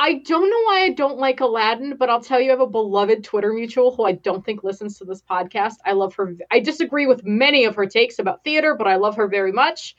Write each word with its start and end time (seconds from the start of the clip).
I 0.00 0.14
don't 0.14 0.48
know 0.48 0.62
why 0.64 0.82
I 0.82 0.90
don't 0.90 1.18
like 1.18 1.40
Aladdin, 1.40 1.96
but 1.96 2.08
I'll 2.08 2.22
tell 2.22 2.40
you, 2.40 2.50
I 2.50 2.52
have 2.52 2.60
a 2.60 2.66
beloved 2.68 3.24
Twitter 3.24 3.52
mutual 3.52 3.94
who 3.94 4.04
I 4.04 4.12
don't 4.12 4.44
think 4.44 4.62
listens 4.62 4.96
to 4.98 5.04
this 5.04 5.22
podcast. 5.22 5.74
I 5.84 5.92
love 5.92 6.14
her. 6.14 6.36
I 6.52 6.60
disagree 6.60 7.06
with 7.06 7.24
many 7.24 7.64
of 7.64 7.74
her 7.74 7.86
takes 7.86 8.20
about 8.20 8.44
theater, 8.44 8.76
but 8.76 8.86
I 8.86 8.94
love 8.96 9.16
her 9.16 9.26
very 9.26 9.50
much. 9.50 9.96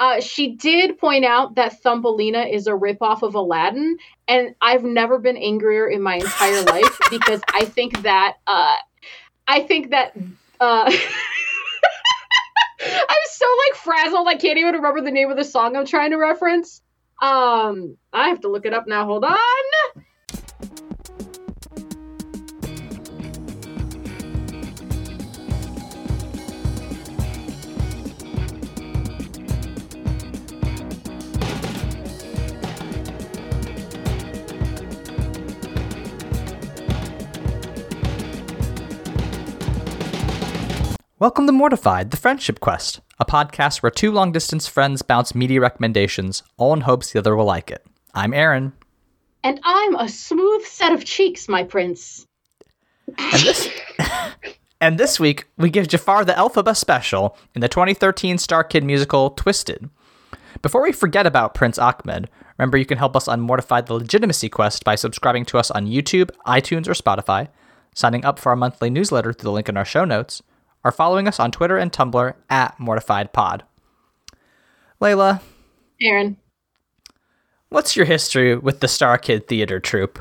Uh, 0.00 0.20
she 0.20 0.56
did 0.56 0.98
point 0.98 1.24
out 1.24 1.54
that 1.54 1.80
Thumbelina 1.80 2.40
is 2.40 2.66
a 2.66 2.72
ripoff 2.72 3.22
of 3.22 3.36
Aladdin, 3.36 3.98
and 4.26 4.56
I've 4.60 4.82
never 4.82 5.20
been 5.20 5.36
angrier 5.36 5.86
in 5.86 6.02
my 6.02 6.16
entire 6.16 6.62
life 6.64 6.98
because 7.08 7.40
I 7.54 7.64
think 7.64 8.02
that 8.02 8.38
uh, 8.48 8.74
I 9.46 9.60
think 9.60 9.90
that 9.90 10.16
uh, 10.58 10.90
I'm 12.80 13.18
so 13.30 13.46
like 13.68 13.78
frazzled 13.78 14.26
I 14.26 14.34
can't 14.34 14.58
even 14.58 14.74
remember 14.74 15.00
the 15.00 15.12
name 15.12 15.30
of 15.30 15.36
the 15.36 15.44
song 15.44 15.76
I'm 15.76 15.86
trying 15.86 16.10
to 16.10 16.16
reference. 16.16 16.81
Um, 17.22 17.96
I 18.12 18.28
have 18.28 18.40
to 18.42 18.48
look 18.48 18.66
it 18.66 18.74
up 18.74 18.86
now. 18.86 19.06
Hold 19.06 19.24
on. 19.24 19.38
Welcome 41.22 41.46
to 41.46 41.52
Mortified, 41.52 42.10
the 42.10 42.16
Friendship 42.16 42.58
Quest, 42.58 42.98
a 43.20 43.24
podcast 43.24 43.80
where 43.80 43.92
two 43.92 44.10
long 44.10 44.32
distance 44.32 44.66
friends 44.66 45.02
bounce 45.02 45.36
media 45.36 45.60
recommendations, 45.60 46.42
all 46.56 46.72
in 46.72 46.80
hopes 46.80 47.12
the 47.12 47.20
other 47.20 47.36
will 47.36 47.44
like 47.44 47.70
it. 47.70 47.86
I'm 48.12 48.34
Aaron. 48.34 48.72
And 49.44 49.60
I'm 49.62 49.94
a 49.94 50.08
smooth 50.08 50.64
set 50.64 50.92
of 50.92 51.04
cheeks, 51.04 51.48
my 51.48 51.62
prince. 51.62 52.26
And 53.16 53.40
this, 53.40 53.68
and 54.80 54.98
this 54.98 55.20
week, 55.20 55.46
we 55.56 55.70
give 55.70 55.86
Jafar 55.86 56.24
the 56.24 56.32
Elphaba 56.32 56.76
special 56.76 57.38
in 57.54 57.60
the 57.60 57.68
2013 57.68 58.36
Star 58.36 58.64
Kid 58.64 58.82
musical 58.82 59.30
Twisted. 59.30 59.88
Before 60.60 60.82
we 60.82 60.90
forget 60.90 61.24
about 61.24 61.54
Prince 61.54 61.78
Ahmed, 61.78 62.28
remember 62.58 62.78
you 62.78 62.84
can 62.84 62.98
help 62.98 63.14
us 63.14 63.28
on 63.28 63.40
Mortified 63.40 63.86
the 63.86 63.94
Legitimacy 63.94 64.48
Quest 64.48 64.82
by 64.82 64.96
subscribing 64.96 65.44
to 65.44 65.58
us 65.58 65.70
on 65.70 65.86
YouTube, 65.86 66.30
iTunes, 66.48 66.88
or 66.88 66.94
Spotify, 66.94 67.46
signing 67.94 68.24
up 68.24 68.40
for 68.40 68.50
our 68.50 68.56
monthly 68.56 68.90
newsletter 68.90 69.32
through 69.32 69.44
the 69.44 69.52
link 69.52 69.68
in 69.68 69.76
our 69.76 69.84
show 69.84 70.04
notes, 70.04 70.42
or 70.84 70.92
following 70.92 71.28
us 71.28 71.38
on 71.38 71.50
Twitter 71.50 71.76
and 71.76 71.92
Tumblr 71.92 72.34
at 72.50 72.78
MortifiedPod. 72.78 73.62
Layla. 75.00 75.40
Aaron. 76.00 76.36
What's 77.68 77.96
your 77.96 78.06
history 78.06 78.56
with 78.56 78.80
the 78.80 78.88
Star 78.88 79.16
Kid 79.18 79.48
Theater 79.48 79.80
Troupe? 79.80 80.18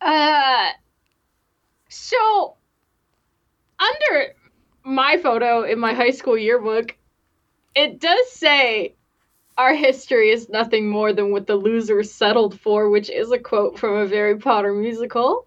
Uh, 0.00 0.68
so 1.88 2.54
under 3.80 4.34
my 4.84 5.16
photo 5.16 5.62
in 5.62 5.78
my 5.78 5.94
high 5.94 6.10
school 6.10 6.36
yearbook, 6.36 6.94
it 7.74 8.00
does 8.00 8.30
say 8.30 8.94
our 9.56 9.74
history 9.74 10.30
is 10.30 10.48
nothing 10.48 10.88
more 10.88 11.12
than 11.12 11.30
what 11.30 11.46
the 11.46 11.56
losers 11.56 12.12
settled 12.12 12.60
for, 12.60 12.90
which 12.90 13.08
is 13.08 13.32
a 13.32 13.38
quote 13.38 13.78
from 13.78 13.96
a 13.96 14.08
Harry 14.08 14.36
Potter 14.36 14.72
musical. 14.72 15.46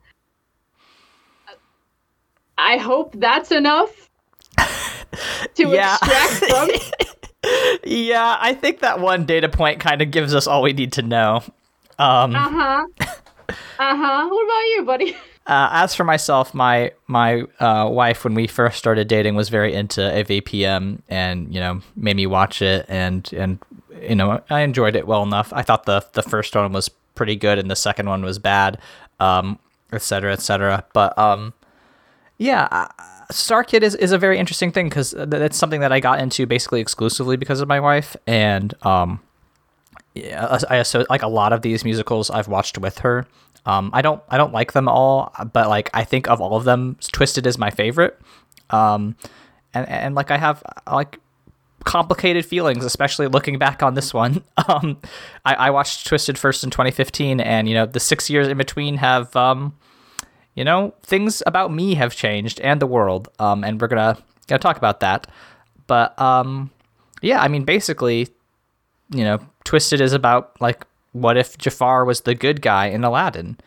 I 2.58 2.78
hope 2.78 3.14
that's 3.18 3.52
enough 3.52 4.10
to 4.58 4.66
yeah. 5.58 5.98
extract 6.02 6.46
from. 6.46 6.70
yeah, 7.84 8.38
I 8.40 8.54
think 8.54 8.80
that 8.80 9.00
one 9.00 9.26
data 9.26 9.50
point 9.50 9.80
kind 9.80 10.02
of 10.02 10.12
gives 10.12 10.34
us 10.34 10.48
all 10.48 10.62
we 10.62 10.74
need 10.74 10.94
to 10.94 11.02
know. 11.02 11.44
Um, 12.00 12.36
uh 12.36 12.50
huh. 12.50 12.88
Uh 13.80 13.96
huh. 13.96 14.28
What 14.28 14.46
about 14.46 14.68
you, 14.76 14.84
buddy? 14.86 15.18
Uh, 15.48 15.70
as 15.72 15.96
for 15.96 16.04
myself, 16.04 16.54
my 16.54 16.92
my 17.08 17.42
uh, 17.62 17.88
wife, 17.90 18.26
when 18.26 18.34
we 18.34 18.48
first 18.48 18.78
started 18.78 19.08
dating, 19.08 19.34
was 19.34 19.48
very 19.48 19.74
into 19.74 20.02
AVPM, 20.02 21.00
and 21.08 21.54
you 21.54 21.62
know, 21.62 21.80
made 21.96 22.18
me 22.18 22.28
watch 22.28 22.62
it, 22.62 22.86
and 22.90 23.32
and 23.32 23.58
you 24.02 24.14
know, 24.14 24.42
I 24.50 24.60
enjoyed 24.60 24.98
it 24.98 25.08
well 25.08 25.24
enough. 25.24 25.54
I 25.54 25.62
thought 25.62 25.86
the 25.86 26.06
the 26.12 26.22
first 26.22 26.54
one 26.54 26.74
was 26.74 26.90
pretty 27.16 27.38
good, 27.38 27.60
and 27.60 27.72
the 27.72 27.78
second 27.78 28.10
one 28.10 28.24
was 28.24 28.40
bad, 28.40 28.78
um, 29.22 29.58
et 29.94 30.02
cetera, 30.02 30.34
et 30.34 30.42
cetera. 30.42 30.84
But 30.92 31.18
um, 31.18 31.54
yeah, 32.38 32.68
uh, 32.72 32.88
Star 33.32 33.64
Kid 33.64 33.84
is, 33.84 33.96
is 33.96 34.12
a 34.12 34.18
very 34.18 34.38
interesting 34.38 34.72
thing 34.72 34.90
because 34.90 35.12
that's 35.18 35.58
something 35.58 35.82
that 35.82 35.92
I 35.92 36.00
got 36.00 36.20
into 36.20 36.46
basically 36.46 36.82
exclusively 36.82 37.38
because 37.38 37.62
of 37.62 37.68
my 37.68 37.80
wife, 37.80 38.16
and 38.26 38.74
um, 38.86 39.20
yeah, 40.14 40.60
I 40.70 40.84
so 40.84 41.06
like 41.10 41.24
a 41.24 41.28
lot 41.28 41.54
of 41.54 41.62
these 41.62 41.84
musicals 41.84 42.30
I've 42.30 42.48
watched 42.48 42.78
with 42.78 43.00
her. 43.00 43.28
Um, 43.66 43.90
I 43.94 44.02
don't 44.02 44.22
I 44.30 44.38
don't 44.38 44.54
like 44.54 44.74
them 44.74 44.88
all, 44.88 45.34
but 45.52 45.68
like 45.68 45.90
I 45.94 46.04
think 46.04 46.30
of 46.30 46.40
all 46.40 46.56
of 46.56 46.64
them, 46.64 46.98
Twisted 47.12 47.46
is 47.46 47.58
my 47.58 47.70
favorite. 47.70 48.20
Um, 48.70 49.16
and 49.74 49.88
and 49.90 50.16
like 50.16 50.32
I 50.32 50.38
have 50.38 50.64
like 50.90 51.20
complicated 51.84 52.46
feelings, 52.46 52.86
especially 52.86 53.28
looking 53.28 53.58
back 53.58 53.82
on 53.84 53.94
this 53.94 54.14
one. 54.14 54.44
Um, 54.68 54.98
I, 55.46 55.54
I 55.54 55.70
watched 55.70 56.06
Twisted 56.08 56.38
first 56.38 56.62
in 56.62 56.72
2015, 56.72 57.40
and 57.40 57.70
you 57.70 57.74
know 57.74 57.86
the 57.86 58.02
six 58.02 58.30
years 58.30 58.50
in 58.50 58.58
between 58.58 58.98
have 58.98 59.34
um 59.36 59.78
you 60.58 60.64
know, 60.64 60.92
things 61.04 61.44
about 61.46 61.72
me 61.72 61.94
have 61.94 62.16
changed 62.16 62.60
and 62.62 62.82
the 62.82 62.88
world. 62.88 63.30
Um, 63.38 63.64
and 63.64 63.80
we're 63.80 63.88
gonna 63.88 64.18
gonna 64.48 64.60
talk 64.60 64.76
about 64.76 65.00
that. 65.02 65.28
But 65.86 66.20
um, 66.20 66.72
yeah, 67.22 67.42
I 67.42 67.48
mean, 67.48 67.64
basically, 67.64 68.28
you 69.12 69.24
know, 69.24 69.40
Twisted 69.64 70.02
is 70.02 70.14
about 70.14 70.60
like, 70.60 70.86
what 71.12 71.38
if 71.38 71.60
Jafar 71.60 72.06
was 72.06 72.22
the 72.22 72.34
good 72.34 72.64
guy 72.64 72.88
in 72.88 73.04
Aladdin? 73.04 73.58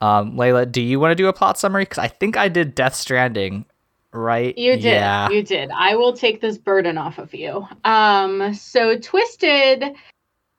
Um, 0.00 0.36
Layla, 0.36 0.70
do 0.70 0.80
you 0.80 1.00
want 1.00 1.10
to 1.10 1.16
do 1.16 1.26
a 1.26 1.32
plot 1.32 1.58
summary? 1.58 1.82
Because 1.82 1.98
I 1.98 2.08
think 2.08 2.36
I 2.36 2.48
did 2.48 2.76
Death 2.76 2.94
Stranding, 2.94 3.64
right? 4.12 4.56
You 4.56 4.74
did. 4.74 4.84
Yeah. 4.84 5.28
You 5.28 5.42
did. 5.42 5.70
I 5.74 5.96
will 5.96 6.12
take 6.12 6.40
this 6.40 6.58
burden 6.58 6.96
off 6.96 7.18
of 7.18 7.34
you. 7.34 7.66
Um, 7.84 8.54
so 8.54 8.96
Twisted 8.96 9.96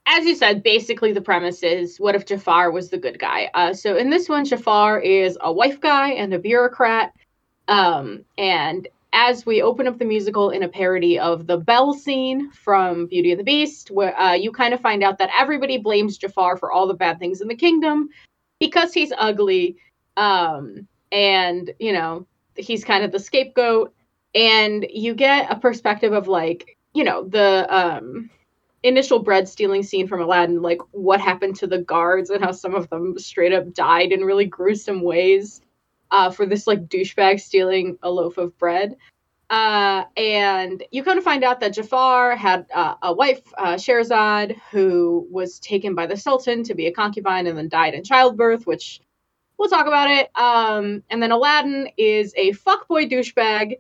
as 0.07 0.25
you 0.25 0.35
said, 0.35 0.63
basically 0.63 1.12
the 1.12 1.22
premise 1.22 1.63
is 1.63 2.00
what 2.00 2.16
if 2.16 2.25
Jafar 2.25 2.72
was 2.72 2.90
the 2.90 2.97
good 2.97 3.19
guy? 3.19 3.50
Uh, 3.53 3.73
so 3.73 3.97
in 3.97 4.09
this 4.09 4.29
one, 4.29 4.45
Jafar 4.45 5.00
is 5.00 5.38
a 5.41 5.51
wife 5.51 5.81
guy 5.81 6.12
and 6.12 6.34
a 6.34 6.40
bureaucrat. 6.40 7.13
Um, 7.68 8.23
and 8.38 8.88
as 9.12 9.45
we 9.45 9.62
open 9.62 9.85
up 9.85 10.00
the 10.00 10.06
musical 10.06 10.50
in 10.50 10.63
a 10.63 10.69
parody 10.69 11.19
of 11.19 11.45
the 11.45 11.57
bell 11.57 11.94
scene 11.94 12.51
from 12.51 13.07
Beauty 13.07 13.31
and 13.31 13.40
the 13.40 13.44
Beast, 13.44 13.91
where 13.91 14.18
uh, 14.18 14.34
you 14.34 14.51
kind 14.51 14.73
of 14.73 14.79
find 14.79 15.03
out 15.03 15.18
that 15.18 15.29
everybody 15.38 15.78
blames 15.78 16.18
Jafar 16.18 16.56
for 16.56 16.72
all 16.72 16.88
the 16.88 16.94
bad 16.94 17.19
things 17.19 17.41
in 17.41 17.50
the 17.50 17.56
kingdom 17.56 18.09
because 18.59 18.94
he's 18.94 19.12
ugly. 19.18 19.75
Um, 20.16 20.88
and, 21.12 21.74
you 21.79 21.91
know, 21.91 22.25
he's 22.56 22.85
kind 22.85 23.03
of 23.03 23.12
the 23.12 23.19
scapegoat. 23.19 23.94
And 24.34 24.85
you 24.89 25.16
get 25.16 25.51
a 25.51 25.59
perspective 25.59 26.13
of 26.13 26.28
like, 26.28 26.78
you 26.94 27.03
know, 27.03 27.28
the 27.28 27.68
um, 27.69 28.29
initial 28.88 29.20
bread 29.20 29.48
stealing 29.48 29.84
scene 29.84 30.08
from 30.08 30.22
Aladdin, 30.22 30.62
like 30.62 30.80
what 30.92 31.20
happened 31.20 31.56
to 31.58 31.68
the 31.68 31.80
guards 31.80 32.30
and 32.30 32.44
how 32.44 32.52
some 32.52 32.75
of 32.75 32.90
them 32.90 33.18
straight 33.18 33.53
up 33.53 33.74
died 33.74 34.12
in 34.12 34.24
really 34.24 34.46
gruesome 34.46 35.02
ways 35.02 35.62
uh, 36.12 36.30
for 36.30 36.46
this 36.46 36.68
like 36.68 36.88
douchebag 36.88 37.40
stealing 37.40 37.98
a 38.03 38.09
loaf 38.09 38.38
of 38.38 38.58
bread. 38.58 38.96
Uh, 39.50 40.03
and 40.18 40.84
you 40.92 41.03
kind 41.03 41.18
of 41.18 41.24
find 41.24 41.44
out 41.44 41.62
that 41.62 41.74
Jafar 41.74 42.36
had 42.36 42.66
uh, 42.74 42.96
a 43.02 43.14
wife, 43.14 43.42
uh, 43.58 43.75
Sherazad, 43.75 44.58
who 44.72 45.25
was 45.31 45.59
taken 45.59 45.96
by 45.96 46.06
the 46.06 46.18
Sultan 46.18 46.64
to 46.64 46.75
be 46.75 46.88
a 46.88 46.92
concubine 46.92 47.48
and 47.48 47.58
then 47.58 47.69
died 47.69 47.94
in 47.94 48.04
childbirth, 48.04 48.68
which 48.68 49.00
we'll 49.58 49.69
talk 49.69 49.88
about 49.88 50.09
it. 50.09 50.30
Um, 50.36 51.02
and 51.09 51.24
then 51.24 51.31
Aladdin 51.31 51.90
is 51.98 52.34
a 52.36 52.52
fuckboy 52.54 53.09
douchebag 53.09 53.78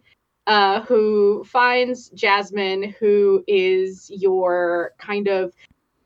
uh, 0.47 0.81
who 0.81 1.43
finds 1.43 2.09
Jasmine, 2.09 2.95
who 2.99 3.43
is 3.47 4.09
your 4.09 4.93
kind 4.97 5.27
of. 5.27 5.53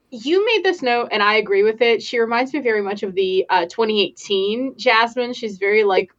You 0.10 0.46
made 0.46 0.66
this 0.66 0.82
note, 0.82 1.10
and 1.12 1.24
I 1.24 1.36
agree 1.36 1.64
with 1.64 1.82
it. 1.82 2.02
She 2.02 2.20
reminds 2.20 2.54
me 2.54 2.60
very 2.60 2.82
much 2.82 3.02
of 3.02 3.16
the 3.16 3.46
uh, 3.50 3.62
2018 3.68 4.78
Jasmine. 4.78 5.34
She's 5.34 5.58
very 5.58 5.86
like 5.86 6.12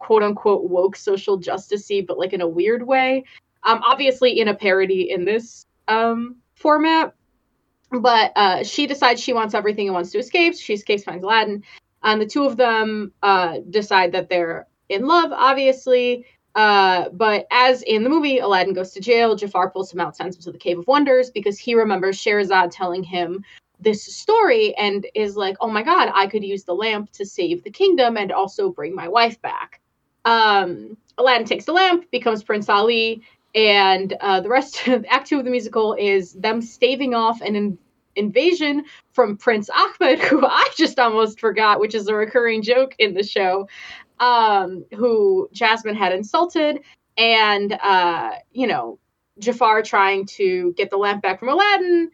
quote 0.00 0.24
unquote 0.24 0.68
woke 0.68 0.96
social 0.96 1.38
justicey, 1.38 2.04
but 2.04 2.18
like 2.18 2.32
in 2.32 2.40
a 2.40 2.48
weird 2.48 2.84
way. 2.84 3.24
Um, 3.62 3.82
obviously 3.84 4.40
in 4.40 4.48
a 4.48 4.54
parody 4.54 5.10
in 5.10 5.24
this 5.24 5.66
um 5.86 6.36
format, 6.54 7.14
but 7.90 8.32
uh, 8.36 8.64
she 8.64 8.86
decides 8.86 9.20
she 9.20 9.32
wants 9.32 9.54
everything 9.54 9.86
and 9.86 9.94
wants 9.94 10.10
to 10.12 10.18
escape. 10.18 10.56
She 10.56 10.74
escapes, 10.74 11.04
finds 11.04 11.22
Aladdin, 11.22 11.62
and 12.02 12.20
the 12.20 12.26
two 12.26 12.44
of 12.44 12.56
them 12.56 13.12
uh, 13.22 13.58
decide 13.70 14.12
that 14.12 14.28
they're 14.28 14.66
in 14.88 15.06
love. 15.06 15.30
Obviously, 15.32 16.24
uh, 16.56 17.10
but 17.10 17.46
as 17.50 17.82
in 17.82 18.02
the 18.02 18.08
movie, 18.08 18.38
Aladdin 18.38 18.72
goes 18.72 18.90
to 18.92 19.00
jail. 19.00 19.36
Jafar 19.36 19.70
pulls 19.70 19.92
him 19.92 20.00
out, 20.00 20.16
sends 20.16 20.36
him 20.36 20.42
to 20.42 20.52
the 20.52 20.58
Cave 20.58 20.78
of 20.78 20.86
Wonders 20.86 21.30
because 21.30 21.58
he 21.58 21.74
remembers 21.74 22.18
Sherazad 22.18 22.70
telling 22.72 23.04
him 23.04 23.44
this 23.78 24.02
story 24.02 24.74
and 24.76 25.06
is 25.14 25.36
like, 25.36 25.56
oh 25.60 25.68
my 25.68 25.82
god, 25.82 26.10
I 26.14 26.26
could 26.26 26.42
use 26.42 26.64
the 26.64 26.74
lamp 26.74 27.12
to 27.12 27.26
save 27.26 27.62
the 27.62 27.70
kingdom 27.70 28.16
and 28.16 28.32
also 28.32 28.70
bring 28.70 28.94
my 28.94 29.06
wife 29.06 29.40
back. 29.42 29.82
Um, 30.24 30.96
Aladdin 31.18 31.46
takes 31.46 31.66
the 31.66 31.74
lamp, 31.74 32.10
becomes 32.10 32.42
Prince 32.42 32.70
Ali, 32.70 33.22
and 33.54 34.14
uh, 34.22 34.40
the 34.40 34.48
rest 34.48 34.88
of 34.88 35.04
Act 35.10 35.28
Two 35.28 35.38
of 35.38 35.44
the 35.44 35.50
musical 35.50 35.92
is 35.92 36.32
them 36.32 36.62
staving 36.62 37.14
off 37.14 37.42
an 37.42 37.76
invasion 38.16 38.86
from 39.12 39.36
Prince 39.36 39.68
Ahmed, 39.68 40.18
who 40.24 40.44
I 40.44 40.70
just 40.74 40.98
almost 40.98 41.38
forgot, 41.38 41.80
which 41.80 41.94
is 41.94 42.08
a 42.08 42.14
recurring 42.14 42.62
joke 42.62 42.94
in 42.98 43.12
the 43.12 43.22
show, 43.22 43.68
um, 44.20 44.84
who 44.94 45.48
Jasmine 45.52 45.94
had 45.94 46.12
insulted, 46.12 46.80
and 47.16 47.72
uh, 47.72 48.32
you 48.52 48.66
know 48.66 48.98
Jafar 49.38 49.82
trying 49.82 50.26
to 50.26 50.72
get 50.74 50.90
the 50.90 50.96
lamp 50.96 51.22
back 51.22 51.38
from 51.38 51.48
Aladdin, 51.48 52.10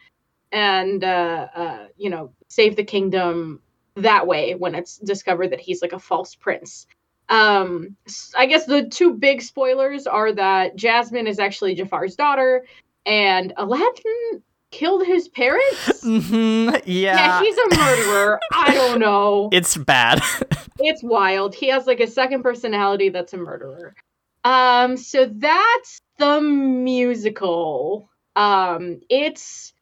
and 0.51 1.05
uh, 1.05 1.49
uh, 1.55 1.87
you 1.97 2.11
know 2.11 2.33
save 2.49 2.77
the 2.77 2.85
kingdom 2.85 3.61
that 3.95 4.27
way 4.27 4.55
when 4.55 4.75
it's 4.75 4.99
discovered 4.99 5.49
that 5.51 5.61
he's 5.61 5.83
like 5.83 5.93
a 5.93 5.99
false 5.99 6.35
prince. 6.35 6.87
Um, 7.29 7.97
I 8.37 8.47
guess 8.47 8.67
the 8.67 8.89
two 8.89 9.15
big 9.15 9.43
spoilers 9.43 10.07
are 10.07 10.33
that 10.33 10.77
Jasmine 10.77 11.27
is 11.27 11.39
actually 11.39 11.75
Jafar's 11.75 12.17
daughter, 12.17 12.65
and 13.07 13.53
Aladdin 13.57 14.43
killed 14.73 15.07
his 15.07 15.29
parents. 15.29 16.03
Mm-hmm, 16.03 16.75
yeah. 16.85 17.17
Yeah, 17.17 17.41
he's 17.41 17.57
a 17.57 17.77
murderer. 17.77 18.41
I 18.53 18.75
don't 18.75 18.99
know. 18.99 19.51
It's 19.53 19.77
bad. 19.77 20.21
it's 20.81 21.03
wild. 21.03 21.55
He 21.55 21.69
has 21.69 21.87
like 21.87 22.01
a 22.01 22.09
second 22.09 22.43
personality 22.43 23.09
that's 23.09 23.33
a 23.33 23.37
murderer. 23.37 23.95
Um, 24.43 24.97
so 24.97 25.27
that's 25.27 26.01
the 26.19 26.41
musical. 26.41 28.11
Um, 28.35 29.01
it's 29.09 29.73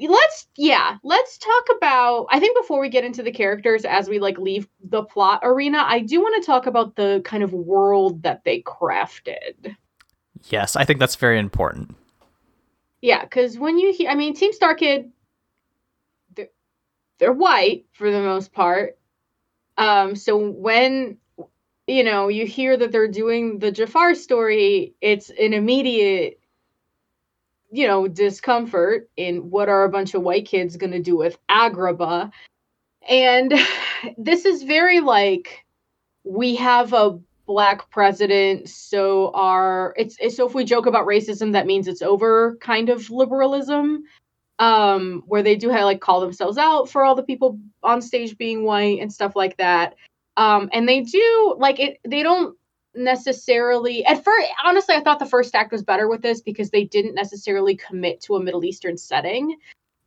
let's 0.00 0.46
yeah 0.56 0.98
let's 1.04 1.38
talk 1.38 1.64
about 1.76 2.26
i 2.30 2.38
think 2.38 2.56
before 2.56 2.80
we 2.80 2.88
get 2.88 3.04
into 3.04 3.22
the 3.22 3.32
characters 3.32 3.84
as 3.84 4.10
we 4.10 4.18
like 4.18 4.38
leave 4.38 4.68
the 4.84 5.02
plot 5.04 5.40
arena 5.42 5.82
i 5.86 6.00
do 6.00 6.20
want 6.20 6.42
to 6.42 6.46
talk 6.46 6.66
about 6.66 6.96
the 6.96 7.22
kind 7.24 7.42
of 7.42 7.52
world 7.52 8.22
that 8.22 8.44
they 8.44 8.60
crafted 8.62 9.74
yes 10.44 10.76
i 10.76 10.84
think 10.84 11.00
that's 11.00 11.16
very 11.16 11.38
important 11.38 11.96
yeah 13.06 13.22
because 13.22 13.58
when 13.58 13.78
you 13.78 13.92
hear 13.92 14.10
i 14.10 14.14
mean 14.14 14.34
team 14.34 14.52
star 14.52 14.74
kid 14.74 15.10
they're, 16.34 16.48
they're 17.18 17.32
white 17.32 17.86
for 17.92 18.10
the 18.10 18.20
most 18.20 18.52
part 18.52 18.98
um 19.78 20.16
so 20.16 20.36
when 20.36 21.16
you 21.86 22.04
know 22.04 22.28
you 22.28 22.46
hear 22.46 22.76
that 22.76 22.90
they're 22.92 23.08
doing 23.08 23.58
the 23.60 23.70
jafar 23.70 24.14
story 24.14 24.94
it's 25.00 25.30
an 25.30 25.54
immediate 25.54 26.40
you 27.70 27.86
know, 27.86 28.06
discomfort 28.06 29.10
in 29.16 29.50
what 29.50 29.68
are 29.68 29.84
a 29.84 29.90
bunch 29.90 30.14
of 30.14 30.22
white 30.22 30.46
kids 30.46 30.76
going 30.76 30.92
to 30.92 31.02
do 31.02 31.16
with 31.16 31.36
Agrabah. 31.50 32.30
And 33.08 33.54
this 34.18 34.44
is 34.44 34.62
very 34.62 35.00
like 35.00 35.64
we 36.24 36.56
have 36.56 36.92
a 36.92 37.18
black 37.46 37.90
president, 37.90 38.68
so 38.68 39.30
our 39.32 39.94
it's, 39.96 40.16
it's 40.20 40.36
so 40.36 40.46
if 40.46 40.54
we 40.54 40.64
joke 40.64 40.86
about 40.86 41.06
racism, 41.06 41.52
that 41.52 41.66
means 41.66 41.88
it's 41.88 42.02
over 42.02 42.56
kind 42.60 42.88
of 42.88 43.10
liberalism. 43.10 44.04
Um, 44.58 45.22
where 45.26 45.42
they 45.42 45.56
do 45.56 45.68
have 45.68 45.84
like 45.84 46.00
call 46.00 46.20
themselves 46.22 46.56
out 46.56 46.88
for 46.88 47.04
all 47.04 47.14
the 47.14 47.22
people 47.22 47.60
on 47.82 48.00
stage 48.00 48.38
being 48.38 48.64
white 48.64 49.00
and 49.02 49.12
stuff 49.12 49.36
like 49.36 49.58
that. 49.58 49.96
Um, 50.38 50.70
and 50.72 50.88
they 50.88 51.02
do 51.02 51.56
like 51.58 51.78
it 51.78 51.98
they 52.08 52.22
don't 52.22 52.56
necessarily 52.96 54.04
at 54.06 54.24
first 54.24 54.48
honestly 54.64 54.94
i 54.94 55.02
thought 55.02 55.18
the 55.18 55.26
first 55.26 55.54
act 55.54 55.70
was 55.70 55.82
better 55.82 56.08
with 56.08 56.22
this 56.22 56.40
because 56.40 56.70
they 56.70 56.84
didn't 56.84 57.14
necessarily 57.14 57.76
commit 57.76 58.20
to 58.22 58.36
a 58.36 58.42
middle 58.42 58.64
eastern 58.64 58.96
setting 58.96 59.56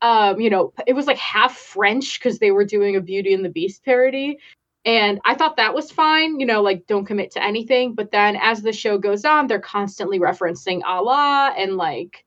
um 0.02 0.40
you 0.40 0.50
know 0.50 0.74
it 0.88 0.94
was 0.94 1.06
like 1.06 1.18
half 1.18 1.56
french 1.56 2.20
because 2.20 2.40
they 2.40 2.52
were 2.52 2.66
doing 2.66 2.96
a 2.96 3.02
beauty 3.02 3.34
and 3.34 3.46
the 3.46 3.50
beast 3.50 3.84
parody 3.86 4.40
and 4.86 5.20
i 5.26 5.36
thought 5.36 5.58
that 5.58 5.74
was 5.74 5.92
fine 5.92 6.40
you 6.40 6.46
know 6.46 6.62
like 6.62 6.88
don't 6.88 7.06
commit 7.06 7.32
to 7.32 7.44
anything. 7.44 7.96
But 7.96 8.12
then 8.12 8.38
as 8.42 8.62
the 8.62 8.74
show 8.74 8.98
goes 8.98 9.26
on 9.26 9.48
they're 9.48 9.60
constantly 9.60 10.20
referencing 10.20 10.82
allah 10.86 11.54
and 11.58 11.76
like 11.76 12.26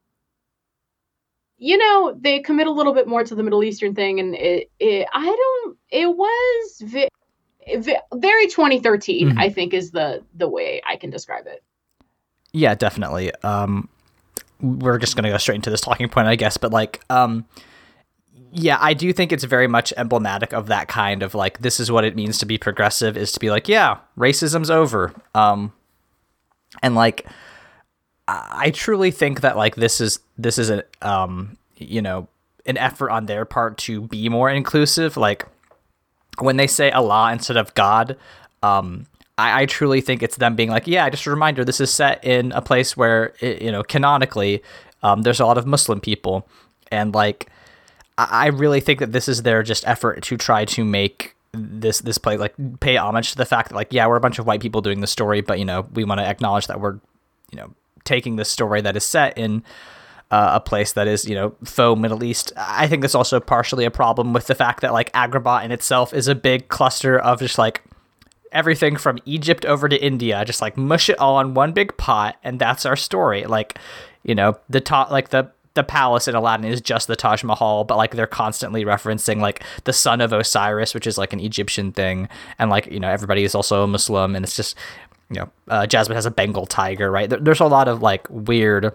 you 1.58 1.78
know 1.78 2.16
they 2.20 2.40
commit 2.40 2.66
a 2.66 2.70
little 2.70 2.92
bit 2.92 3.06
more 3.08 3.24
to 3.24 3.34
the 3.34 3.42
middle 3.42 3.64
eastern 3.64 3.94
thing. 3.94 4.20
And 4.20 4.34
it, 4.34 4.70
it 4.78 5.08
i 5.12 5.24
don't 5.24 5.78
it 5.90 6.06
was 6.06 6.82
vi- 6.84 7.08
very 8.14 8.46
2013 8.48 9.28
mm-hmm. 9.28 9.38
i 9.38 9.48
think 9.48 9.72
is 9.72 9.90
the 9.90 10.22
the 10.34 10.48
way 10.48 10.82
i 10.86 10.96
can 10.96 11.10
describe 11.10 11.46
it. 11.46 11.62
Yeah 12.52 12.74
definitely. 12.74 13.32
Um 13.36 13.88
we're 14.60 14.98
just 14.98 15.16
gonna 15.16 15.30
go 15.30 15.38
straight 15.38 15.56
into 15.56 15.70
this 15.70 15.80
talking 15.80 16.08
point 16.08 16.28
i 16.28 16.36
guess. 16.36 16.58
But 16.58 16.72
like 16.72 17.00
um 17.08 17.46
yeah 18.52 18.78
i 18.80 18.94
do 18.94 19.12
think 19.12 19.32
it's 19.32 19.44
very 19.44 19.66
much 19.66 19.92
emblematic 19.96 20.52
of 20.52 20.66
that 20.66 20.88
kind 20.88 21.22
of 21.22 21.34
like 21.34 21.60
this 21.60 21.80
is 21.80 21.90
what 21.90 22.04
it 22.04 22.14
means 22.14 22.38
to 22.38 22.46
be 22.46 22.58
progressive 22.58 23.16
is 23.16 23.32
to 23.32 23.40
be 23.40 23.50
like 23.50 23.68
yeah 23.68 23.98
racism's 24.16 24.70
over 24.70 25.12
um 25.34 25.72
and 26.82 26.94
like 26.94 27.26
i 28.28 28.70
truly 28.70 29.10
think 29.10 29.40
that 29.40 29.56
like 29.56 29.74
this 29.76 30.00
is 30.00 30.20
this 30.38 30.58
is 30.58 30.70
a 30.70 30.84
um 31.02 31.56
you 31.76 32.00
know 32.00 32.28
an 32.66 32.78
effort 32.78 33.10
on 33.10 33.26
their 33.26 33.44
part 33.44 33.76
to 33.76 34.02
be 34.02 34.28
more 34.28 34.48
inclusive 34.48 35.16
like 35.16 35.46
when 36.38 36.56
they 36.56 36.66
say 36.66 36.90
Allah 36.90 37.32
instead 37.32 37.56
of 37.56 37.74
God, 37.74 38.16
um, 38.62 39.06
I, 39.38 39.66
truly 39.66 40.00
think 40.00 40.22
it's 40.22 40.36
them 40.36 40.54
being 40.54 40.70
like, 40.70 40.86
yeah, 40.86 41.08
just 41.10 41.26
a 41.26 41.30
reminder, 41.30 41.64
this 41.64 41.80
is 41.80 41.92
set 41.92 42.24
in 42.24 42.52
a 42.52 42.62
place 42.62 42.96
where, 42.96 43.34
you 43.40 43.72
know, 43.72 43.82
canonically, 43.82 44.62
um, 45.02 45.22
there's 45.22 45.40
a 45.40 45.46
lot 45.46 45.58
of 45.58 45.66
Muslim 45.66 46.00
people. 46.00 46.46
And 46.92 47.12
like, 47.12 47.48
I, 48.18 48.48
really 48.48 48.80
think 48.80 49.00
that 49.00 49.12
this 49.12 49.28
is 49.28 49.42
their 49.42 49.62
just 49.62 49.86
effort 49.88 50.22
to 50.24 50.36
try 50.36 50.64
to 50.66 50.84
make 50.84 51.34
this 51.52 52.00
this 52.00 52.18
play 52.18 52.36
like 52.36 52.54
pay 52.80 52.96
homage 52.96 53.32
to 53.32 53.36
the 53.36 53.44
fact 53.44 53.68
that 53.68 53.74
like 53.74 53.88
yeah 53.90 54.06
we're 54.06 54.16
a 54.16 54.20
bunch 54.20 54.38
of 54.38 54.46
white 54.46 54.60
people 54.60 54.80
doing 54.80 55.00
the 55.00 55.06
story 55.06 55.42
but 55.42 55.58
you 55.58 55.66
know 55.66 55.86
we 55.92 56.02
want 56.02 56.18
to 56.18 56.26
acknowledge 56.26 56.66
that 56.66 56.80
we're 56.80 56.94
you 57.50 57.58
know 57.58 57.74
taking 58.04 58.36
this 58.36 58.50
story 58.50 58.80
that 58.80 58.96
is 58.96 59.04
set 59.04 59.36
in 59.36 59.62
uh, 60.32 60.52
a 60.54 60.60
place 60.60 60.92
that 60.94 61.06
is, 61.06 61.26
you 61.28 61.34
know, 61.34 61.54
faux 61.62 62.00
Middle 62.00 62.24
East. 62.24 62.54
I 62.56 62.88
think 62.88 63.02
that's 63.02 63.14
also 63.14 63.38
partially 63.38 63.84
a 63.84 63.90
problem 63.90 64.32
with 64.32 64.46
the 64.46 64.54
fact 64.54 64.80
that 64.80 64.92
like 64.92 65.12
Agrabah 65.12 65.62
in 65.62 65.70
itself 65.70 66.14
is 66.14 66.26
a 66.26 66.34
big 66.34 66.68
cluster 66.68 67.18
of 67.18 67.38
just 67.38 67.58
like 67.58 67.82
everything 68.50 68.96
from 68.96 69.18
Egypt 69.26 69.66
over 69.66 69.90
to 69.90 70.02
India, 70.02 70.42
just 70.46 70.62
like 70.62 70.76
mush 70.76 71.10
it 71.10 71.18
all 71.18 71.38
in 71.38 71.52
one 71.52 71.72
big 71.72 71.94
pot, 71.98 72.36
and 72.42 72.58
that's 72.58 72.86
our 72.86 72.96
story. 72.96 73.44
Like, 73.44 73.78
you 74.22 74.34
know, 74.34 74.58
the 74.70 74.80
top, 74.80 75.10
like 75.10 75.28
the 75.28 75.50
the 75.74 75.82
palace 75.82 76.28
in 76.28 76.34
Aladdin 76.34 76.70
is 76.70 76.80
just 76.80 77.08
the 77.08 77.16
Taj 77.16 77.42
Mahal, 77.42 77.84
but 77.84 77.96
like 77.96 78.12
they're 78.12 78.26
constantly 78.26 78.84
referencing 78.84 79.40
like 79.40 79.62
the 79.84 79.92
son 79.92 80.20
of 80.20 80.32
Osiris, 80.32 80.94
which 80.94 81.06
is 81.06 81.16
like 81.18 81.32
an 81.32 81.40
Egyptian 81.40 81.92
thing, 81.92 82.28
and 82.58 82.70
like 82.70 82.86
you 82.86 83.00
know 83.00 83.08
everybody 83.08 83.44
is 83.44 83.54
also 83.54 83.82
a 83.82 83.86
Muslim, 83.86 84.36
and 84.36 84.44
it's 84.44 84.56
just 84.56 84.76
you 85.30 85.36
know 85.40 85.50
uh, 85.68 85.86
Jasmine 85.86 86.16
has 86.16 86.26
a 86.26 86.30
Bengal 86.30 86.66
tiger, 86.66 87.10
right? 87.10 87.28
There's 87.28 87.60
a 87.60 87.66
lot 87.66 87.88
of 87.88 88.02
like 88.02 88.26
weird 88.28 88.92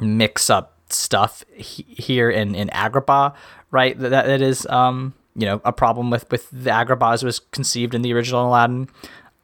mix 0.00 0.50
up 0.50 0.74
stuff 0.90 1.44
he- 1.54 1.86
here 1.88 2.30
in 2.30 2.54
in 2.54 2.68
Agrabah, 2.68 3.34
right? 3.70 3.98
That 3.98 4.10
that 4.10 4.42
is 4.42 4.66
um 4.66 5.14
you 5.34 5.46
know 5.46 5.60
a 5.64 5.72
problem 5.72 6.10
with 6.10 6.30
with 6.30 6.50
the 6.50 6.70
Agrabah 6.70 7.14
as 7.14 7.24
was 7.24 7.38
conceived 7.38 7.94
in 7.94 8.02
the 8.02 8.12
original 8.12 8.48
Aladdin. 8.48 8.88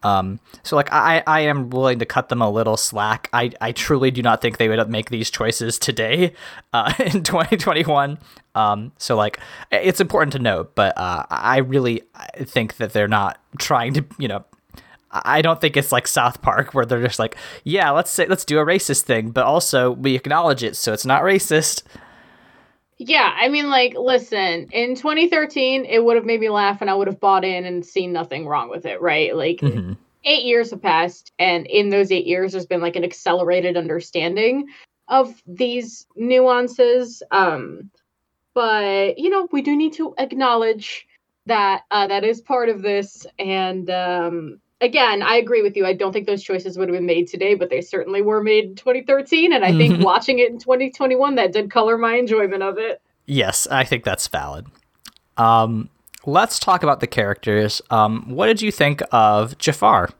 Um, 0.04 0.38
so 0.62 0.76
like 0.76 0.92
I, 0.92 1.22
I 1.26 1.40
am 1.40 1.70
willing 1.70 1.98
to 1.98 2.06
cut 2.06 2.28
them 2.28 2.42
a 2.42 2.50
little 2.50 2.76
slack. 2.76 3.28
I, 3.32 3.50
I 3.60 3.72
truly 3.72 4.10
do 4.10 4.22
not 4.22 4.40
think 4.42 4.58
they 4.58 4.68
would 4.68 4.88
make 4.88 5.10
these 5.10 5.30
choices 5.30 5.78
today, 5.78 6.34
uh, 6.72 6.92
in 6.98 7.22
2021. 7.22 8.18
Um, 8.54 8.92
so 8.98 9.16
like 9.16 9.40
it's 9.72 10.00
important 10.00 10.32
to 10.34 10.38
note, 10.38 10.74
but 10.74 10.96
uh, 10.96 11.24
I 11.30 11.58
really 11.58 12.02
think 12.36 12.76
that 12.76 12.92
they're 12.92 13.08
not 13.08 13.40
trying 13.58 13.94
to 13.94 14.04
you 14.18 14.28
know 14.28 14.44
I 15.10 15.42
don't 15.42 15.60
think 15.60 15.76
it's 15.76 15.92
like 15.92 16.08
South 16.08 16.42
Park 16.42 16.74
where 16.74 16.84
they're 16.84 17.02
just 17.02 17.20
like, 17.20 17.36
yeah, 17.62 17.90
let's 17.90 18.10
say 18.10 18.26
let's 18.26 18.44
do 18.44 18.58
a 18.58 18.66
racist 18.66 19.02
thing, 19.02 19.30
but 19.30 19.44
also 19.44 19.92
we 19.92 20.14
acknowledge 20.14 20.62
it, 20.62 20.76
so 20.76 20.92
it's 20.92 21.06
not 21.06 21.22
racist. 21.22 21.82
Yeah, 22.98 23.34
I 23.36 23.48
mean, 23.48 23.70
like, 23.70 23.94
listen, 23.98 24.68
in 24.70 24.94
2013, 24.94 25.84
it 25.84 26.04
would 26.04 26.16
have 26.16 26.24
made 26.24 26.40
me 26.40 26.48
laugh, 26.48 26.80
and 26.80 26.88
I 26.88 26.94
would 26.94 27.08
have 27.08 27.20
bought 27.20 27.44
in 27.44 27.64
and 27.64 27.84
seen 27.84 28.12
nothing 28.12 28.46
wrong 28.46 28.70
with 28.70 28.86
it, 28.86 29.00
right? 29.00 29.34
Like, 29.34 29.58
mm-hmm. 29.58 29.94
eight 30.24 30.44
years 30.44 30.70
have 30.70 30.82
passed, 30.82 31.32
and 31.38 31.66
in 31.66 31.88
those 31.88 32.12
eight 32.12 32.26
years, 32.26 32.52
there's 32.52 32.66
been 32.66 32.80
like 32.80 32.96
an 32.96 33.04
accelerated 33.04 33.76
understanding 33.76 34.68
of 35.08 35.42
these 35.46 36.06
nuances. 36.14 37.22
Um, 37.30 37.90
but 38.54 39.18
you 39.18 39.28
know, 39.28 39.48
we 39.50 39.62
do 39.62 39.76
need 39.76 39.94
to 39.94 40.14
acknowledge 40.18 41.06
that 41.46 41.82
uh, 41.90 42.06
that 42.06 42.24
is 42.24 42.40
part 42.40 42.68
of 42.68 42.82
this, 42.82 43.26
and 43.38 43.90
um, 43.90 44.60
again, 44.84 45.22
I 45.22 45.36
agree 45.36 45.62
with 45.62 45.76
you. 45.76 45.86
I 45.86 45.94
don't 45.94 46.12
think 46.12 46.26
those 46.26 46.42
choices 46.42 46.78
would 46.78 46.88
have 46.88 46.96
been 46.96 47.06
made 47.06 47.26
today, 47.26 47.54
but 47.54 47.70
they 47.70 47.80
certainly 47.80 48.22
were 48.22 48.42
made 48.42 48.64
in 48.64 48.74
2013. 48.76 49.52
And 49.52 49.64
I 49.64 49.72
think 49.72 49.94
mm-hmm. 49.94 50.02
watching 50.02 50.38
it 50.38 50.50
in 50.50 50.58
2021, 50.58 51.34
that 51.36 51.52
did 51.52 51.70
color 51.70 51.98
my 51.98 52.14
enjoyment 52.16 52.62
of 52.62 52.78
it. 52.78 53.00
Yes, 53.26 53.66
I 53.70 53.84
think 53.84 54.04
that's 54.04 54.28
valid. 54.28 54.66
Um, 55.36 55.88
let's 56.26 56.58
talk 56.58 56.82
about 56.82 57.00
the 57.00 57.06
characters. 57.06 57.80
Um, 57.90 58.28
what 58.28 58.46
did 58.46 58.60
you 58.60 58.70
think 58.70 59.02
of 59.10 59.56
Jafar? 59.58 60.10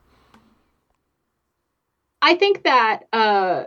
I 2.22 2.34
think 2.34 2.64
that, 2.64 3.06
uh, 3.12 3.64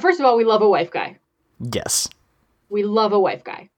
first 0.00 0.20
of 0.20 0.26
all, 0.26 0.36
we 0.36 0.44
love 0.44 0.62
a 0.62 0.68
wife 0.68 0.92
guy. 0.92 1.18
Yes. 1.58 2.08
We 2.68 2.84
love 2.84 3.12
a 3.12 3.18
wife 3.18 3.42
guy. 3.42 3.68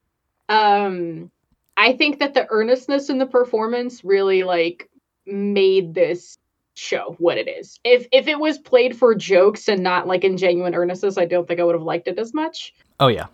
Um, 0.51 1.31
I 1.79 1.95
think 1.95 2.19
that 2.19 2.35
the 2.35 2.47
earnestness 2.51 3.09
in 3.09 3.17
the 3.17 3.25
performance 3.25 4.05
really 4.05 4.43
like 4.43 4.91
made 5.27 5.95
this 5.95 6.39
show 6.75 7.15
what 7.19 7.39
it 7.39 7.49
is. 7.49 7.79
If 7.85 8.07
if 8.13 8.27
it 8.27 8.39
was 8.39 8.59
played 8.59 8.97
for 8.97 9.15
jokes 9.15 9.69
and 9.69 9.83
not 9.83 10.07
like 10.07 10.25
in 10.25 10.37
genuine 10.37 10.75
earnestness, 10.75 11.19
I 11.19 11.27
don't 11.27 11.47
think 11.47 11.61
I 11.61 11.65
would 11.65 11.75
have 11.75 11.83
liked 11.83 12.09
it 12.09 12.19
as 12.19 12.33
much. 12.33 12.75
Oh 12.99 13.09
yeah. 13.09 13.27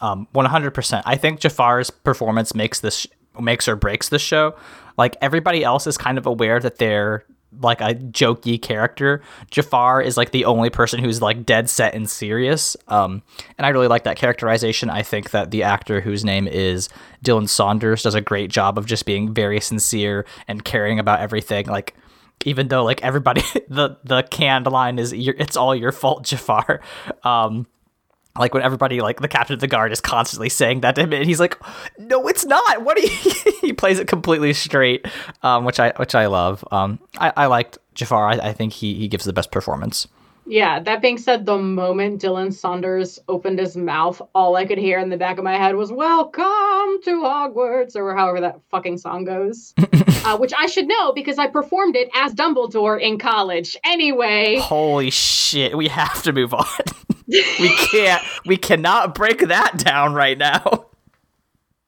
Um, 0.00 0.28
100%. 0.34 1.02
I 1.06 1.16
think 1.16 1.40
Jafar's 1.40 1.88
performance 1.88 2.54
makes 2.54 2.80
this 2.80 3.06
makes 3.40 3.68
or 3.68 3.76
breaks 3.76 4.08
the 4.08 4.18
show. 4.18 4.54
Like 4.96 5.16
everybody 5.20 5.64
else 5.64 5.86
is 5.86 5.96
kind 5.98 6.18
of 6.18 6.26
aware 6.26 6.60
that 6.60 6.76
they're 6.76 7.24
like 7.60 7.80
a 7.80 7.94
jokey 7.94 8.60
character. 8.60 9.22
Jafar 9.50 10.02
is 10.02 10.16
like 10.16 10.30
the 10.30 10.44
only 10.44 10.70
person 10.70 11.02
who's 11.02 11.20
like 11.22 11.44
dead 11.46 11.68
set 11.68 11.94
and 11.94 12.08
serious. 12.08 12.76
Um, 12.88 13.22
and 13.58 13.66
I 13.66 13.70
really 13.70 13.88
like 13.88 14.04
that 14.04 14.16
characterization. 14.16 14.90
I 14.90 15.02
think 15.02 15.30
that 15.30 15.50
the 15.50 15.62
actor 15.62 16.00
whose 16.00 16.24
name 16.24 16.46
is 16.46 16.88
Dylan 17.24 17.48
Saunders 17.48 18.02
does 18.02 18.14
a 18.14 18.20
great 18.20 18.50
job 18.50 18.78
of 18.78 18.86
just 18.86 19.06
being 19.06 19.32
very 19.32 19.60
sincere 19.60 20.26
and 20.48 20.64
caring 20.64 20.98
about 20.98 21.20
everything. 21.20 21.66
Like 21.66 21.94
even 22.44 22.68
though 22.68 22.84
like 22.84 23.02
everybody 23.02 23.42
the 23.68 23.96
the 24.04 24.22
canned 24.22 24.66
line 24.66 24.98
is 24.98 25.12
it's 25.12 25.56
all 25.56 25.74
your 25.74 25.92
fault, 25.92 26.24
Jafar. 26.24 26.80
Um, 27.22 27.66
like 28.38 28.52
when 28.52 28.62
everybody 28.62 29.00
like 29.00 29.20
the 29.20 29.28
captain 29.28 29.54
of 29.54 29.60
the 29.60 29.68
guard 29.68 29.92
is 29.92 30.00
constantly 30.00 30.48
saying 30.48 30.80
that 30.80 30.96
to 30.96 31.02
him 31.02 31.12
and 31.12 31.24
he's 31.24 31.40
like 31.40 31.58
no 31.98 32.26
it's 32.26 32.44
not. 32.44 32.82
What 32.82 32.98
are 32.98 33.00
you 33.00 33.32
he 33.60 33.72
plays 33.72 33.98
it 33.98 34.08
completely 34.08 34.52
straight 34.52 35.06
um, 35.42 35.64
which 35.64 35.78
i 35.78 35.92
which 35.96 36.14
i 36.14 36.26
love. 36.26 36.64
Um, 36.70 36.98
I, 37.18 37.32
I 37.36 37.46
liked 37.46 37.78
jafar. 37.94 38.28
I, 38.28 38.34
I 38.34 38.52
think 38.52 38.72
he 38.72 38.94
he 38.94 39.08
gives 39.08 39.24
the 39.24 39.32
best 39.32 39.50
performance. 39.50 40.08
Yeah 40.46 40.80
that 40.80 41.00
being 41.00 41.16
said 41.16 41.46
the 41.46 41.56
moment 41.58 42.20
dylan 42.20 42.52
saunders 42.52 43.18
opened 43.28 43.58
his 43.60 43.76
mouth 43.76 44.20
all 44.34 44.56
i 44.56 44.66
could 44.66 44.78
hear 44.78 44.98
in 44.98 45.08
the 45.08 45.16
back 45.16 45.38
of 45.38 45.44
my 45.44 45.56
head 45.56 45.76
was 45.76 45.92
welcome 45.92 47.00
to 47.04 47.22
hogwarts 47.22 47.96
or 47.96 48.14
however 48.16 48.40
that 48.40 48.60
fucking 48.70 48.98
song 48.98 49.24
goes. 49.24 49.74
Uh, 50.26 50.38
which 50.38 50.54
i 50.56 50.64
should 50.64 50.88
know 50.88 51.12
because 51.12 51.38
i 51.38 51.46
performed 51.46 51.94
it 51.94 52.08
as 52.14 52.32
dumbledore 52.32 52.98
in 52.98 53.18
college. 53.18 53.76
Anyway. 53.84 54.56
Holy 54.58 55.10
shit 55.10 55.76
we 55.76 55.86
have 55.88 56.22
to 56.22 56.32
move 56.32 56.54
on 56.54 56.64
we 57.26 57.76
can't 57.90 58.22
we 58.46 58.56
cannot 58.56 59.14
break 59.14 59.40
that 59.40 59.78
down 59.78 60.14
right 60.14 60.38
now. 60.38 60.86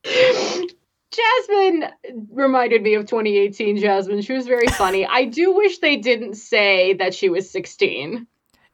Jasmine 0.05 1.91
reminded 2.31 2.83
me 2.83 2.95
of 2.95 3.07
2018 3.07 3.79
Jasmine. 3.79 4.23
She 4.23 4.33
was 4.33 4.47
very 4.47 4.67
funny. 4.69 5.07
I 5.07 5.25
do 5.25 5.55
wish 5.55 5.79
they 5.79 5.97
didn't 5.97 6.35
say 6.35 6.95
that 6.95 7.15
she 7.15 7.29
was 7.29 7.49
16. 7.51 8.27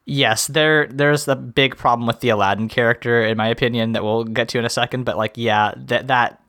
Yes, 0.05 0.49
there 0.49 0.89
there's 0.89 1.29
a 1.29 1.37
big 1.37 1.77
problem 1.77 2.07
with 2.07 2.21
the 2.21 2.31
Aladdin 2.31 2.69
character 2.69 3.25
in 3.25 3.37
my 3.37 3.49
opinion 3.49 3.93
that 3.93 4.03
we'll 4.03 4.25
get 4.25 4.49
to 4.49 4.59
in 4.59 4.65
a 4.65 4.71
second, 4.71 5.05
but 5.05 5.17
like 5.17 5.37
yeah, 5.37 5.73
that 5.77 6.09
that 6.09 6.43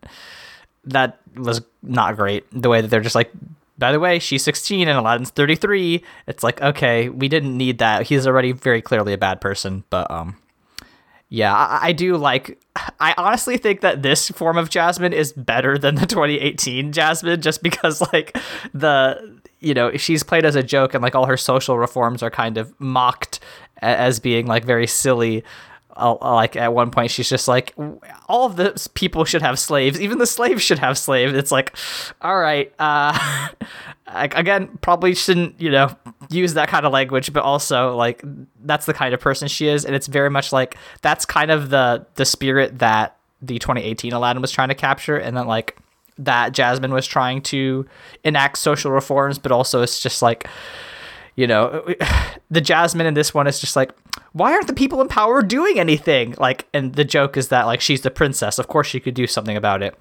that 0.85 1.19
was 1.35 1.61
not 1.83 2.15
great. 2.15 2.45
The 2.51 2.69
way 2.69 2.81
that 2.81 2.87
they're 2.87 3.01
just 3.01 3.15
like 3.15 3.31
by 3.77 3.91
the 3.91 3.99
way, 3.99 4.19
she's 4.19 4.43
16 4.43 4.87
and 4.87 4.97
Aladdin's 4.97 5.31
33. 5.31 6.03
It's 6.27 6.43
like, 6.43 6.61
okay, 6.61 7.09
we 7.09 7.27
didn't 7.27 7.57
need 7.57 7.79
that. 7.79 8.03
He's 8.03 8.27
already 8.27 8.51
very 8.51 8.81
clearly 8.81 9.13
a 9.13 9.17
bad 9.17 9.41
person. 9.41 9.83
But 9.89 10.09
um, 10.11 10.37
yeah, 11.29 11.53
I, 11.53 11.87
I 11.87 11.91
do 11.91 12.15
like. 12.17 12.59
I 12.99 13.13
honestly 13.17 13.57
think 13.57 13.81
that 13.81 14.03
this 14.03 14.29
form 14.29 14.57
of 14.57 14.69
Jasmine 14.69 15.13
is 15.13 15.31
better 15.33 15.77
than 15.77 15.95
the 15.95 16.05
2018 16.05 16.91
Jasmine, 16.91 17.41
just 17.41 17.63
because 17.63 18.01
like 18.13 18.37
the 18.73 19.39
you 19.59 19.73
know 19.73 19.95
she's 19.97 20.21
played 20.23 20.45
as 20.45 20.55
a 20.55 20.63
joke 20.63 20.93
and 20.93 21.01
like 21.01 21.15
all 21.15 21.25
her 21.25 21.37
social 21.37 21.79
reforms 21.79 22.21
are 22.21 22.29
kind 22.29 22.57
of 22.57 22.79
mocked 22.79 23.39
as 23.81 24.19
being 24.19 24.45
like 24.45 24.65
very 24.65 24.85
silly 24.85 25.43
like 25.95 26.55
at 26.55 26.73
one 26.73 26.91
point 26.91 27.11
she's 27.11 27.29
just 27.29 27.47
like 27.47 27.75
all 28.27 28.45
of 28.45 28.55
the 28.55 28.89
people 28.93 29.25
should 29.25 29.41
have 29.41 29.59
slaves. 29.59 29.99
Even 29.99 30.17
the 30.17 30.25
slaves 30.25 30.61
should 30.61 30.79
have 30.79 30.97
slaves. 30.97 31.33
It's 31.33 31.51
like 31.51 31.75
all 32.21 32.37
right 32.37 32.73
uh 32.79 33.49
again 34.07 34.77
probably 34.81 35.15
shouldn't 35.15 35.59
you 35.61 35.71
know 35.71 35.95
use 36.29 36.55
that 36.55 36.67
kind 36.67 36.85
of 36.85 36.91
language 36.91 37.31
but 37.33 37.43
also 37.43 37.95
like 37.95 38.23
that's 38.63 38.85
the 38.85 38.93
kind 38.93 39.13
of 39.13 39.19
person 39.19 39.47
she 39.47 39.67
is. 39.67 39.85
And 39.85 39.95
it's 39.95 40.07
very 40.07 40.29
much 40.29 40.51
like 40.51 40.77
that's 41.01 41.25
kind 41.25 41.51
of 41.51 41.69
the 41.69 42.05
the 42.15 42.25
spirit 42.25 42.79
that 42.79 43.17
the 43.41 43.59
2018 43.59 44.13
aladdin 44.13 44.41
was 44.41 44.51
trying 44.51 44.69
to 44.69 44.75
capture 44.75 45.17
and 45.17 45.35
then 45.35 45.45
like 45.45 45.77
that 46.17 46.53
jasmine 46.53 46.93
was 46.93 47.05
trying 47.05 47.41
to 47.41 47.85
enact 48.23 48.57
social 48.57 48.91
reforms 48.91 49.37
but 49.37 49.51
also 49.51 49.81
it's 49.81 49.99
just 49.99 50.21
like 50.21 50.47
you 51.35 51.45
know 51.45 51.85
the 52.49 52.61
jasmine 52.61 53.05
in 53.05 53.15
this 53.15 53.33
one 53.33 53.45
is 53.45 53.59
just 53.59 53.75
like 53.75 53.91
why 54.33 54.53
aren't 54.53 54.67
the 54.67 54.73
people 54.73 54.99
in 55.01 55.07
power 55.07 55.41
doing 55.41 55.79
anything? 55.79 56.35
Like 56.37 56.67
and 56.73 56.93
the 56.93 57.05
joke 57.05 57.37
is 57.37 57.47
that 57.49 57.65
like 57.65 57.81
she's 57.81 58.01
the 58.01 58.11
princess. 58.11 58.59
Of 58.59 58.67
course 58.67 58.87
she 58.87 58.99
could 58.99 59.13
do 59.13 59.27
something 59.27 59.55
about 59.55 59.81
it. 59.81 59.97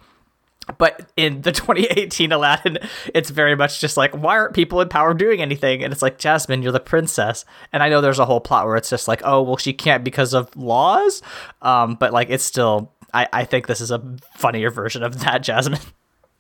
But 0.78 1.10
in 1.16 1.42
the 1.42 1.52
2018 1.52 2.32
aladdin 2.32 2.78
it's 3.14 3.30
very 3.30 3.54
much 3.54 3.80
just 3.80 3.96
like 3.96 4.12
why 4.12 4.38
aren't 4.38 4.54
people 4.54 4.80
in 4.80 4.88
power 4.88 5.14
doing 5.14 5.40
anything? 5.40 5.84
And 5.84 5.92
it's 5.92 6.02
like 6.02 6.18
jasmine 6.18 6.62
you're 6.62 6.72
the 6.72 6.80
princess. 6.80 7.44
And 7.72 7.82
i 7.82 7.88
know 7.88 8.00
there's 8.00 8.18
a 8.18 8.26
whole 8.26 8.40
plot 8.40 8.66
where 8.66 8.76
it's 8.76 8.90
just 8.90 9.06
like 9.06 9.22
oh 9.24 9.42
well 9.42 9.56
she 9.56 9.72
can't 9.72 10.04
because 10.04 10.34
of 10.34 10.54
laws. 10.56 11.22
Um 11.60 11.94
but 11.94 12.12
like 12.12 12.30
it's 12.30 12.44
still 12.44 12.92
i 13.14 13.28
i 13.32 13.44
think 13.44 13.66
this 13.66 13.80
is 13.80 13.90
a 13.90 14.02
funnier 14.34 14.70
version 14.70 15.02
of 15.02 15.20
that 15.20 15.38
jasmine 15.42 15.80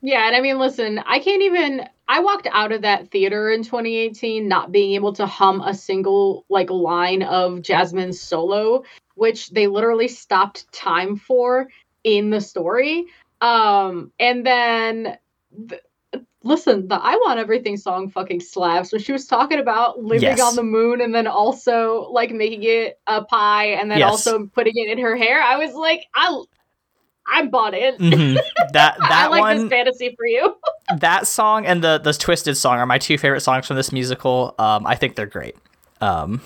yeah, 0.02 0.26
and 0.26 0.34
I 0.34 0.40
mean, 0.40 0.58
listen, 0.58 0.98
I 0.98 1.20
can't 1.20 1.42
even. 1.42 1.86
I 2.08 2.18
walked 2.20 2.48
out 2.50 2.72
of 2.72 2.82
that 2.82 3.10
theater 3.10 3.50
in 3.50 3.62
2018 3.62 4.46
not 4.46 4.72
being 4.72 4.94
able 4.94 5.12
to 5.14 5.26
hum 5.26 5.62
a 5.62 5.72
single 5.72 6.44
like 6.48 6.68
line 6.70 7.22
of 7.22 7.62
Jasmine's 7.62 8.20
solo, 8.20 8.82
which 9.14 9.50
they 9.50 9.68
literally 9.68 10.08
stopped 10.08 10.70
time 10.72 11.16
for 11.16 11.68
in 12.02 12.30
the 12.30 12.40
story. 12.40 13.06
Um, 13.40 14.10
and 14.18 14.44
then, 14.44 15.18
th- 15.68 15.82
listen, 16.42 16.88
the 16.88 16.96
"I 16.96 17.14
Want 17.24 17.38
Everything" 17.38 17.76
song 17.76 18.08
fucking 18.08 18.40
slaps. 18.40 18.90
When 18.90 19.00
she 19.00 19.12
was 19.12 19.26
talking 19.26 19.60
about 19.60 20.02
living 20.02 20.36
yes. 20.36 20.40
on 20.40 20.56
the 20.56 20.64
moon 20.64 21.00
and 21.00 21.14
then 21.14 21.28
also 21.28 22.08
like 22.10 22.32
making 22.32 22.64
it 22.64 22.98
a 23.06 23.22
pie 23.24 23.66
and 23.66 23.88
then 23.88 24.00
yes. 24.00 24.10
also 24.10 24.46
putting 24.46 24.74
it 24.74 24.90
in 24.90 24.98
her 24.98 25.16
hair, 25.16 25.40
I 25.40 25.58
was 25.64 25.74
like, 25.74 26.06
I 26.12 26.42
I'm 27.26 27.50
bought 27.50 27.74
in. 27.74 27.96
Mm-hmm. 27.96 28.34
That 28.72 28.96
that 28.98 28.98
I 29.00 29.26
like 29.28 29.40
one, 29.40 29.58
this 29.58 29.68
fantasy 29.68 30.14
for 30.16 30.26
you. 30.26 30.56
that 30.98 31.26
song 31.26 31.66
and 31.66 31.82
the 31.82 31.98
the 31.98 32.12
Twisted 32.12 32.56
song 32.56 32.78
are 32.78 32.86
my 32.86 32.98
two 32.98 33.18
favorite 33.18 33.40
songs 33.40 33.66
from 33.66 33.76
this 33.76 33.92
musical. 33.92 34.54
Um, 34.58 34.86
I 34.86 34.94
think 34.94 35.14
they're 35.14 35.26
great. 35.26 35.56
Um, 36.00 36.40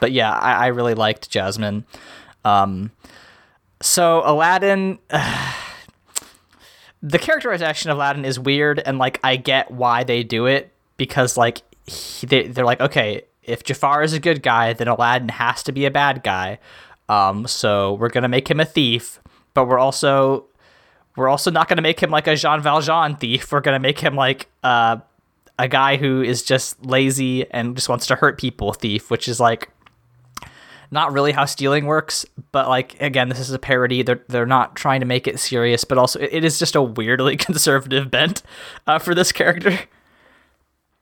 but 0.00 0.12
yeah, 0.12 0.32
I, 0.32 0.52
I 0.52 0.66
really 0.68 0.94
liked 0.94 1.30
Jasmine. 1.30 1.84
Um, 2.44 2.90
so 3.80 4.22
Aladdin. 4.24 4.98
Uh, 5.10 5.54
the 7.02 7.18
characterization 7.18 7.90
of 7.90 7.98
Aladdin 7.98 8.24
is 8.24 8.38
weird, 8.38 8.80
and 8.80 8.98
like 8.98 9.20
I 9.22 9.36
get 9.36 9.70
why 9.70 10.02
they 10.02 10.22
do 10.22 10.46
it 10.46 10.72
because 10.96 11.36
like 11.36 11.62
he, 11.86 12.26
they 12.26 12.48
they're 12.48 12.64
like 12.64 12.80
okay, 12.80 13.22
if 13.42 13.62
Jafar 13.62 14.02
is 14.02 14.12
a 14.12 14.20
good 14.20 14.42
guy, 14.42 14.72
then 14.72 14.88
Aladdin 14.88 15.28
has 15.28 15.62
to 15.64 15.72
be 15.72 15.84
a 15.84 15.90
bad 15.90 16.22
guy. 16.22 16.58
Um, 17.08 17.46
so 17.46 17.94
we're 17.94 18.08
gonna 18.08 18.28
make 18.28 18.48
him 18.48 18.58
a 18.58 18.64
thief 18.64 19.20
but 19.56 19.66
we're 19.66 19.78
also 19.78 20.44
we're 21.16 21.28
also 21.28 21.50
not 21.50 21.66
going 21.66 21.78
to 21.78 21.82
make 21.82 21.98
him 21.98 22.10
like 22.10 22.26
a 22.28 22.36
Jean 22.36 22.60
Valjean 22.60 23.16
thief. 23.16 23.50
We're 23.50 23.62
going 23.62 23.74
to 23.74 23.80
make 23.80 23.98
him 23.98 24.14
like 24.14 24.48
uh, 24.62 24.98
a 25.58 25.66
guy 25.66 25.96
who 25.96 26.22
is 26.22 26.42
just 26.42 26.84
lazy 26.84 27.50
and 27.50 27.74
just 27.74 27.88
wants 27.88 28.06
to 28.08 28.16
hurt 28.16 28.38
people 28.38 28.74
thief, 28.74 29.10
which 29.10 29.26
is 29.26 29.40
like 29.40 29.70
not 30.90 31.12
really 31.12 31.32
how 31.32 31.46
stealing 31.46 31.86
works. 31.86 32.26
But 32.52 32.68
like 32.68 33.00
again, 33.00 33.30
this 33.30 33.40
is 33.40 33.50
a 33.50 33.58
parody. 33.58 34.02
They're 34.02 34.22
they're 34.28 34.46
not 34.46 34.76
trying 34.76 35.00
to 35.00 35.06
make 35.06 35.26
it 35.26 35.40
serious, 35.40 35.84
but 35.84 35.96
also 35.96 36.20
it, 36.20 36.44
is 36.44 36.58
just 36.58 36.76
a 36.76 36.82
weirdly 36.82 37.36
conservative 37.38 38.10
bent 38.10 38.42
uh, 38.86 38.98
for 38.98 39.14
this 39.14 39.32
character. 39.32 39.76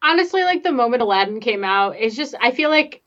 Honestly, 0.00 0.44
like 0.44 0.62
the 0.62 0.70
moment 0.70 1.02
Aladdin 1.02 1.40
came 1.40 1.64
out, 1.64 1.96
it's 1.99 2.14
just 2.14 2.37
I 2.40 2.52
feel 2.52 2.70
like 2.70 3.02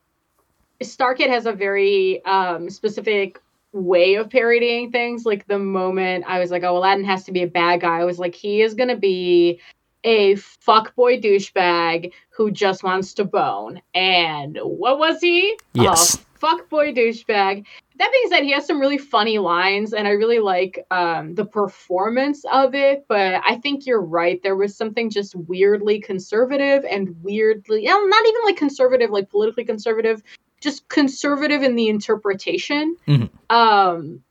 Starkid 0.83 1.29
has 1.29 1.45
a 1.45 1.53
very 1.53 2.23
um, 2.25 2.69
specific 2.69 3.41
way 3.77 4.15
of 4.15 4.29
parodying 4.29 4.91
things. 4.91 5.25
Like 5.25 5.47
the 5.47 5.59
moment 5.59 6.25
I 6.27 6.39
was 6.39 6.51
like, 6.51 6.63
oh, 6.63 6.77
Aladdin 6.77 7.05
has 7.05 7.23
to 7.25 7.31
be 7.31 7.43
a 7.43 7.47
bad 7.47 7.81
guy, 7.81 7.99
I 7.99 8.05
was 8.05 8.19
like, 8.19 8.35
he 8.35 8.61
is 8.61 8.73
going 8.73 8.89
to 8.89 8.97
be 8.97 9.59
a 10.03 10.35
fuckboy 10.35 11.21
douchebag 11.21 12.11
who 12.29 12.51
just 12.51 12.83
wants 12.83 13.13
to 13.15 13.25
bone. 13.25 13.81
And 13.93 14.57
what 14.61 14.99
was 14.99 15.19
he? 15.19 15.57
Yes. 15.73 16.17
Oh, 16.17 16.23
fuckboy 16.39 16.95
douchebag. 16.95 17.65
That 17.97 18.11
being 18.11 18.29
said, 18.29 18.43
he 18.43 18.51
has 18.51 18.65
some 18.65 18.79
really 18.79 18.99
funny 18.99 19.39
lines, 19.39 19.93
and 19.93 20.07
I 20.07 20.11
really 20.11 20.37
like 20.37 20.85
um, 20.91 21.33
the 21.33 21.45
performance 21.45 22.45
of 22.51 22.75
it. 22.75 23.05
But 23.09 23.41
I 23.43 23.55
think 23.55 23.87
you're 23.87 24.03
right. 24.03 24.41
There 24.43 24.55
was 24.55 24.77
something 24.77 25.09
just 25.09 25.35
weirdly 25.35 25.99
conservative 25.99 26.85
and 26.85 27.15
weirdly, 27.23 27.85
not 27.85 28.25
even 28.27 28.41
like 28.45 28.55
conservative, 28.55 29.09
like 29.09 29.29
politically 29.29 29.65
conservative, 29.65 30.21
just 30.61 30.87
conservative 30.89 31.63
in 31.63 31.75
the 31.75 31.89
interpretation. 31.89 32.97
Mm-hmm. 33.07 33.55
Um, 33.55 34.23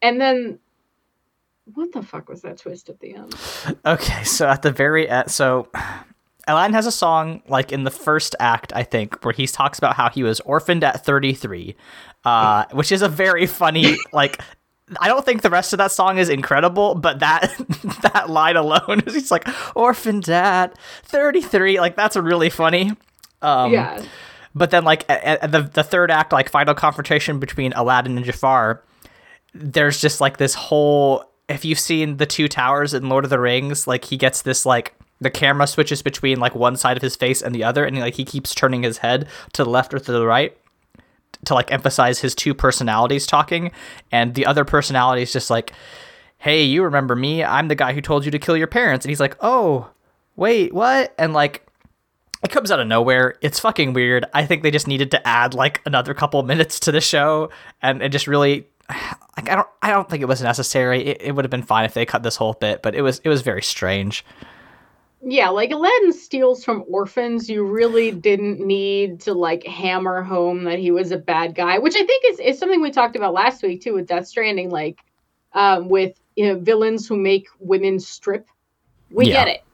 and 0.00 0.20
then 0.20 0.58
what 1.74 1.92
the 1.92 2.02
fuck 2.02 2.28
was 2.28 2.42
that 2.42 2.58
twist 2.58 2.88
at 2.88 3.00
the 3.00 3.14
end? 3.14 3.34
Okay, 3.86 4.24
so 4.24 4.48
at 4.48 4.62
the 4.62 4.70
very 4.70 5.08
end, 5.08 5.30
so 5.30 5.68
Aladdin 6.46 6.74
has 6.74 6.86
a 6.86 6.92
song 6.92 7.42
like 7.48 7.72
in 7.72 7.84
the 7.84 7.90
first 7.90 8.34
act, 8.40 8.72
I 8.74 8.82
think, 8.82 9.24
where 9.24 9.32
he 9.32 9.46
talks 9.46 9.78
about 9.78 9.94
how 9.94 10.10
he 10.10 10.22
was 10.22 10.40
orphaned 10.40 10.84
at 10.84 11.04
33, 11.04 11.76
uh, 12.24 12.64
which 12.72 12.92
is 12.92 13.02
a 13.02 13.08
very 13.08 13.46
funny 13.46 13.96
like. 14.12 14.40
I 15.00 15.08
don't 15.08 15.24
think 15.24 15.40
the 15.40 15.48
rest 15.48 15.72
of 15.72 15.78
that 15.78 15.90
song 15.90 16.18
is 16.18 16.28
incredible, 16.28 16.94
but 16.96 17.20
that 17.20 17.54
that 18.12 18.28
line 18.28 18.56
alone 18.56 19.00
is 19.06 19.14
he's 19.14 19.30
like 19.30 19.48
orphaned 19.74 20.28
at 20.28 20.76
33, 21.04 21.80
like 21.80 21.96
that's 21.96 22.16
really 22.16 22.50
funny. 22.50 22.92
Um, 23.40 23.72
yeah. 23.72 24.04
But 24.54 24.70
then, 24.70 24.84
like 24.84 25.08
at, 25.08 25.42
at 25.42 25.52
the 25.52 25.62
the 25.62 25.82
third 25.82 26.10
act, 26.10 26.32
like 26.32 26.48
final 26.48 26.74
confrontation 26.74 27.38
between 27.38 27.72
Aladdin 27.72 28.16
and 28.16 28.26
Jafar, 28.26 28.82
there's 29.54 30.00
just 30.00 30.20
like 30.20 30.36
this 30.36 30.54
whole 30.54 31.24
if 31.48 31.64
you've 31.64 31.78
seen 31.78 32.16
the 32.16 32.26
two 32.26 32.48
towers 32.48 32.94
in 32.94 33.08
Lord 33.08 33.24
of 33.24 33.30
the 33.30 33.38
Rings, 33.38 33.86
like 33.86 34.04
he 34.06 34.16
gets 34.16 34.42
this 34.42 34.64
like 34.64 34.94
the 35.20 35.30
camera 35.30 35.66
switches 35.66 36.02
between 36.02 36.40
like 36.40 36.54
one 36.54 36.76
side 36.76 36.96
of 36.96 37.02
his 37.02 37.16
face 37.16 37.42
and 37.42 37.54
the 37.54 37.64
other, 37.64 37.84
and 37.84 37.98
like 37.98 38.14
he 38.14 38.24
keeps 38.24 38.54
turning 38.54 38.82
his 38.82 38.98
head 38.98 39.28
to 39.52 39.64
the 39.64 39.70
left 39.70 39.94
or 39.94 39.98
to 39.98 40.12
the 40.12 40.26
right 40.26 40.56
to 41.44 41.54
like 41.54 41.72
emphasize 41.72 42.20
his 42.20 42.34
two 42.34 42.54
personalities 42.54 43.26
talking, 43.26 43.72
and 44.10 44.34
the 44.34 44.46
other 44.46 44.64
personality 44.64 45.22
is 45.22 45.32
just 45.32 45.50
like, 45.50 45.72
"Hey, 46.38 46.62
you 46.62 46.82
remember 46.84 47.16
me? 47.16 47.42
I'm 47.44 47.68
the 47.68 47.74
guy 47.74 47.92
who 47.92 48.00
told 48.00 48.24
you 48.24 48.30
to 48.30 48.38
kill 48.38 48.56
your 48.56 48.66
parents," 48.66 49.04
and 49.04 49.10
he's 49.10 49.20
like, 49.20 49.36
"Oh, 49.40 49.90
wait, 50.36 50.72
what?" 50.72 51.14
And 51.18 51.32
like 51.32 51.66
it 52.42 52.50
comes 52.50 52.70
out 52.70 52.80
of 52.80 52.86
nowhere. 52.86 53.36
It's 53.40 53.60
fucking 53.60 53.92
weird. 53.92 54.24
I 54.34 54.46
think 54.46 54.62
they 54.62 54.70
just 54.70 54.88
needed 54.88 55.10
to 55.12 55.26
add 55.26 55.54
like 55.54 55.80
another 55.86 56.14
couple 56.14 56.42
minutes 56.52 56.80
to 56.80 56.92
the 56.92 57.00
show, 57.00 57.50
and 57.80 58.02
it 58.02 58.10
just 58.10 58.26
really 58.26 58.66
like 59.36 59.48
I 59.48 59.54
don't 59.56 59.68
I 59.82 59.90
don't 59.90 60.08
think 60.08 60.22
it 60.22 60.26
was 60.26 60.42
necessary. 60.42 61.04
It, 61.06 61.22
it 61.22 61.32
would 61.32 61.44
have 61.44 61.50
been 61.50 61.62
fine 61.62 61.84
if 61.84 61.94
they 61.94 62.04
cut 62.06 62.22
this 62.22 62.36
whole 62.36 62.54
bit, 62.54 62.82
but 62.82 62.94
it 62.94 63.02
was 63.02 63.20
it 63.24 63.28
was 63.28 63.42
very 63.42 63.62
strange. 63.62 64.24
Yeah, 65.24 65.50
like 65.50 65.70
Aladdin 65.70 66.12
steals 66.12 66.64
from 66.64 66.84
orphans. 66.88 67.48
You 67.48 67.64
really 67.64 68.10
didn't 68.10 68.58
need 68.58 69.20
to 69.20 69.34
like 69.34 69.64
hammer 69.64 70.20
home 70.20 70.64
that 70.64 70.80
he 70.80 70.90
was 70.90 71.12
a 71.12 71.16
bad 71.16 71.54
guy, 71.54 71.78
which 71.78 71.94
I 71.94 72.04
think 72.04 72.24
is, 72.26 72.40
is 72.40 72.58
something 72.58 72.82
we 72.82 72.90
talked 72.90 73.14
about 73.14 73.32
last 73.32 73.62
week 73.62 73.82
too 73.82 73.94
with 73.94 74.08
Death 74.08 74.26
Stranding, 74.26 74.70
like 74.70 74.98
um, 75.52 75.88
with 75.88 76.18
you 76.34 76.46
know, 76.48 76.58
villains 76.58 77.06
who 77.06 77.16
make 77.16 77.46
women 77.60 78.00
strip. 78.00 78.48
We 79.10 79.26
Yeah. 79.26 79.44
get 79.44 79.48
it. 79.48 79.64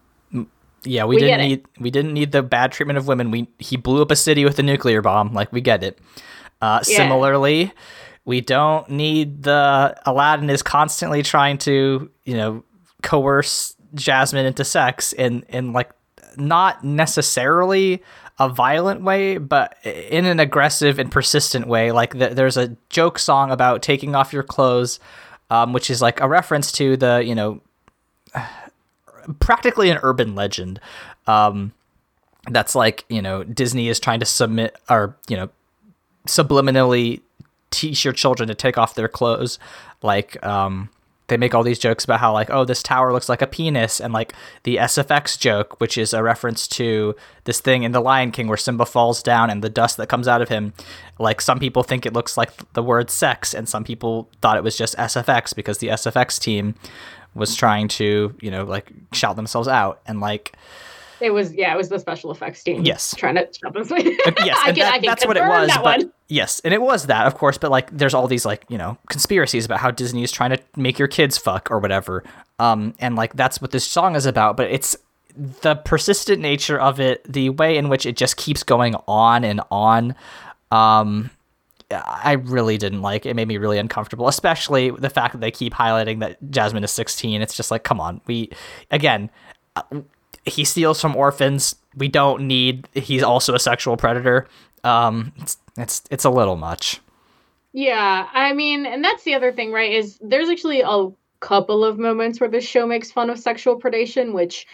Yeah, 0.85 1.05
we, 1.05 1.17
We 1.17 1.21
didn't 1.23 1.41
need 1.49 1.67
we 1.81 1.91
didn't 1.91 2.13
need 2.15 2.33
the 2.33 2.43
bad 2.43 2.73
treatment 2.73 2.99
of 2.99 3.07
women. 3.09 3.31
We 3.31 3.49
he 3.59 3.77
blew 3.77 4.03
up 4.03 4.11
a 4.11 4.17
city 4.17 4.45
with 4.45 4.59
a 4.59 4.63
nuclear 4.63 5.03
bomb. 5.03 5.33
Like 5.35 5.53
we 5.53 5.61
get 5.61 5.83
it. 5.83 5.99
Uh, 6.61 6.81
Yeah. 6.87 6.97
Similarly, 6.99 7.73
we 8.25 8.41
don't 8.41 8.89
need 8.91 9.43
the 9.43 10.01
Aladdin 10.07 10.51
is 10.51 10.63
constantly 10.63 11.23
trying 11.23 11.59
to 11.59 12.11
you 12.25 12.37
know 12.37 12.65
coerce 13.03 13.75
Jasmine 13.95 14.47
into 14.47 14.65
sex 14.65 15.13
in 15.13 15.45
in 15.49 15.73
like 15.73 15.91
not 16.37 16.85
necessarily 16.85 18.03
a 18.39 18.49
violent 18.49 19.03
way, 19.03 19.39
but 19.39 19.77
in 19.85 20.25
an 20.25 20.39
aggressive 20.39 20.99
and 21.01 21.11
persistent 21.11 21.67
way. 21.67 21.91
Like 21.91 22.13
th- 22.13 22.35
there's 22.35 22.57
a 22.57 22.77
joke 22.89 23.19
song 23.19 23.51
about 23.51 23.83
taking 23.83 24.15
off 24.15 24.33
your 24.33 24.45
clothes, 24.45 25.01
um, 25.51 25.73
which 25.73 25.91
is 25.91 26.01
like 26.01 26.21
a 26.21 26.29
reference 26.29 26.71
to 26.73 26.97
the 26.97 27.23
you 27.25 27.35
know 27.35 27.61
practically 29.41 29.91
an 29.91 29.99
urban 30.03 30.35
legend. 30.35 30.81
Um, 31.27 31.73
that's 32.51 32.75
like 32.75 33.05
you 33.09 33.23
know 33.23 33.45
Disney 33.45 33.89
is 33.89 34.01
trying 34.01 34.21
to 34.21 34.27
submit 34.27 34.77
or 34.89 35.17
you 35.29 35.37
know 35.37 35.51
subliminally 36.27 37.21
teach 37.71 38.05
your 38.05 38.15
children 38.15 38.49
to 38.49 38.55
take 38.55 38.79
off 38.79 38.95
their 38.95 39.09
clothes. 39.09 39.59
Like 40.03 40.43
um, 40.45 40.91
they 41.27 41.37
make 41.37 41.55
all 41.55 41.63
these 41.63 41.79
jokes 41.79 42.05
about 42.05 42.21
how 42.21 42.33
like 42.33 42.51
oh 42.51 42.65
this 42.65 42.83
tower 42.83 43.13
looks 43.13 43.29
like 43.29 43.43
a 43.43 43.47
penis 43.47 44.01
and 44.01 44.13
like 44.13 44.33
the 44.63 44.77
SFX 44.77 45.39
joke, 45.39 45.81
which 45.81 45.99
is 45.99 46.13
a 46.13 46.23
reference 46.23 46.67
to 46.69 47.15
this 47.45 47.61
thing 47.61 47.83
in 47.83 47.93
The 47.93 48.01
Lion 48.01 48.31
King 48.31 48.49
where 48.49 48.57
Simba 48.57 48.87
falls 48.87 49.23
down 49.23 49.51
and 49.51 49.63
the 49.63 49.69
dust 49.69 49.97
that 49.97 50.09
comes 50.09 50.29
out 50.29 50.43
of 50.43 50.49
him. 50.49 50.73
Like 51.19 51.41
some 51.41 51.59
people 51.59 51.83
think 51.83 52.07
it 52.07 52.13
looks 52.13 52.37
like 52.37 52.51
the 52.73 52.83
word 52.83 53.11
sex, 53.11 53.55
and 53.55 53.69
some 53.69 53.85
people 53.85 54.29
thought 54.41 54.57
it 54.57 54.65
was 54.65 54.77
just 54.77 54.97
SFX 54.97 55.55
because 55.55 55.79
the 55.79 55.89
SFX 55.89 56.41
team 56.41 56.75
was 57.35 57.55
trying 57.55 57.89
to 57.89 58.35
you 58.41 58.51
know 58.51 58.65
like 58.65 58.91
shout 59.13 59.37
themselves 59.37 59.69
out 59.69 60.01
and 60.07 60.21
like 60.21 60.55
It 61.21 61.31
was 61.31 61.53
yeah, 61.55 61.73
it 61.75 61.77
was 61.77 61.89
the 61.89 61.99
special 61.99 62.31
effects 62.31 62.63
team. 62.63 62.83
Yes. 62.85 63.15
trying 63.17 63.35
to 63.37 63.49
shut 63.53 63.73
this. 63.75 63.91
yes, 64.45 64.59
I 64.63 64.73
can, 64.73 64.75
that- 64.81 64.93
I 64.95 64.99
can 64.99 65.07
that's 65.07 65.27
what 65.27 65.37
it 65.37 65.43
was. 65.43 65.69
That 65.69 65.83
But 65.83 65.99
one. 66.01 66.13
yes, 66.29 66.61
and 66.61 66.73
it 66.75 66.81
was 66.83 67.07
that, 67.07 67.27
of 67.27 67.35
course. 67.35 67.59
But 67.59 67.71
like, 67.71 67.91
there's 67.97 68.15
all 68.15 68.27
these 68.29 68.45
like 68.47 68.65
you 68.69 68.79
know 68.79 68.99
conspiracies 69.09 69.65
about 69.65 69.81
how 69.81 69.91
Disney 69.91 70.23
is 70.23 70.31
trying 70.33 70.51
to 70.51 70.59
make 70.77 70.99
your 70.99 71.09
kids 71.09 71.37
fuck 71.39 71.71
or 71.71 71.79
whatever. 71.81 72.23
Um, 72.59 72.95
and 73.01 73.17
like 73.17 73.35
that's 73.35 73.61
what 73.61 73.71
this 73.73 73.85
song 73.87 74.15
is 74.17 74.27
about. 74.27 74.57
But 74.57 74.71
it's 74.71 74.97
the 75.61 75.77
persistent 75.77 76.41
nature 76.41 76.81
of 76.81 76.99
it, 77.01 77.23
the 77.33 77.51
way 77.51 77.77
in 77.77 77.89
which 77.89 78.07
it 78.07 78.17
just 78.17 78.37
keeps 78.37 78.63
going 78.65 78.95
on 79.07 79.45
and 79.45 79.61
on. 79.71 80.15
Um, 80.71 81.31
I 81.91 82.33
really 82.33 82.77
didn't 82.77 83.03
like. 83.03 83.25
It 83.25 83.35
made 83.35 83.49
me 83.49 83.57
really 83.57 83.79
uncomfortable, 83.79 84.29
especially 84.29 84.91
the 84.91 85.11
fact 85.11 85.33
that 85.33 85.41
they 85.41 85.51
keep 85.51 85.73
highlighting 85.73 86.21
that 86.21 86.39
Jasmine 86.51 86.85
is 86.85 86.91
16. 86.91 87.41
It's 87.41 87.57
just 87.57 87.71
like, 87.71 87.83
come 87.85 88.01
on, 88.01 88.21
we 88.27 88.51
again. 88.91 89.31
uh, 89.77 89.83
He 90.45 90.65
steals 90.65 91.01
from 91.01 91.17
orphans. 91.17 91.77
We 91.97 92.09
don't 92.09 92.47
need. 92.47 92.89
He's 92.95 93.23
also 93.23 93.55
a 93.55 93.59
sexual 93.59 93.97
predator. 93.97 94.47
Um, 94.85 95.33
it's 95.39 95.57
it's, 95.77 96.03
it's 96.11 96.25
a 96.25 96.31
little 96.31 96.57
much. 96.57 97.01
Yeah, 97.73 98.29
I 98.33 98.53
mean, 98.53 98.87
and 98.87 99.05
that's 99.05 99.25
the 99.25 99.35
other 99.35 99.53
thing, 99.53 99.73
right? 99.73 99.93
Is 99.93 100.19
there's 100.21 100.49
actually 100.49 100.81
a 100.81 101.09
couple 101.41 101.85
of 101.85 101.99
moments 101.99 102.41
where 102.41 102.51
the 102.51 102.61
show 102.61 102.87
makes 102.87 103.11
fun 103.13 103.31
of 103.31 103.39
sexual 103.39 103.79
predation, 103.81 104.33
which 104.33 104.67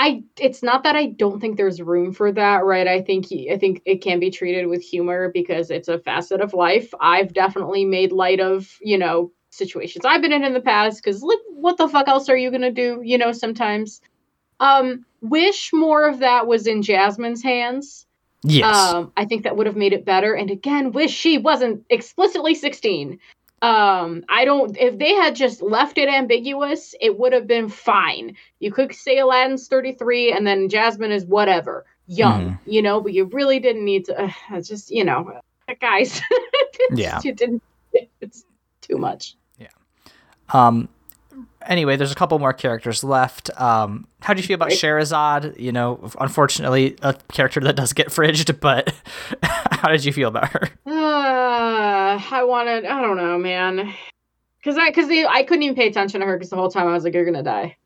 I 0.00 0.22
it's 0.38 0.62
not 0.62 0.82
that 0.84 0.96
I 0.96 1.06
don't 1.08 1.40
think 1.40 1.58
there's 1.58 1.82
room 1.82 2.14
for 2.14 2.32
that, 2.32 2.64
right? 2.64 2.88
I 2.88 3.02
think 3.02 3.26
I 3.52 3.58
think 3.58 3.82
it 3.84 4.02
can 4.02 4.18
be 4.18 4.30
treated 4.30 4.66
with 4.66 4.80
humor 4.80 5.30
because 5.30 5.70
it's 5.70 5.88
a 5.88 5.98
facet 5.98 6.40
of 6.40 6.54
life. 6.54 6.94
I've 7.00 7.34
definitely 7.34 7.84
made 7.84 8.10
light 8.10 8.40
of, 8.40 8.78
you 8.80 8.96
know, 8.96 9.30
situations 9.50 10.06
I've 10.06 10.22
been 10.22 10.32
in 10.32 10.42
in 10.42 10.54
the 10.54 10.60
past 10.62 11.04
cuz 11.04 11.22
like 11.22 11.38
what 11.50 11.76
the 11.76 11.86
fuck 11.86 12.08
else 12.08 12.30
are 12.30 12.36
you 12.36 12.48
going 12.48 12.62
to 12.62 12.70
do, 12.70 13.02
you 13.04 13.18
know, 13.18 13.30
sometimes. 13.32 14.00
Um 14.58 15.04
wish 15.20 15.70
more 15.74 16.08
of 16.08 16.20
that 16.20 16.46
was 16.46 16.66
in 16.66 16.80
Jasmine's 16.80 17.42
hands. 17.42 18.06
Yes. 18.42 18.74
Um, 18.74 19.12
I 19.18 19.26
think 19.26 19.42
that 19.42 19.58
would 19.58 19.66
have 19.66 19.76
made 19.76 19.92
it 19.92 20.06
better. 20.06 20.32
And 20.32 20.50
again, 20.50 20.92
wish 20.92 21.12
she 21.12 21.36
wasn't 21.36 21.84
explicitly 21.90 22.54
16. 22.54 23.18
Um, 23.62 24.24
I 24.28 24.46
don't, 24.46 24.76
if 24.78 24.98
they 24.98 25.12
had 25.12 25.34
just 25.34 25.60
left 25.60 25.98
it 25.98 26.08
ambiguous, 26.08 26.94
it 27.00 27.18
would 27.18 27.32
have 27.34 27.46
been 27.46 27.68
fine. 27.68 28.36
You 28.58 28.72
could 28.72 28.94
say 28.94 29.18
Aladdin's 29.18 29.68
33 29.68 30.32
and 30.32 30.46
then 30.46 30.68
Jasmine 30.70 31.12
is 31.12 31.26
whatever, 31.26 31.84
young, 32.06 32.58
you 32.64 32.80
know, 32.80 33.00
but 33.02 33.12
you 33.12 33.26
really 33.26 33.60
didn't 33.60 33.84
need 33.84 34.06
to, 34.06 34.30
uh, 34.50 34.60
just, 34.62 34.90
you 34.90 35.04
know, 35.04 35.40
guys, 35.80 36.20
Yeah. 36.90 37.20
you 37.22 37.32
didn't, 37.34 37.62
it's 38.20 38.44
too 38.80 38.96
much. 38.96 39.36
Yeah. 39.58 39.68
Um. 40.52 40.88
Anyway, 41.66 41.96
there's 41.96 42.12
a 42.12 42.14
couple 42.14 42.38
more 42.38 42.52
characters 42.52 43.04
left. 43.04 43.50
Um, 43.60 44.06
how 44.20 44.32
do 44.34 44.40
you 44.40 44.46
feel 44.46 44.54
about 44.54 44.70
Right. 44.70 44.78
Sherazade? 44.78 45.58
You 45.58 45.72
know, 45.72 46.10
unfortunately, 46.18 46.96
a 47.02 47.14
character 47.32 47.60
that 47.60 47.76
does 47.76 47.92
get 47.92 48.06
fridged, 48.10 48.60
but 48.60 48.94
how 49.42 49.88
did 49.88 50.04
you 50.04 50.12
feel 50.12 50.28
about 50.28 50.48
her? 50.50 50.68
Uh, 50.86 52.20
I 52.30 52.44
wanted, 52.44 52.86
I 52.86 53.00
don't 53.02 53.16
know, 53.16 53.38
man. 53.38 53.92
Cause 54.64 54.76
I, 54.76 54.90
cause 54.90 55.08
they, 55.08 55.24
I 55.26 55.42
couldn't 55.42 55.62
even 55.62 55.74
pay 55.76 55.88
attention 55.88 56.20
to 56.20 56.26
her 56.26 56.36
because 56.36 56.50
the 56.50 56.56
whole 56.56 56.70
time 56.70 56.86
I 56.86 56.92
was 56.92 57.04
like, 57.04 57.14
you're 57.14 57.24
gonna 57.24 57.42
die. 57.42 57.76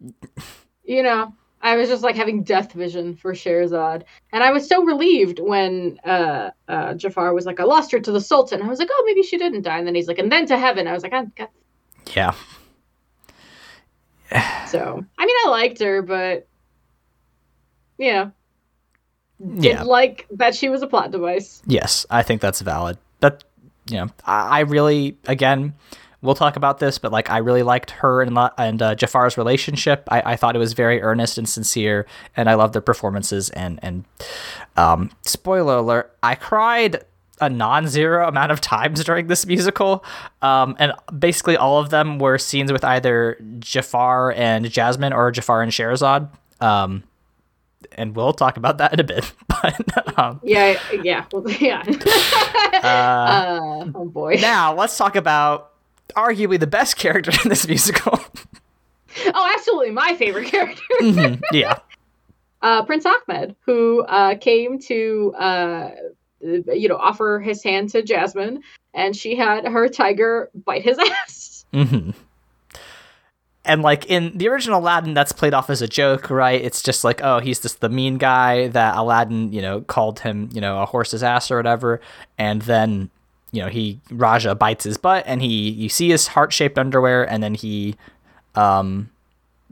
you 0.84 1.02
know, 1.02 1.32
I 1.62 1.76
was 1.76 1.88
just 1.88 2.02
like 2.02 2.16
having 2.16 2.42
death 2.44 2.72
vision 2.72 3.16
for 3.16 3.32
Sherazade. 3.32 4.02
And 4.32 4.42
I 4.44 4.50
was 4.52 4.68
so 4.68 4.84
relieved 4.84 5.40
when, 5.40 5.98
uh, 6.04 6.50
uh, 6.68 6.94
Jafar 6.94 7.32
was 7.34 7.46
like, 7.46 7.58
I 7.60 7.64
lost 7.64 7.90
her 7.92 7.98
to 8.00 8.12
the 8.12 8.20
Sultan. 8.20 8.62
I 8.62 8.68
was 8.68 8.78
like, 8.78 8.88
oh, 8.90 9.02
maybe 9.06 9.22
she 9.22 9.36
didn't 9.38 9.62
die. 9.62 9.78
And 9.78 9.86
then 9.86 9.94
he's 9.94 10.06
like, 10.06 10.18
and 10.18 10.30
then 10.30 10.46
to 10.46 10.58
heaven. 10.58 10.86
I 10.86 10.92
was 10.92 11.02
like, 11.02 11.12
oh, 11.14 11.30
God. 11.36 11.48
Yeah. 12.14 12.34
So, 14.68 15.04
I 15.18 15.26
mean, 15.26 15.36
I 15.46 15.48
liked 15.48 15.80
her, 15.80 16.02
but, 16.02 16.46
you 17.98 18.12
know, 18.12 18.32
Yeah. 19.38 19.82
like 19.84 20.26
that 20.32 20.54
she 20.54 20.68
was 20.68 20.82
a 20.82 20.86
plot 20.86 21.10
device. 21.12 21.62
Yes, 21.66 22.04
I 22.10 22.22
think 22.22 22.40
that's 22.40 22.60
valid. 22.60 22.98
But 23.20 23.44
you 23.88 23.98
know, 23.98 24.08
I, 24.24 24.58
I 24.58 24.60
really, 24.60 25.16
again, 25.26 25.74
we'll 26.20 26.34
talk 26.34 26.56
about 26.56 26.80
this, 26.80 26.98
but 26.98 27.12
like, 27.12 27.30
I 27.30 27.38
really 27.38 27.62
liked 27.62 27.90
her 27.92 28.20
and 28.22 28.36
and 28.58 28.82
uh, 28.82 28.94
Jafar's 28.96 29.38
relationship. 29.38 30.08
I, 30.10 30.32
I 30.32 30.36
thought 30.36 30.56
it 30.56 30.58
was 30.58 30.72
very 30.72 31.00
earnest 31.00 31.38
and 31.38 31.48
sincere, 31.48 32.04
and 32.36 32.50
I 32.50 32.54
loved 32.54 32.74
their 32.74 32.82
performances. 32.82 33.50
And 33.50 33.78
and 33.82 34.04
um, 34.76 35.10
spoiler 35.24 35.76
alert, 35.76 36.16
I 36.24 36.34
cried 36.34 37.04
a 37.40 37.50
non-zero 37.50 38.26
amount 38.28 38.50
of 38.52 38.60
times 38.60 39.04
during 39.04 39.26
this 39.26 39.44
musical, 39.46 40.04
um, 40.42 40.74
and 40.78 40.92
basically 41.18 41.56
all 41.56 41.78
of 41.78 41.90
them 41.90 42.18
were 42.18 42.38
scenes 42.38 42.72
with 42.72 42.84
either 42.84 43.38
Jafar 43.58 44.32
and 44.32 44.70
Jasmine 44.70 45.12
or 45.12 45.30
Jafar 45.30 45.62
and 45.62 45.70
Sherazade. 45.72 46.28
Um, 46.60 47.02
and 47.92 48.16
we'll 48.16 48.32
talk 48.32 48.56
about 48.56 48.78
that 48.78 48.92
in 48.94 49.00
a 49.00 49.04
bit. 49.04 49.32
But 49.62 50.18
um, 50.18 50.40
Yeah, 50.42 50.78
yeah, 51.02 51.24
well, 51.32 51.48
yeah. 51.60 51.82
uh, 52.82 53.84
oh 53.94 54.04
boy. 54.06 54.36
now 54.40 54.74
let's 54.74 54.96
talk 54.96 55.16
about 55.16 55.72
arguably 56.14 56.58
the 56.60 56.66
best 56.66 56.96
character 56.96 57.32
in 57.42 57.48
this 57.48 57.66
musical. 57.66 58.18
Oh, 59.34 59.50
absolutely, 59.54 59.90
my 59.92 60.14
favorite 60.16 60.46
character, 60.48 60.82
Mhm, 61.00 61.40
yeah. 61.52 61.78
uh, 62.62 62.84
Prince 62.84 63.06
Ahmed, 63.06 63.56
who 63.64 64.02
uh, 64.02 64.36
came 64.36 64.78
to, 64.80 65.34
uh, 65.38 65.90
you 66.40 66.88
know, 66.88 66.96
offer 66.96 67.40
his 67.40 67.62
hand 67.62 67.90
to 67.90 68.02
Jasmine, 68.02 68.62
and 68.94 69.14
she 69.14 69.36
had 69.36 69.66
her 69.66 69.88
tiger 69.88 70.50
bite 70.64 70.82
his 70.82 70.98
ass. 71.24 71.64
hmm 71.72 72.10
And 73.64 73.82
like 73.82 74.06
in 74.06 74.36
the 74.38 74.48
original 74.48 74.80
Aladdin, 74.80 75.14
that's 75.14 75.32
played 75.32 75.54
off 75.54 75.70
as 75.70 75.82
a 75.82 75.88
joke, 75.88 76.30
right? 76.30 76.60
It's 76.60 76.82
just 76.82 77.04
like, 77.04 77.22
oh, 77.22 77.40
he's 77.40 77.60
just 77.60 77.80
the 77.80 77.88
mean 77.88 78.18
guy 78.18 78.68
that 78.68 78.96
Aladdin, 78.96 79.52
you 79.52 79.62
know, 79.62 79.80
called 79.80 80.20
him, 80.20 80.48
you 80.52 80.60
know, 80.60 80.82
a 80.82 80.86
horse's 80.86 81.22
ass 81.22 81.50
or 81.50 81.56
whatever. 81.56 82.00
And 82.38 82.62
then, 82.62 83.10
you 83.52 83.62
know 83.62 83.68
he 83.68 84.00
Rajah 84.10 84.54
bites 84.54 84.84
his 84.84 84.98
butt 84.98 85.24
and 85.26 85.40
he 85.40 85.70
you 85.70 85.88
see 85.88 86.10
his 86.10 86.26
heart 86.26 86.52
shaped 86.52 86.78
underwear 86.78 87.28
and 87.28 87.42
then 87.42 87.54
he 87.54 87.96
um 88.54 89.08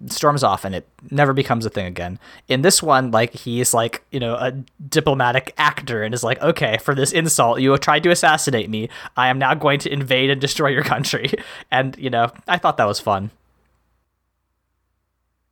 storms 0.07 0.43
off 0.43 0.65
and 0.65 0.75
it 0.75 0.89
never 1.11 1.33
becomes 1.33 1.65
a 1.65 1.71
thing 1.71 1.87
again. 1.87 2.19
In 2.49 2.63
this 2.63 2.83
one, 2.83 3.11
like 3.11 3.33
he's 3.33 3.73
like, 3.73 4.05
you 4.11 4.21
know, 4.21 4.35
a 4.35 4.53
diplomatic 4.89 5.55
actor 5.57 6.03
and 6.03 6.15
is 6.15 6.25
like, 6.25 6.41
okay, 6.43 6.79
for 6.79 6.95
this 6.95 7.13
insult, 7.13 7.61
you 7.61 7.77
tried 7.79 8.03
to 8.03 8.11
assassinate 8.11 8.69
me. 8.69 8.89
I 9.17 9.29
am 9.29 9.39
now 9.39 9.55
going 9.55 9.79
to 9.81 9.93
invade 9.93 10.31
and 10.31 10.41
destroy 10.41 10.69
your 10.69 10.85
country. 10.85 11.31
And, 11.71 11.97
you 11.99 12.11
know, 12.11 12.31
I 12.47 12.59
thought 12.59 12.77
that 12.77 12.87
was 12.87 13.01
fun. 13.01 13.31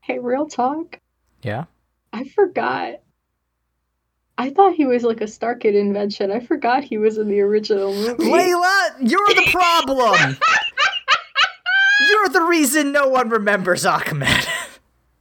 Hey, 0.01 0.19
real 0.19 0.47
talk. 0.47 1.01
Yeah. 1.43 1.65
I 2.13 2.25
forgot. 2.25 3.01
I 4.39 4.51
thought 4.51 4.75
he 4.75 4.87
was 4.87 5.03
like 5.03 5.21
a 5.21 5.29
Star 5.29 5.55
Kid 5.55 5.75
invention. 5.75 6.31
I 6.31 6.41
forgot 6.41 6.85
he 6.85 6.99
was 6.99 7.19
in 7.19 7.29
the 7.29 7.41
original 7.41 7.93
movie. 7.93 8.25
Layla, 8.25 8.89
you're 9.01 9.29
the 9.29 9.49
problem. 9.51 10.37
You're 12.09 12.29
the 12.29 12.43
reason 12.43 12.93
no 12.93 13.09
one 13.09 13.29
remembers 13.29 13.87
Ahmed. 13.87 14.47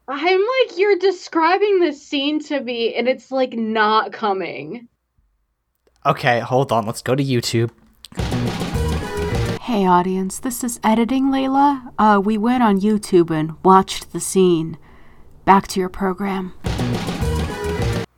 I'm 0.08 0.40
like, 0.40 0.78
you're 0.78 0.98
describing 0.98 1.80
this 1.80 2.06
scene 2.06 2.40
to 2.46 2.60
me, 2.60 2.96
and 2.96 3.08
it's 3.08 3.32
like 3.32 3.54
not 3.54 4.12
coming. 4.12 4.88
Okay, 6.06 6.40
hold 6.40 6.72
on. 6.72 6.86
Let's 6.86 7.02
go 7.02 7.16
to 7.16 7.24
YouTube. 7.24 7.70
Hey, 9.62 9.86
audience, 9.86 10.40
this 10.40 10.64
is 10.64 10.80
editing 10.84 11.26
Layla. 11.26 11.94
Uh, 12.00 12.20
we 12.24 12.38
went 12.38 12.64
on 12.64 12.82
YouTube 12.82 13.30
and 13.30 13.54
watched 13.64 14.12
the 14.12 14.20
scene. 14.20 14.78
Back 15.46 15.68
to 15.70 15.80
your 15.80 15.90
program. 15.90 16.54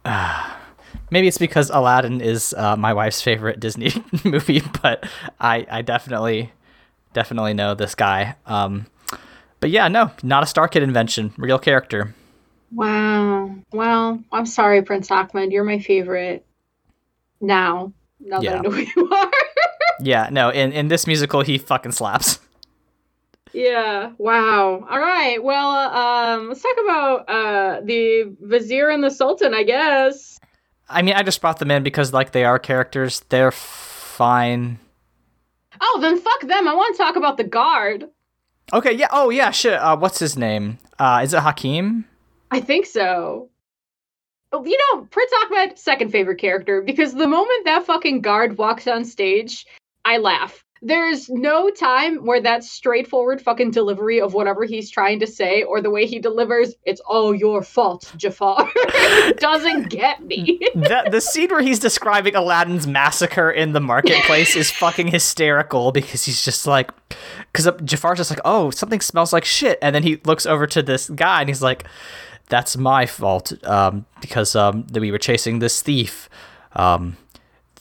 Maybe 1.12 1.28
it's 1.28 1.38
because 1.38 1.70
Aladdin 1.70 2.22
is 2.22 2.56
uh, 2.58 2.76
my 2.76 2.94
wife's 2.94 3.22
favorite 3.22 3.60
Disney 3.60 3.92
movie, 4.24 4.64
but 4.82 5.08
I, 5.40 5.68
I 5.70 5.82
definitely 5.82 6.54
definitely 7.14 7.54
know 7.54 7.74
this 7.76 7.96
guy. 7.96 8.36
Um, 8.46 8.88
but 9.60 9.70
yeah, 9.70 9.88
no, 9.88 10.12
not 10.24 10.44
a 10.44 10.46
Star 10.46 10.68
Kid 10.68 10.84
invention, 10.84 11.34
real 11.38 11.60
character. 11.60 12.14
Wow. 12.72 13.56
Well, 13.72 14.24
I'm 14.32 14.46
sorry, 14.46 14.82
Prince 14.82 15.10
Ahmed. 15.12 15.52
You're 15.52 15.64
my 15.64 15.80
favorite 15.80 16.46
now. 17.40 17.94
Now 18.20 18.42
Yeah. 18.42 18.52
that 18.54 18.58
I 18.60 18.62
know 18.62 18.72
who 18.76 18.86
you 18.96 19.10
are. 19.10 19.32
Yeah, 20.00 20.30
no, 20.32 20.50
in, 20.50 20.72
in 20.74 20.88
this 20.88 21.06
musical, 21.08 21.42
he 21.42 21.58
fucking 21.58 21.92
slaps. 21.92 22.40
yeah. 23.54 24.12
Wow. 24.18 24.86
All 24.90 25.00
right. 25.00 25.42
Well, 25.44 25.70
um, 25.70 26.48
let's 26.50 26.62
talk 26.62 26.76
about 26.84 27.30
uh 27.30 27.82
the 27.84 28.36
Vizier 28.42 28.90
and 28.90 29.04
the 29.04 29.12
Sultan, 29.12 29.54
I 29.54 29.64
guess. 29.64 30.40
I 30.90 31.02
mean, 31.04 31.14
I 31.16 31.24
just 31.24 31.40
brought 31.42 31.60
them 31.60 31.72
in 31.72 31.82
because, 31.84 32.12
like, 32.12 32.32
they 32.34 32.44
are 32.44 32.60
characters. 32.60 33.22
They're 33.30 33.52
fine. 33.52 34.80
Oh, 35.82 36.00
then 36.02 36.20
fuck 36.20 36.42
them. 36.42 36.68
I 36.68 36.74
want 36.74 36.96
to 36.96 37.02
talk 37.04 37.16
about 37.16 37.38
the 37.38 37.44
guard. 37.44 38.06
Okay, 38.72 38.94
yeah, 38.94 39.08
oh, 39.12 39.30
yeah, 39.30 39.52
shit. 39.52 39.74
Uh, 39.74 39.98
what's 39.98 40.20
his 40.20 40.38
name? 40.38 40.78
Uh, 40.98 41.22
is 41.24 41.34
it 41.34 41.40
Hakim? 41.42 42.06
I 42.52 42.60
think 42.62 42.86
so. 42.86 43.50
Oh, 44.52 44.64
You 44.66 44.78
know, 44.94 45.06
Prince 45.10 45.32
Ahmed, 45.46 45.78
second 45.80 46.12
favorite 46.12 46.38
character, 46.40 46.82
because 46.82 47.14
the 47.14 47.28
moment 47.28 47.66
that 47.66 47.86
fucking 47.86 48.22
guard 48.22 48.58
walks 48.58 48.88
on 48.88 49.04
stage, 49.04 49.66
I 50.06 50.18
laugh. 50.18 50.63
There's 50.86 51.30
no 51.30 51.70
time 51.70 52.26
where 52.26 52.42
that 52.42 52.66
straightforward 52.66 53.42
fucking 53.42 53.72
delivery 53.72 54.20
of 54.20 54.34
whatever 54.34 54.66
he's 54.66 54.90
trying 54.90 55.22
to 55.22 55.28
say 55.28 55.64
or 55.64 55.80
the 55.80 55.90
way 55.90 56.06
he 56.06 56.20
delivers, 56.20 56.76
it's 56.84 57.00
all 57.02 57.34
your 57.34 57.62
fault, 57.62 58.12
Jafar, 58.18 58.70
doesn't 59.38 59.90
get 59.90 60.22
me. 60.26 60.60
the, 60.76 61.08
the 61.10 61.22
scene 61.22 61.50
where 61.50 61.62
he's 61.62 61.80
describing 61.80 62.36
Aladdin's 62.36 62.86
massacre 62.86 63.50
in 63.50 63.72
the 63.72 63.80
marketplace 63.80 64.58
is 64.58 64.72
fucking 64.72 65.08
hysterical 65.08 65.94
because 65.94 66.26
he's 66.26 66.44
just 66.44 66.68
like, 66.68 66.92
because 67.54 67.70
Jafar's 67.86 68.18
just 68.18 68.30
like, 68.30 68.42
oh, 68.44 68.70
something 68.70 69.00
smells 69.00 69.32
like 69.32 69.46
shit, 69.46 69.80
and 69.82 69.96
then 69.96 70.04
he 70.04 70.20
looks 70.26 70.46
over 70.46 70.68
to 70.68 70.82
this 70.82 71.10
guy 71.10 71.40
and 71.40 71.50
he's 71.50 71.62
like, 71.62 71.86
that's 72.50 72.76
my 72.76 73.06
fault, 73.06 73.54
um, 73.66 74.06
because 74.20 74.54
um, 74.54 74.86
we 74.94 75.12
were 75.12 75.18
chasing 75.18 75.60
this 75.60 75.82
thief. 75.82 76.28
Um, 76.74 77.16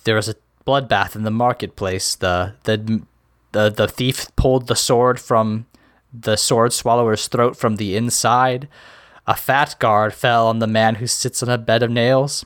there 0.05 0.15
was 0.15 0.29
a 0.29 0.37
bloodbath 0.67 1.17
in 1.17 1.23
the 1.23 1.31
marketplace. 1.31 2.15
The 2.15 2.55
the 2.65 3.03
the 3.53 3.71
the 3.71 3.89
thief 3.89 4.35
pulled 4.37 4.67
the 4.67 4.77
sword 4.77 5.21
from 5.21 5.67
the 6.13 6.37
sword 6.37 6.73
swallower's 6.73 7.29
throat 7.29 7.57
from 7.57 7.77
the 7.77 7.97
inside. 7.97 8.69
A 9.27 9.37
fat 9.37 9.77
guard 9.79 10.15
fell 10.15 10.49
on 10.49 10.59
the 10.59 10.67
man 10.67 10.97
who 10.97 11.07
sits 11.07 11.43
on 11.43 11.49
a 11.49 11.59
bed 11.59 11.83
of 11.83 11.91
nails. 11.91 12.45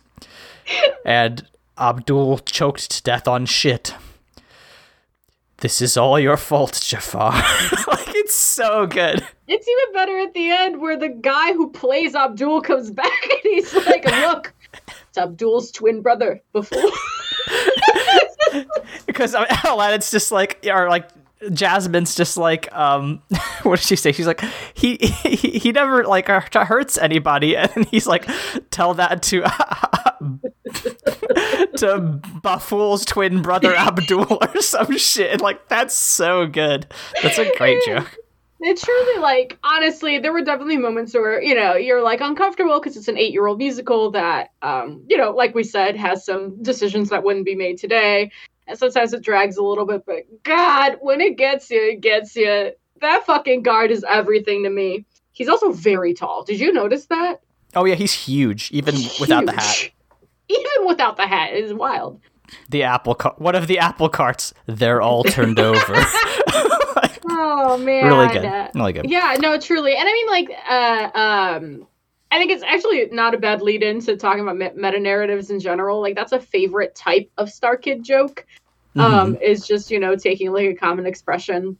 And 1.05 1.47
Abdul 1.79 2.39
choked 2.41 2.91
to 2.91 3.03
death 3.03 3.27
on 3.27 3.47
shit. 3.47 3.95
This 5.59 5.81
is 5.81 5.97
all 5.97 6.19
your 6.21 6.37
fault, 6.37 6.79
Jafar. 6.85 7.33
like 7.89 8.15
it's 8.15 8.35
so 8.35 8.87
good. 8.87 9.27
It's 9.49 9.67
even 9.67 9.95
better 9.95 10.19
at 10.19 10.35
the 10.35 10.51
end 10.51 10.81
where 10.81 10.99
the 10.99 11.09
guy 11.09 11.55
who 11.55 11.71
plays 11.71 12.15
Abdul 12.15 12.61
comes 12.61 12.91
back 12.91 13.11
and 13.31 13.41
he's 13.43 13.75
like, 13.75 14.05
look, 14.05 14.53
it's 15.09 15.17
Abdul's 15.19 15.71
twin 15.71 16.03
brother 16.03 16.43
before. 16.53 16.91
because 19.07 19.35
I 19.35 19.41
mean, 19.41 19.49
Aladdin's 19.65 20.11
just 20.11 20.33
like, 20.33 20.65
or 20.67 20.89
like 20.89 21.09
Jasmine's 21.53 22.15
just 22.15 22.37
like, 22.37 22.73
um, 22.75 23.23
what 23.63 23.79
did 23.79 23.87
she 23.87 23.97
say? 23.97 24.13
She's 24.13 24.27
like, 24.27 24.43
he 24.75 24.97
he, 24.97 25.59
he 25.59 25.73
never 25.73 26.05
like 26.05 26.29
uh, 26.29 26.41
hurts 26.41 26.99
anybody, 26.99 27.57
and 27.57 27.87
he's 27.87 28.07
like, 28.07 28.29
tell 28.71 28.95
that 28.95 29.23
to 29.25 29.43
to 31.77 32.21
Baful's 32.43 33.05
twin 33.05 33.43
brother 33.43 33.75
Abdul 33.75 34.39
or 34.41 34.61
some 34.61 34.97
shit. 34.97 35.41
Like 35.41 35.69
that's 35.69 35.95
so 35.95 36.47
good. 36.47 36.87
That's 37.23 37.39
a 37.39 37.53
great 37.57 37.83
joke. 37.85 38.17
It 38.61 38.79
truly, 38.81 39.21
like, 39.21 39.59
honestly, 39.63 40.19
there 40.19 40.33
were 40.33 40.43
definitely 40.43 40.79
moments 40.79 41.13
where, 41.13 41.43
you 41.43 41.55
know, 41.55 41.75
you're 41.75 42.03
like 42.03 42.21
uncomfortable 42.21 42.81
because 42.81 42.97
it's 42.97 43.09
an 43.09 43.19
eight 43.19 43.33
year 43.33 43.47
old 43.47 43.59
musical 43.59 44.11
that, 44.13 44.53
um, 44.63 45.05
you 45.09 45.19
know, 45.19 45.33
like 45.33 45.55
we 45.55 45.63
said, 45.63 45.97
has 45.97 46.25
some 46.25 46.63
decisions 46.63 47.11
that 47.11 47.23
wouldn't 47.23 47.45
be 47.45 47.55
made 47.55 47.79
today. 47.79 48.31
And 48.67 48.79
sometimes 48.79 49.13
it 49.13 49.23
drags 49.23 49.57
a 49.59 49.63
little 49.63 49.87
bit, 49.87 50.05
but 50.07 50.25
God, 50.43 50.97
when 51.01 51.21
it 51.21 51.37
gets 51.37 51.71
you, 51.71 51.91
it 51.91 52.01
gets 52.01 52.35
you. 52.35 52.73
That 53.03 53.27
fucking 53.27 53.63
guard 53.63 53.91
is 53.91 54.05
everything 54.09 54.65
to 54.65 54.71
me. 54.71 55.05
He's 55.33 55.49
also 55.49 55.71
very 55.71 56.15
tall. 56.15 56.45
Did 56.45 56.59
you 56.59 56.73
notice 56.73 57.07
that? 57.07 57.43
Oh 57.75 57.85
yeah, 57.85 57.95
he's 57.95 58.15
huge 58.15 58.73
even 58.73 58.95
without 59.21 59.45
the 59.45 59.53
hat. 59.53 59.77
Huge. 59.77 59.93
Even 60.49 60.87
without 60.87 61.19
the 61.19 61.27
hat, 61.27 61.51
it's 61.53 61.75
wild. 61.75 62.21
The 62.71 62.85
apple 62.85 63.15
cart. 63.15 63.39
One 63.39 63.55
of 63.55 63.67
the 63.67 63.79
apple 63.79 64.09
carts. 64.09 64.55
They're 64.65 65.03
all 65.03 65.25
turned 65.25 65.59
over. 65.59 65.95
Oh 67.29 67.77
man, 67.79 68.07
really 68.07 68.29
good. 68.29 68.71
Really 68.75 68.93
good. 68.93 69.11
Yeah, 69.11 69.37
no, 69.41 69.59
truly, 69.59 69.97
and 69.97 70.09
I 70.09 70.13
mean, 70.13 70.27
like, 70.27 70.51
uh, 70.69 71.19
um, 71.19 71.87
I 72.31 72.39
think 72.39 72.51
it's 72.51 72.63
actually 72.63 73.07
not 73.11 73.35
a 73.35 73.39
bad 73.39 73.63
lead 73.63 73.83
in 73.83 74.01
to 74.03 74.17
talking 74.17 74.47
about 74.47 74.77
meta 74.77 75.01
narratives 75.01 75.51
in 75.51 75.61
general. 75.61 76.01
Like, 76.01 76.15
that's 76.15 76.33
a 76.33 76.41
favorite 76.41 76.95
type 76.95 77.31
of 77.39 77.51
Star 77.51 77.77
Kid 77.77 78.05
joke. 78.05 78.47
Um, 78.97 79.37
is 79.43 79.67
just 79.67 79.91
you 79.91 80.01
know 80.01 80.17
taking 80.17 80.53
like 80.53 80.71
a 80.71 80.75
common 80.75 81.05
expression 81.05 81.77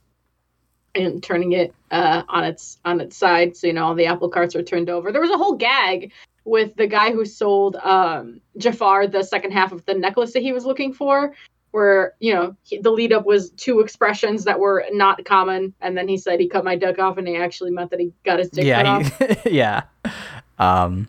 and 0.93 1.21
turning 1.23 1.53
it 1.53 1.73
uh 1.89 2.21
on 2.29 2.43
its 2.43 2.77
on 2.85 3.01
its 3.01 3.17
side. 3.17 3.57
So 3.57 3.65
you 3.67 3.73
know 3.73 3.85
all 3.85 3.95
the 3.95 4.05
apple 4.05 4.29
carts 4.29 4.55
are 4.55 4.61
turned 4.61 4.89
over. 4.89 5.11
There 5.11 5.21
was 5.21 5.31
a 5.31 5.37
whole 5.37 5.55
gag 5.55 6.11
with 6.45 6.75
the 6.75 6.85
guy 6.85 7.11
who 7.11 7.25
sold 7.25 7.75
um 7.77 8.41
Jafar 8.57 9.07
the 9.07 9.23
second 9.23 9.51
half 9.51 9.71
of 9.71 9.83
the 9.85 9.95
necklace 9.95 10.33
that 10.33 10.43
he 10.43 10.53
was 10.53 10.65
looking 10.65 10.93
for 10.93 11.33
where 11.71 12.13
you 12.19 12.33
know 12.33 12.55
he, 12.63 12.77
the 12.79 12.91
lead 12.91 13.13
up 13.13 13.25
was 13.25 13.51
two 13.51 13.79
expressions 13.79 14.43
that 14.45 14.59
were 14.59 14.85
not 14.91 15.23
common 15.25 15.73
and 15.81 15.97
then 15.97 16.07
he 16.07 16.17
said 16.17 16.39
he 16.39 16.47
cut 16.47 16.63
my 16.63 16.75
dick 16.75 16.99
off 16.99 17.17
and 17.17 17.27
he 17.27 17.35
actually 17.35 17.71
meant 17.71 17.91
that 17.91 17.99
he 17.99 18.11
got 18.23 18.39
his 18.39 18.49
dick 18.49 18.65
cut 18.73 18.85
yeah, 18.85 18.91
off 18.91 19.43
he, 19.43 19.49
yeah. 19.57 19.83
Um, 20.59 21.07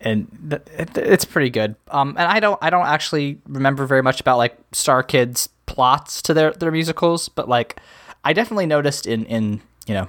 and 0.00 0.28
th- 0.50 0.62
it, 0.78 0.96
it's 0.96 1.24
pretty 1.24 1.50
good. 1.50 1.74
Um, 1.90 2.10
and 2.10 2.30
I 2.30 2.40
don't, 2.40 2.58
I 2.62 2.70
don't 2.70 2.86
actually 2.86 3.40
remember 3.46 3.86
very 3.86 4.02
much 4.02 4.20
about 4.20 4.38
like 4.38 4.56
Star 4.72 5.02
Kids 5.02 5.48
plots 5.66 6.22
to 6.22 6.34
their 6.34 6.52
their 6.52 6.70
musicals, 6.70 7.28
but 7.28 7.48
like 7.48 7.80
I 8.24 8.32
definitely 8.32 8.66
noticed 8.66 9.06
in 9.06 9.24
in 9.26 9.60
you 9.86 9.94
know 9.94 10.08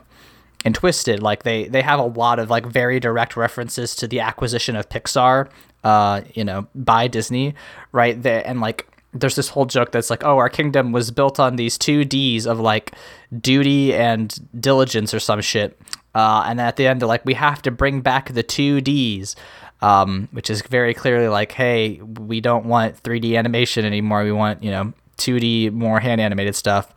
in 0.65 0.73
Twisted, 0.73 1.21
like 1.21 1.43
they 1.43 1.65
they 1.65 1.81
have 1.81 1.99
a 1.99 2.05
lot 2.05 2.39
of 2.39 2.49
like 2.49 2.65
very 2.65 2.99
direct 2.99 3.35
references 3.35 3.95
to 3.97 4.07
the 4.07 4.19
acquisition 4.19 4.75
of 4.75 4.89
Pixar, 4.89 5.49
uh, 5.83 6.21
you 6.33 6.43
know, 6.43 6.67
by 6.75 7.07
Disney, 7.07 7.55
right 7.91 8.21
there, 8.21 8.45
and 8.45 8.61
like 8.61 8.87
there's 9.13 9.35
this 9.35 9.49
whole 9.49 9.65
joke 9.65 9.91
that's 9.91 10.09
like, 10.09 10.23
oh, 10.23 10.37
our 10.37 10.49
kingdom 10.49 10.91
was 10.91 11.11
built 11.11 11.39
on 11.39 11.55
these 11.55 11.77
two 11.77 12.05
D's 12.05 12.45
of 12.45 12.59
like 12.59 12.93
duty 13.39 13.93
and 13.93 14.37
diligence 14.59 15.13
or 15.13 15.19
some 15.19 15.41
shit. 15.41 15.79
Uh, 16.13 16.43
and 16.47 16.59
at 16.61 16.75
the 16.75 16.87
end, 16.87 17.01
they're 17.01 17.07
like, 17.07 17.25
we 17.25 17.33
have 17.35 17.61
to 17.63 17.71
bring 17.71 18.01
back 18.01 18.33
the 18.33 18.43
two 18.43 18.81
D's, 18.81 19.35
um, 19.81 20.27
which 20.31 20.49
is 20.49 20.61
very 20.61 20.93
clearly 20.93 21.27
like, 21.27 21.51
hey, 21.51 21.99
we 22.01 22.41
don't 22.41 22.65
want 22.65 23.01
3D 23.01 23.37
animation 23.37 23.85
anymore. 23.85 24.23
We 24.23 24.31
want, 24.31 24.63
you 24.63 24.71
know, 24.71 24.93
2D, 25.17 25.71
more 25.71 25.99
hand 25.99 26.21
animated 26.21 26.55
stuff. 26.55 26.93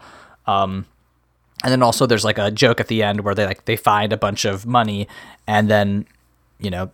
Um, 0.46 0.86
and 1.62 1.70
then 1.70 1.82
also 1.82 2.06
there's 2.06 2.24
like 2.24 2.38
a 2.38 2.50
joke 2.50 2.80
at 2.80 2.88
the 2.88 3.02
end 3.02 3.20
where 3.20 3.34
they 3.34 3.46
like 3.46 3.64
they 3.66 3.76
find 3.76 4.12
a 4.12 4.16
bunch 4.16 4.44
of 4.44 4.66
money 4.66 5.06
and 5.46 5.70
then, 5.70 6.06
you 6.58 6.70
know, 6.70 6.90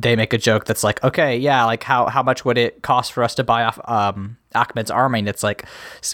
they 0.00 0.14
make 0.14 0.32
a 0.32 0.38
joke 0.38 0.64
that's 0.64 0.84
like, 0.84 1.02
okay, 1.02 1.36
yeah, 1.36 1.64
like 1.64 1.82
how 1.82 2.06
how 2.06 2.22
much 2.22 2.44
would 2.44 2.58
it 2.58 2.82
cost 2.82 3.12
for 3.12 3.22
us 3.24 3.34
to 3.36 3.44
buy 3.44 3.64
off 3.64 3.80
um, 3.86 4.36
Ahmed's 4.54 4.90
army? 4.90 5.20
And 5.20 5.28
it's 5.28 5.42
like 5.42 5.64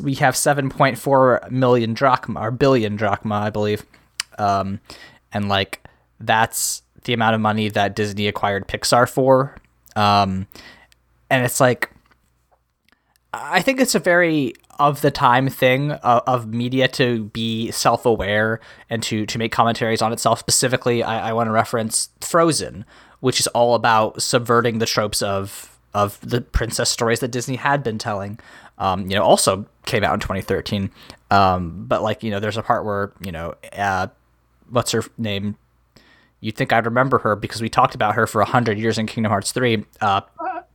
we 0.03 0.14
have 0.14 0.37
seven 0.37 0.70
point 0.70 0.99
four 0.99 1.40
million 1.51 1.94
drachma 1.94 2.40
or 2.40 2.51
billion 2.51 2.97
drachma, 2.97 3.35
I 3.35 3.51
believe, 3.51 3.85
um, 4.38 4.81
and 5.33 5.49
like 5.49 5.85
that's 6.20 6.83
the 7.05 7.12
amount 7.12 7.35
of 7.35 7.40
money 7.40 7.68
that 7.68 7.94
Disney 7.94 8.27
acquired 8.27 8.66
Pixar 8.66 9.09
for, 9.09 9.57
um, 9.97 10.47
and 11.31 11.44
it's 11.44 11.61
like 11.61 11.90
I 13.33 13.61
think 13.61 13.81
it's 13.81 13.94
a 13.94 14.01
very 14.01 14.55
of 14.79 15.03
the 15.03 15.11
time 15.11 15.49
thing 15.49 15.92
of, 15.92 16.23
of 16.27 16.47
media 16.49 16.88
to 16.88 17.25
be 17.27 17.70
self 17.70 18.07
aware 18.07 18.61
and 18.88 19.03
to 19.05 19.27
to 19.27 19.38
make 19.38 19.53
commentaries 19.53 20.01
on 20.01 20.12
itself. 20.12 20.38
Specifically, 20.38 21.03
I, 21.03 21.31
I 21.31 21.33
want 21.33 21.49
to 21.49 21.53
reference 21.53 22.09
Frozen, 22.20 22.85
which 23.25 23.41
is 23.41 23.47
all 23.49 23.75
about 23.75 24.21
subverting 24.21 24.81
the 24.81 24.85
tropes 24.85 25.23
of 25.23 25.79
of 25.95 26.21
the 26.21 26.43
princess 26.43 26.91
stories 26.91 27.21
that 27.21 27.29
Disney 27.29 27.57
had 27.57 27.83
been 27.83 27.97
telling. 27.97 28.39
Um, 28.77 29.09
you 29.09 29.17
know, 29.17 29.23
also 29.23 29.65
came 29.87 30.05
out 30.05 30.13
in 30.13 30.21
2013. 30.21 30.91
Um, 31.31 31.87
but 31.89 32.03
like, 32.03 32.23
you 32.23 32.31
know, 32.31 32.39
there's 32.39 32.59
a 32.59 32.63
part 32.63 32.85
where 32.85 33.15
you 33.25 33.33
know, 33.33 33.55
uh, 33.73 34.09
what's 34.69 34.93
her 34.93 35.03
name? 35.17 35.57
You'd 36.41 36.55
think 36.55 36.71
I'd 36.71 36.85
remember 36.85 37.17
her 37.21 37.35
because 37.35 37.63
we 37.63 37.71
talked 37.71 37.95
about 37.95 38.15
her 38.15 38.27
for 38.27 38.43
a 38.43 38.45
hundred 38.45 38.79
years 38.79 38.99
in 38.99 39.07
Kingdom 39.07 39.31
Hearts 39.31 39.53
three. 39.53 39.87
Uh, 40.03 40.21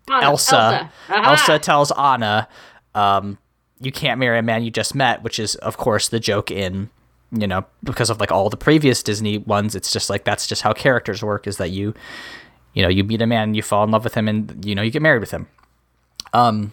Anna, 0.09 0.25
Elsa. 0.25 0.91
Elsa. 1.07 1.29
Elsa 1.29 1.59
tells 1.59 1.91
Anna, 1.91 2.47
um, 2.95 3.37
"You 3.79 3.91
can't 3.91 4.19
marry 4.19 4.39
a 4.39 4.41
man 4.41 4.63
you 4.63 4.71
just 4.71 4.95
met," 4.95 5.21
which 5.21 5.37
is, 5.37 5.53
of 5.53 5.77
course, 5.77 6.09
the 6.09 6.19
joke 6.19 6.49
in 6.49 6.89
you 7.31 7.47
know 7.47 7.63
because 7.83 8.09
of 8.09 8.19
like 8.19 8.31
all 8.31 8.49
the 8.49 8.57
previous 8.57 9.03
Disney 9.03 9.37
ones. 9.37 9.75
It's 9.75 9.91
just 9.91 10.09
like 10.09 10.23
that's 10.23 10.47
just 10.47 10.61
how 10.61 10.73
characters 10.73 11.23
work. 11.23 11.47
Is 11.47 11.57
that 11.57 11.71
you, 11.71 11.93
you 12.73 12.83
know, 12.83 12.89
you 12.89 13.03
meet 13.03 13.21
a 13.21 13.27
man, 13.27 13.53
you 13.53 13.61
fall 13.61 13.83
in 13.83 13.91
love 13.91 14.03
with 14.03 14.13
him, 14.15 14.27
and 14.27 14.63
you 14.65 14.75
know 14.75 14.81
you 14.81 14.91
get 14.91 15.01
married 15.01 15.19
with 15.21 15.31
him. 15.31 15.47
Um, 16.33 16.71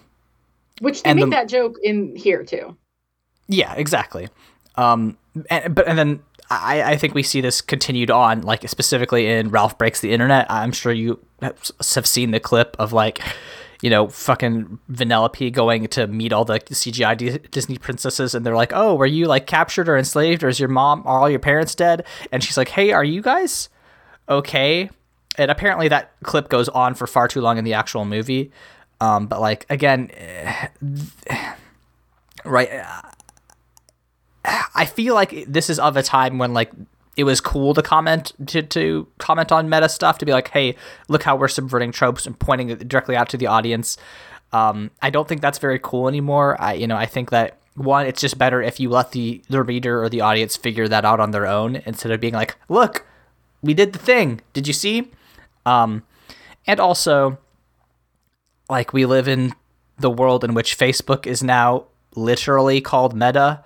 Which 0.80 1.02
they 1.02 1.14
make 1.14 1.24
the- 1.24 1.30
that 1.30 1.48
joke 1.48 1.76
in 1.82 2.14
here 2.16 2.44
too. 2.44 2.76
yeah, 3.48 3.74
exactly. 3.74 4.28
Um, 4.76 5.16
and, 5.50 5.74
but 5.74 5.86
and 5.88 5.98
then 5.98 6.20
I, 6.50 6.82
I 6.82 6.96
think 6.96 7.14
we 7.14 7.22
see 7.22 7.40
this 7.40 7.60
continued 7.60 8.10
on, 8.10 8.42
like 8.42 8.68
specifically 8.68 9.26
in 9.26 9.50
Ralph 9.50 9.78
Breaks 9.78 10.00
the 10.00 10.12
Internet. 10.12 10.46
I'm 10.50 10.72
sure 10.72 10.92
you 10.92 11.18
have 11.40 12.06
seen 12.06 12.30
the 12.30 12.40
clip 12.40 12.76
of 12.78 12.92
like, 12.92 13.20
you 13.82 13.88
know, 13.90 14.08
fucking 14.08 14.78
Vanellope 14.90 15.52
going 15.52 15.86
to 15.88 16.06
meet 16.06 16.32
all 16.32 16.44
the 16.44 16.60
CGI 16.60 17.16
D- 17.16 17.38
Disney 17.50 17.78
princesses, 17.78 18.34
and 18.34 18.44
they're 18.44 18.54
like, 18.56 18.72
"Oh, 18.74 18.94
were 18.94 19.06
you 19.06 19.26
like 19.26 19.46
captured 19.46 19.88
or 19.88 19.96
enslaved, 19.96 20.44
or 20.44 20.48
is 20.48 20.60
your 20.60 20.68
mom, 20.68 21.02
are 21.06 21.18
all 21.20 21.30
your 21.30 21.38
parents 21.40 21.74
dead?" 21.74 22.04
And 22.30 22.44
she's 22.44 22.56
like, 22.58 22.68
"Hey, 22.68 22.92
are 22.92 23.04
you 23.04 23.22
guys 23.22 23.68
okay?" 24.28 24.90
And 25.38 25.50
apparently 25.50 25.88
that 25.88 26.12
clip 26.22 26.48
goes 26.48 26.68
on 26.68 26.94
for 26.94 27.06
far 27.06 27.28
too 27.28 27.40
long 27.40 27.58
in 27.58 27.64
the 27.64 27.74
actual 27.74 28.04
movie. 28.04 28.50
Um, 29.00 29.26
but 29.26 29.40
like 29.40 29.66
again, 29.68 30.10
eh, 30.16 30.68
right 32.44 32.70
I 34.74 34.84
feel 34.84 35.14
like 35.14 35.44
this 35.46 35.68
is 35.68 35.78
of 35.78 35.96
a 35.96 36.02
time 36.02 36.38
when 36.38 36.54
like 36.54 36.70
it 37.16 37.24
was 37.24 37.40
cool 37.40 37.74
to 37.74 37.82
comment 37.82 38.32
to, 38.46 38.62
to 38.62 39.08
comment 39.18 39.50
on 39.50 39.68
meta 39.68 39.88
stuff 39.88 40.18
to 40.18 40.26
be 40.26 40.32
like, 40.32 40.48
hey, 40.48 40.76
look 41.08 41.22
how 41.22 41.34
we're 41.36 41.48
subverting 41.48 41.90
tropes 41.92 42.26
and 42.26 42.38
pointing 42.38 42.76
directly 42.76 43.16
out 43.16 43.28
to 43.30 43.36
the 43.36 43.46
audience. 43.46 43.96
Um, 44.52 44.90
I 45.02 45.10
don't 45.10 45.26
think 45.26 45.40
that's 45.40 45.58
very 45.58 45.78
cool 45.82 46.08
anymore. 46.08 46.60
I 46.60 46.74
you 46.74 46.86
know 46.86 46.96
I 46.96 47.06
think 47.06 47.30
that 47.30 47.58
one, 47.74 48.06
it's 48.06 48.20
just 48.20 48.38
better 48.38 48.62
if 48.62 48.80
you 48.80 48.88
let 48.88 49.12
the 49.12 49.42
the 49.48 49.62
reader 49.62 50.02
or 50.02 50.08
the 50.08 50.20
audience 50.20 50.56
figure 50.56 50.88
that 50.88 51.04
out 51.04 51.20
on 51.20 51.30
their 51.30 51.46
own 51.46 51.82
instead 51.86 52.12
of 52.12 52.20
being 52.20 52.34
like, 52.34 52.56
look, 52.68 53.06
we 53.62 53.74
did 53.74 53.92
the 53.92 53.98
thing. 53.98 54.40
Did 54.52 54.66
you 54.66 54.72
see? 54.72 55.10
Um, 55.66 56.02
and 56.66 56.80
also, 56.80 57.38
like 58.70 58.92
we 58.92 59.04
live 59.04 59.28
in 59.28 59.52
the 59.98 60.10
world 60.10 60.44
in 60.44 60.54
which 60.54 60.78
Facebook 60.78 61.26
is 61.26 61.42
now 61.42 61.84
literally 62.14 62.80
called 62.80 63.14
Meta. 63.14 63.62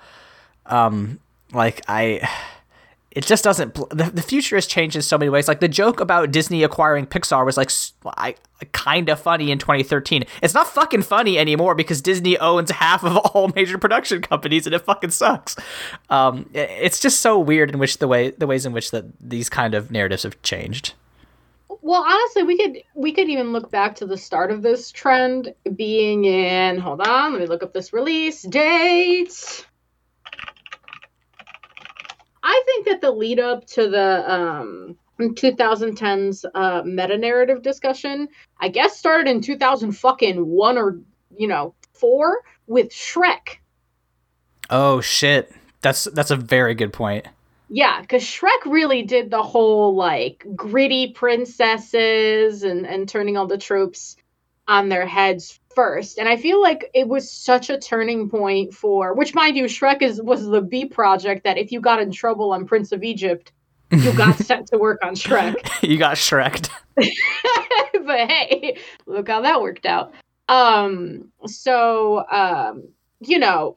Um 0.66 1.20
like 1.52 1.82
i 1.88 2.28
it 3.10 3.26
just 3.26 3.42
doesn't 3.42 3.74
the, 3.74 4.08
the 4.14 4.22
future 4.22 4.54
has 4.54 4.68
changed 4.68 4.94
in 4.94 5.02
so 5.02 5.18
many 5.18 5.28
ways. 5.28 5.48
Like 5.48 5.60
the 5.60 5.68
joke 5.68 6.00
about 6.00 6.30
disney 6.30 6.62
acquiring 6.62 7.06
pixar 7.06 7.44
was 7.44 7.56
like 7.56 7.70
I, 8.16 8.36
kind 8.72 9.08
of 9.08 9.18
funny 9.18 9.50
in 9.50 9.58
2013 9.58 10.24
it's 10.42 10.54
not 10.54 10.68
fucking 10.68 11.02
funny 11.02 11.38
anymore 11.38 11.74
because 11.74 12.02
disney 12.02 12.38
owns 12.38 12.70
half 12.70 13.02
of 13.02 13.16
all 13.34 13.48
major 13.54 13.78
production 13.78 14.20
companies 14.20 14.66
and 14.66 14.74
it 14.74 14.80
fucking 14.80 15.10
sucks. 15.10 15.56
Um 16.08 16.48
it's 16.54 17.00
just 17.00 17.20
so 17.20 17.38
weird 17.38 17.70
in 17.70 17.78
which 17.78 17.98
the 17.98 18.08
way 18.08 18.30
the 18.30 18.46
ways 18.46 18.66
in 18.66 18.72
which 18.72 18.90
that 18.90 19.06
these 19.20 19.48
kind 19.48 19.74
of 19.74 19.90
narratives 19.90 20.22
have 20.22 20.40
changed 20.42 20.94
Well, 21.82 22.04
honestly, 22.06 22.42
we 22.42 22.58
could 22.58 22.82
we 22.94 23.12
could 23.12 23.28
even 23.28 23.52
look 23.52 23.70
back 23.70 23.96
to 23.96 24.06
the 24.06 24.18
start 24.18 24.50
of 24.50 24.62
this 24.62 24.90
trend 24.90 25.54
being 25.74 26.24
in. 26.24 26.78
Hold 26.78 27.00
on, 27.00 27.32
let 27.32 27.40
me 27.40 27.46
look 27.46 27.62
up 27.62 27.72
this 27.72 27.92
release 27.92 28.42
date. 28.42 29.66
I 32.42 32.62
think 32.66 32.86
that 32.86 33.00
the 33.00 33.10
lead 33.10 33.40
up 33.40 33.66
to 33.68 33.88
the 33.88 34.32
um 34.32 34.96
2010s 35.20 36.44
uh, 36.54 36.82
meta 36.84 37.18
narrative 37.18 37.62
discussion, 37.62 38.28
I 38.58 38.68
guess, 38.68 38.98
started 38.98 39.28
in 39.28 39.42
2000 39.42 39.92
fucking 39.92 40.46
one 40.46 40.78
or 40.78 40.98
you 41.36 41.46
know 41.46 41.74
four 41.92 42.42
with 42.66 42.90
Shrek. 42.90 43.58
oh 44.70 45.00
shit 45.00 45.52
that's 45.82 46.04
that's 46.04 46.30
a 46.30 46.36
very 46.36 46.74
good 46.74 46.92
point 46.92 47.26
Yeah, 47.72 48.00
because 48.00 48.24
Shrek 48.24 48.66
really 48.66 49.02
did 49.02 49.30
the 49.30 49.44
whole 49.44 49.94
like 49.94 50.44
gritty 50.56 51.12
princesses 51.12 52.64
and 52.64 52.84
and 52.84 53.08
turning 53.08 53.36
all 53.36 53.46
the 53.46 53.58
tropes 53.58 54.16
on 54.66 54.88
their 54.88 55.06
heads 55.06 55.60
first, 55.76 56.18
and 56.18 56.28
I 56.28 56.36
feel 56.36 56.60
like 56.60 56.90
it 56.94 57.06
was 57.06 57.30
such 57.30 57.70
a 57.70 57.78
turning 57.78 58.28
point 58.28 58.74
for 58.74 59.14
which, 59.14 59.36
mind 59.36 59.56
you, 59.56 59.64
Shrek 59.64 60.02
is 60.02 60.20
was 60.20 60.44
the 60.44 60.60
B 60.60 60.84
project 60.84 61.44
that 61.44 61.58
if 61.58 61.70
you 61.70 61.80
got 61.80 62.02
in 62.02 62.10
trouble 62.10 62.52
on 62.52 62.66
Prince 62.66 62.90
of 62.90 63.04
Egypt, 63.04 63.52
you 63.92 64.12
got 64.14 64.36
sent 64.38 64.66
to 64.68 64.76
work 64.78 64.98
on 65.04 65.14
Shrek. 65.14 65.54
you 65.88 65.96
got 65.96 66.16
shreked 66.16 66.70
but 66.96 68.28
hey, 68.28 68.78
look 69.06 69.28
how 69.28 69.42
that 69.42 69.62
worked 69.62 69.86
out. 69.86 70.12
Um, 70.48 71.30
so 71.46 72.28
um, 72.28 72.88
you 73.20 73.38
know, 73.38 73.76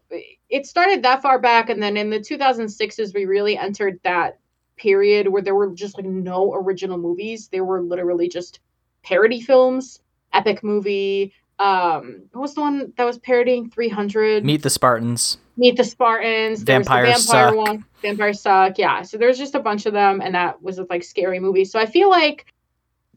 it 0.49 0.65
started 0.65 1.03
that 1.03 1.21
far 1.21 1.39
back, 1.39 1.69
and 1.69 1.81
then 1.81 1.97
in 1.97 2.09
the 2.09 2.19
2006s, 2.19 3.13
we 3.13 3.25
really 3.25 3.57
entered 3.57 3.99
that 4.03 4.39
period 4.77 5.27
where 5.27 5.41
there 5.41 5.55
were 5.55 5.69
just 5.71 5.97
like 5.97 6.05
no 6.05 6.53
original 6.53 6.97
movies. 6.97 7.49
There 7.49 7.65
were 7.65 7.81
literally 7.81 8.29
just 8.29 8.59
parody 9.03 9.41
films, 9.41 10.01
epic 10.31 10.63
movie. 10.63 11.33
Um, 11.59 12.23
what 12.31 12.41
was 12.41 12.55
the 12.55 12.61
one 12.61 12.93
that 12.97 13.05
was 13.05 13.19
parodying 13.19 13.69
300? 13.69 14.43
meet 14.43 14.63
the 14.63 14.69
spartans 14.69 15.37
Meet 15.55 15.77
the 15.77 15.83
Spartans. 15.83 16.63
There 16.63 16.79
Vampires 16.79 17.27
the 17.27 17.31
vampire 17.31 17.49
Suck. 17.49 17.67
one. 17.67 17.85
Vampires 18.01 18.41
suck. 18.41 18.77
Yeah. 18.77 19.03
So 19.03 19.17
there's 19.17 19.37
just 19.37 19.53
a 19.53 19.59
bunch 19.59 19.85
of 19.85 19.93
them, 19.93 20.19
and 20.21 20.33
that 20.33 20.61
was 20.63 20.79
like 20.89 21.03
scary 21.03 21.39
movies. 21.39 21.71
So 21.71 21.79
I 21.79 21.85
feel 21.85 22.09
like 22.09 22.51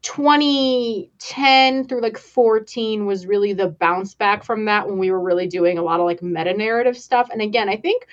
2010 0.02 1.86
through 1.88 2.00
like 2.00 2.18
14 2.18 3.06
was 3.06 3.26
really 3.26 3.52
the 3.52 3.68
bounce 3.68 4.14
back 4.14 4.44
from 4.44 4.64
that 4.66 4.86
when 4.86 4.98
we 4.98 5.10
were 5.10 5.20
really 5.20 5.46
doing 5.46 5.78
a 5.78 5.82
lot 5.82 6.00
of 6.00 6.06
like 6.06 6.22
meta 6.22 6.54
narrative 6.54 6.96
stuff. 6.96 7.28
And 7.30 7.40
again, 7.42 7.68
I 7.68 7.76
think, 7.76 8.06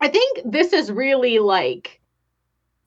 I 0.00 0.08
think 0.08 0.40
this 0.44 0.72
is 0.72 0.92
really 0.92 1.38
like 1.38 2.00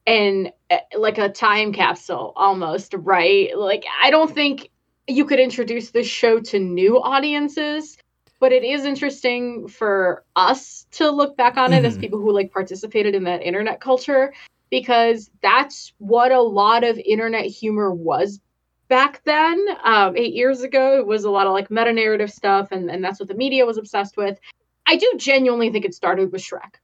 an 0.06 0.50
eh, 0.70 0.80
like 0.96 1.18
a 1.18 1.28
time 1.28 1.72
capsule 1.72 2.32
almost, 2.36 2.94
right? 2.94 3.56
Like 3.56 3.84
I 4.02 4.10
don't 4.10 4.32
think 4.32 4.70
you 5.08 5.24
could 5.24 5.40
introduce 5.40 5.90
this 5.90 6.06
show 6.06 6.40
to 6.40 6.58
new 6.58 7.00
audiences 7.00 7.98
but 8.40 8.50
it 8.52 8.64
is 8.64 8.84
interesting 8.84 9.68
for 9.68 10.24
us 10.34 10.84
to 10.90 11.08
look 11.08 11.36
back 11.36 11.56
on 11.56 11.72
it 11.72 11.84
as 11.84 11.96
Mhm. 11.96 12.00
people 12.00 12.18
who 12.18 12.32
like 12.32 12.52
participated 12.52 13.14
in 13.14 13.22
that 13.22 13.40
internet 13.40 13.80
culture 13.80 14.32
because 14.72 15.30
that's 15.42 15.92
what 15.98 16.32
a 16.32 16.40
lot 16.40 16.82
of 16.82 16.98
internet 16.98 17.44
humor 17.44 17.92
was 17.92 18.40
back 18.88 19.22
then. 19.26 19.62
Um, 19.84 20.16
eight 20.16 20.32
years 20.32 20.62
ago 20.62 20.98
it 20.98 21.06
was 21.06 21.24
a 21.24 21.30
lot 21.30 21.46
of 21.46 21.52
like 21.52 21.70
meta 21.70 21.92
narrative 21.92 22.30
stuff 22.30 22.72
and, 22.72 22.90
and 22.90 23.04
that's 23.04 23.20
what 23.20 23.28
the 23.28 23.34
media 23.34 23.66
was 23.66 23.76
obsessed 23.76 24.16
with. 24.16 24.38
I 24.86 24.96
do 24.96 25.12
genuinely 25.18 25.70
think 25.70 25.84
it 25.84 25.92
started 25.92 26.32
with 26.32 26.40
shrek. 26.40 26.76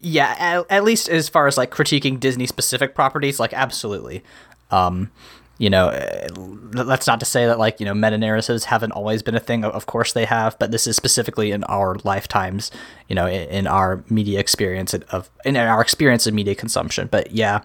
Yeah 0.00 0.34
at, 0.36 0.66
at 0.70 0.82
least 0.82 1.08
as 1.08 1.28
far 1.28 1.46
as 1.46 1.56
like 1.56 1.70
critiquing 1.70 2.18
disney 2.18 2.48
specific 2.48 2.96
properties 2.96 3.38
like 3.38 3.52
absolutely. 3.52 4.24
Um 4.72 5.12
you 5.58 5.70
know 5.70 5.88
eh, 5.88 6.28
that's 6.72 7.06
not 7.06 7.20
to 7.20 7.26
say 7.26 7.46
that 7.46 7.58
like 7.58 7.80
you 7.80 7.86
know 7.86 7.94
meta 7.94 8.18
narratives 8.18 8.64
haven't 8.64 8.92
always 8.92 9.22
been 9.22 9.34
a 9.34 9.40
thing. 9.40 9.64
Of 9.64 9.86
course 9.86 10.12
they 10.12 10.24
have 10.24 10.58
but 10.58 10.70
this 10.70 10.86
is 10.86 10.96
specifically 10.96 11.52
in 11.52 11.64
our 11.64 11.96
lifetimes 12.04 12.70
you 13.08 13.14
know 13.14 13.26
in, 13.26 13.48
in 13.48 13.66
our 13.66 14.04
media 14.10 14.40
experience 14.40 14.94
of 14.94 15.30
in 15.44 15.56
our 15.56 15.80
experience 15.80 16.26
of 16.26 16.34
media 16.34 16.54
consumption. 16.54 17.08
But 17.10 17.32
yeah 17.32 17.62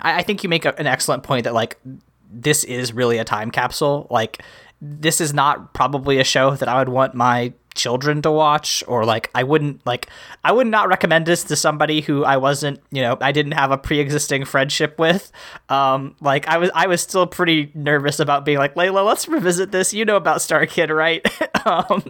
i, 0.00 0.18
I 0.20 0.22
think 0.22 0.42
you 0.42 0.48
make 0.48 0.64
a, 0.64 0.78
an 0.78 0.86
excellent 0.86 1.22
point 1.22 1.44
that 1.44 1.54
like 1.54 1.78
this 2.30 2.64
is 2.64 2.92
really 2.92 3.18
a 3.18 3.24
time 3.24 3.50
capsule. 3.50 4.06
Like 4.10 4.42
this 4.82 5.20
is 5.20 5.32
not 5.32 5.72
probably 5.74 6.18
a 6.18 6.24
show 6.24 6.56
that 6.56 6.68
i 6.68 6.76
would 6.76 6.88
want 6.88 7.14
my 7.14 7.52
children 7.74 8.20
to 8.22 8.30
watch 8.30 8.84
or 8.86 9.04
like 9.04 9.30
I 9.34 9.42
wouldn't 9.44 9.84
like 9.86 10.08
I 10.44 10.52
would 10.52 10.66
not 10.66 10.88
recommend 10.88 11.26
this 11.26 11.44
to 11.44 11.56
somebody 11.56 12.00
who 12.00 12.24
I 12.24 12.36
wasn't, 12.36 12.80
you 12.90 13.00
know, 13.02 13.16
I 13.20 13.32
didn't 13.32 13.52
have 13.52 13.70
a 13.70 13.78
pre-existing 13.78 14.44
friendship 14.44 14.98
with. 14.98 15.32
Um 15.68 16.14
like 16.20 16.46
I 16.48 16.58
was 16.58 16.70
I 16.74 16.86
was 16.86 17.00
still 17.00 17.26
pretty 17.26 17.70
nervous 17.74 18.20
about 18.20 18.44
being 18.44 18.58
like, 18.58 18.74
"Layla, 18.74 19.04
let's 19.06 19.26
revisit 19.28 19.72
this. 19.72 19.94
You 19.94 20.04
know 20.04 20.16
about 20.16 20.42
Star 20.42 20.66
Kid, 20.66 20.90
right?" 20.90 21.24
um 21.66 22.02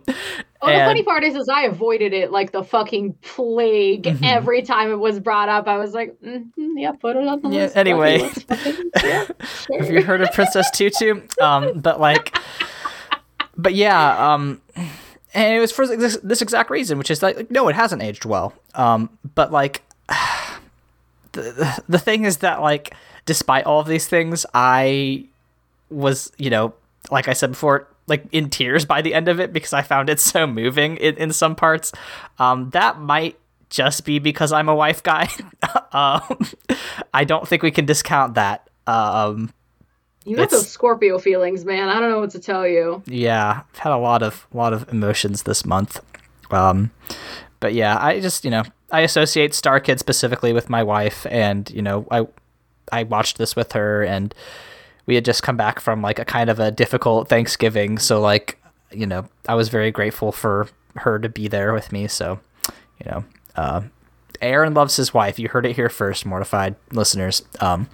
Oh, 0.65 0.69
the 0.69 0.75
and- 0.75 0.89
funny 0.91 1.03
part 1.03 1.25
is, 1.25 1.35
is 1.35 1.49
I 1.49 1.63
avoided 1.63 2.13
it 2.13 2.31
like 2.31 2.53
the 2.53 2.63
fucking 2.63 3.15
plague. 3.23 4.05
Mhm. 4.05 4.21
Every 4.23 4.63
time 4.63 4.91
it 4.93 4.99
was 4.99 5.19
brought 5.19 5.49
up, 5.49 5.67
I 5.67 5.77
was 5.79 5.93
like, 5.93 6.17
mm 6.25 6.47
"Yeah, 6.57 6.93
put 6.93 7.17
it 7.17 7.27
on 7.27 7.41
the 7.43 7.49
Yeah, 7.49 7.63
list." 7.65 7.77
anyway. 7.77 8.19
Fucking, 8.21 8.91
yeah, 9.05 9.27
Have 9.79 9.91
you 9.91 10.03
heard 10.03 10.21
of 10.23 10.31
Princess 10.33 10.71
Tutu? 10.71 11.23
Um, 11.41 11.81
but 11.81 12.01
like, 12.01 12.37
but 13.57 13.75
yeah, 13.75 14.33
um, 14.35 14.61
and 15.35 15.55
it 15.55 15.61
was 15.61 15.73
for 15.73 15.87
this, 15.87 16.19
this 16.23 16.43
exact 16.43 16.71
reason, 16.71 16.99
which 16.99 17.11
is 17.11 17.23
like, 17.23 17.51
no, 17.51 17.69
it 17.69 17.75
hasn't 17.75 18.03
aged 18.03 18.25
well. 18.25 18.53
Um, 18.75 19.11
but 19.35 19.51
like, 19.51 19.83
the, 21.33 21.43
the 21.43 21.85
the 21.89 21.99
thing 21.99 22.25
is 22.25 22.39
that 22.39 22.61
like, 22.61 22.95
despite 23.25 23.65
all 23.65 23.81
of 23.81 23.87
these 23.87 24.07
things, 24.07 24.45
I 24.55 25.27
was, 25.91 26.33
you 26.39 26.51
know, 26.51 26.75
like 27.11 27.29
I 27.29 27.33
said 27.33 27.51
before, 27.51 27.89
like 28.07 28.25
in 28.33 28.51
tears 28.51 28.85
by 28.85 29.01
the 29.01 29.15
end 29.15 29.29
of 29.29 29.41
it 29.41 29.53
because 29.53 29.73
I 29.73 29.83
found 29.83 30.11
it 30.11 30.21
so 30.21 30.47
moving 30.47 30.97
in, 30.97 31.17
in 31.17 31.33
some 31.33 31.55
parts. 31.55 31.93
Um, 32.39 32.71
that 32.71 32.99
might 32.99 33.39
just 33.71 34.05
be 34.05 34.19
because 34.19 34.53
I'm 34.53 34.69
a 34.69 34.75
wife 34.75 35.03
guy. 35.03 35.29
um, 35.93 36.47
I 37.15 37.25
don't 37.25 37.49
think 37.49 37.63
we 37.63 37.71
can 37.71 37.87
discount 37.87 38.35
that. 38.35 38.69
Um, 38.87 39.53
You 40.25 40.37
got 40.37 40.45
It's- 40.45 40.61
those 40.61 40.69
Scorpio 40.71 41.19
feelings, 41.19 41.65
man. 41.65 41.89
I 41.89 41.99
don't 42.01 42.11
know 42.11 42.21
what 42.21 42.31
to 42.31 42.39
tell 42.39 42.67
you. 42.67 43.03
yeah, 43.07 43.63
I've 43.73 43.79
had 43.79 43.93
a 43.93 43.97
lot 43.99 44.23
of 44.23 44.47
lot 44.53 44.73
of 44.73 44.89
emotions 44.93 45.43
this 45.45 45.65
month. 45.67 46.01
Um, 46.51 46.91
but 47.61 47.75
yeah, 47.75 47.97
I 48.01 48.21
just 48.21 48.45
you 48.45 48.51
know 48.51 48.63
I 48.91 49.01
associate 49.01 49.55
Star 49.55 49.81
Kid 49.81 49.99
specifically 49.99 50.53
with 50.53 50.69
my 50.71 50.83
wife, 50.83 51.27
and 51.31 51.69
you 51.71 51.83
know 51.83 52.07
I 52.11 52.27
I 52.93 53.05
watched 53.05 53.39
this 53.39 53.57
with 53.57 53.73
her, 53.73 54.03
and 54.05 54.35
we 55.07 55.15
had 55.15 55.25
just 55.25 55.43
come 55.43 55.57
back 55.57 55.81
from 55.81 56.03
like 56.03 56.19
a 56.19 56.25
kind 56.25 56.51
of 56.51 56.61
a 56.61 56.71
difficult 56.71 57.29
Thanksgiving, 57.29 57.99
so 57.99 58.21
like 58.21 58.59
you 58.93 59.07
know 59.07 59.27
I 59.49 59.55
was 59.55 59.69
very 59.71 59.91
grateful 59.91 60.31
for 60.33 60.69
her 60.97 61.19
to 61.19 61.29
be 61.29 61.49
there 61.49 61.73
with 61.73 61.91
me. 61.91 62.07
So 62.07 62.39
you 63.05 63.11
know, 63.11 63.25
uh, 63.57 63.81
Aaron 64.41 64.75
loves 64.75 64.97
his 64.97 65.15
wife. 65.15 65.39
You 65.39 65.49
heard 65.49 65.67
it 65.67 65.75
here 65.75 65.89
first, 65.89 66.27
mortified 66.27 66.75
listeners. 66.93 67.43
Um, 67.61 67.89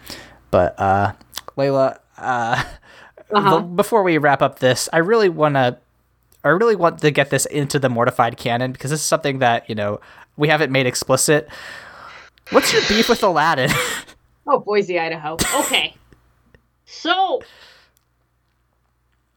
but 0.50 0.78
uh, 0.80 1.12
Layla. 1.56 1.98
Uh, 2.18 2.62
Uh-huh. 3.30 3.60
before 3.60 4.02
we 4.02 4.16
wrap 4.18 4.40
up 4.40 4.58
this, 4.58 4.88
I 4.92 4.98
really 4.98 5.28
want 5.28 5.54
to 5.56 5.76
I 6.44 6.48
really 6.48 6.76
want 6.76 7.00
to 7.00 7.10
get 7.10 7.28
this 7.30 7.44
into 7.46 7.78
the 7.78 7.88
mortified 7.90 8.36
canon 8.38 8.72
because 8.72 8.90
this 8.90 9.00
is 9.00 9.06
something 9.06 9.40
that, 9.40 9.68
you 9.68 9.74
know, 9.74 10.00
we 10.36 10.48
haven't 10.48 10.70
made 10.72 10.86
explicit. 10.86 11.48
What's 12.50 12.72
your 12.72 12.80
beef 12.88 13.08
with 13.08 13.22
Aladdin? 13.22 13.70
Oh, 14.50 14.60
Boise, 14.60 14.98
Idaho. 14.98 15.34
Okay. 15.60 15.94
so 16.86 17.42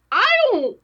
I 0.09 0.25
don't 0.51 0.77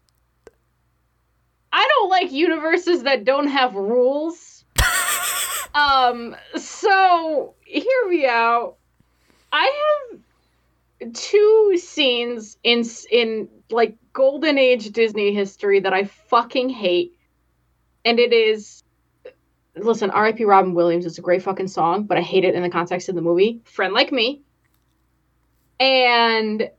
I 1.71 1.87
don't 1.87 2.09
like 2.09 2.31
universes 2.33 3.03
that 3.03 3.23
don't 3.23 3.47
have 3.47 3.73
rules. 3.75 4.65
um 5.75 6.35
so 6.57 7.53
hear 7.63 8.09
me 8.09 8.25
out. 8.27 8.75
I 9.53 9.63
have 10.11 10.19
two 11.13 11.77
scenes 11.77 12.57
in 12.63 12.83
in 13.11 13.49
like 13.69 13.97
golden 14.13 14.57
age 14.57 14.91
Disney 14.91 15.33
history 15.33 15.79
that 15.81 15.93
I 15.93 16.05
fucking 16.05 16.69
hate. 16.69 17.13
And 18.05 18.19
it 18.19 18.33
is 18.33 18.83
listen, 19.75 20.09
R.I.P. 20.09 20.43
Robin 20.45 20.73
Williams 20.73 21.05
is 21.05 21.17
a 21.17 21.21
great 21.21 21.43
fucking 21.43 21.67
song, 21.67 22.03
but 22.03 22.17
I 22.17 22.21
hate 22.21 22.43
it 22.43 22.55
in 22.55 22.63
the 22.63 22.69
context 22.69 23.09
of 23.09 23.15
the 23.15 23.21
movie. 23.21 23.61
Friend 23.65 23.93
like 23.93 24.11
me. 24.11 24.41
And 25.79 26.69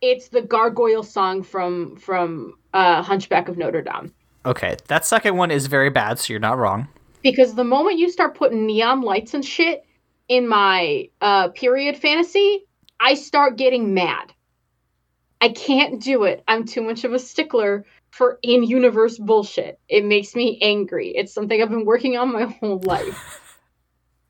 it's 0.00 0.28
the 0.28 0.42
gargoyle 0.42 1.04
song 1.04 1.42
from 1.42 1.96
from 1.96 2.54
uh, 2.74 3.02
Hunchback 3.02 3.48
of 3.48 3.56
Notre 3.56 3.82
Dame. 3.82 4.12
okay, 4.44 4.76
that 4.88 5.06
second 5.06 5.36
one 5.36 5.50
is 5.50 5.66
very 5.68 5.90
bad, 5.90 6.18
so 6.18 6.32
you're 6.32 6.40
not 6.40 6.58
wrong. 6.58 6.88
Because 7.22 7.54
the 7.54 7.64
moment 7.64 7.98
you 7.98 8.10
start 8.10 8.34
putting 8.34 8.66
neon 8.66 9.02
lights 9.02 9.32
and 9.32 9.44
shit 9.44 9.84
in 10.26 10.48
my 10.48 11.08
uh, 11.20 11.48
period 11.50 11.96
fantasy, 11.96 12.64
I 13.02 13.14
start 13.14 13.56
getting 13.56 13.94
mad. 13.94 14.32
I 15.40 15.48
can't 15.48 16.00
do 16.00 16.22
it. 16.22 16.44
I'm 16.46 16.64
too 16.64 16.82
much 16.82 17.02
of 17.02 17.12
a 17.12 17.18
stickler 17.18 17.84
for 18.10 18.38
in 18.42 18.62
universe 18.62 19.18
bullshit. 19.18 19.80
It 19.88 20.04
makes 20.04 20.36
me 20.36 20.60
angry. 20.62 21.08
It's 21.08 21.34
something 21.34 21.60
I've 21.60 21.68
been 21.68 21.84
working 21.84 22.16
on 22.16 22.32
my 22.32 22.44
whole 22.60 22.80
life. 22.84 23.40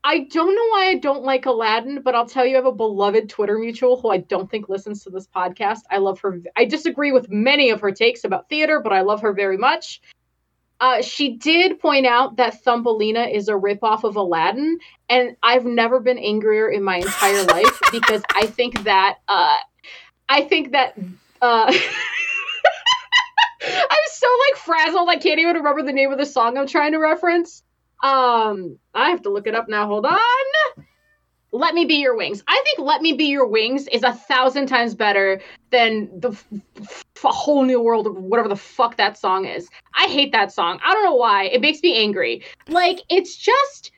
I 0.03 0.21
don't 0.21 0.55
know 0.55 0.67
why 0.71 0.87
I 0.87 0.95
don't 0.95 1.23
like 1.23 1.45
Aladdin, 1.45 2.01
but 2.01 2.15
I'll 2.15 2.25
tell 2.25 2.45
you, 2.45 2.55
I 2.55 2.57
have 2.57 2.65
a 2.65 2.71
beloved 2.71 3.29
Twitter 3.29 3.59
mutual 3.59 4.01
who 4.01 4.09
I 4.09 4.17
don't 4.17 4.49
think 4.49 4.69
listens 4.69 5.03
to 5.03 5.11
this 5.11 5.27
podcast. 5.27 5.81
I 5.91 5.99
love 5.99 6.19
her. 6.21 6.41
I 6.57 6.65
disagree 6.65 7.11
with 7.11 7.29
many 7.29 7.69
of 7.69 7.79
her 7.81 7.91
takes 7.91 8.23
about 8.23 8.49
theater, 8.49 8.81
but 8.83 8.91
I 8.91 9.01
love 9.01 9.21
her 9.21 9.33
very 9.33 9.55
much. 9.55 10.01
Uh, 10.83 11.01
she 11.01 11.37
did 11.37 11.79
point 11.79 12.05
out 12.05 12.35
that 12.35 12.61
Thumbelina 12.61 13.21
is 13.33 13.47
a 13.47 13.53
ripoff 13.53 14.03
of 14.03 14.17
Aladdin, 14.17 14.79
and 15.07 15.37
I've 15.41 15.63
never 15.63 16.01
been 16.01 16.17
angrier 16.17 16.69
in 16.69 16.83
my 16.83 16.97
entire 16.97 17.43
life 17.45 17.79
because 17.89 18.21
I 18.35 18.47
think 18.47 18.83
that 18.83 19.19
uh, 19.29 19.55
I 20.27 20.41
think 20.41 20.73
that 20.73 20.97
uh, 21.41 21.73
I'm 23.61 23.99
so 24.07 24.27
like 24.27 24.59
frazzled. 24.59 25.07
I 25.07 25.15
can't 25.15 25.39
even 25.39 25.55
remember 25.55 25.83
the 25.83 25.93
name 25.93 26.11
of 26.11 26.17
the 26.17 26.25
song 26.25 26.57
I'm 26.57 26.67
trying 26.67 26.91
to 26.91 26.97
reference. 26.97 27.63
Um, 28.03 28.77
I 28.93 29.11
have 29.11 29.21
to 29.21 29.29
look 29.29 29.47
it 29.47 29.55
up 29.55 29.69
now. 29.69 29.87
Hold 29.87 30.05
on. 30.05 30.19
Let 31.53 31.75
Me 31.75 31.85
Be 31.85 32.01
Your 32.01 32.17
Wings. 32.17 32.43
I 32.45 32.61
think 32.65 32.85
Let 32.85 33.01
Me 33.01 33.13
Be 33.13 33.27
Your 33.27 33.47
Wings 33.47 33.87
is 33.87 34.03
a 34.03 34.11
thousand 34.11 34.65
times 34.67 34.95
better 34.95 35.39
than 35.69 36.19
the 36.19 36.31
f- 36.31 37.05
f- 37.23 37.33
whole 37.33 37.63
new 37.63 37.81
world, 37.81 38.07
of 38.07 38.15
whatever 38.15 38.49
the 38.49 38.55
fuck 38.55 38.97
that 38.97 39.17
song 39.17 39.45
is. 39.45 39.69
I 39.95 40.07
hate 40.07 40.31
that 40.31 40.51
song. 40.51 40.79
I 40.83 40.93
don't 40.93 41.03
know 41.03 41.15
why. 41.15 41.45
It 41.45 41.61
makes 41.61 41.81
me 41.81 41.97
angry. 41.97 42.43
Like, 42.67 42.99
it's 43.09 43.35
just 43.35 43.91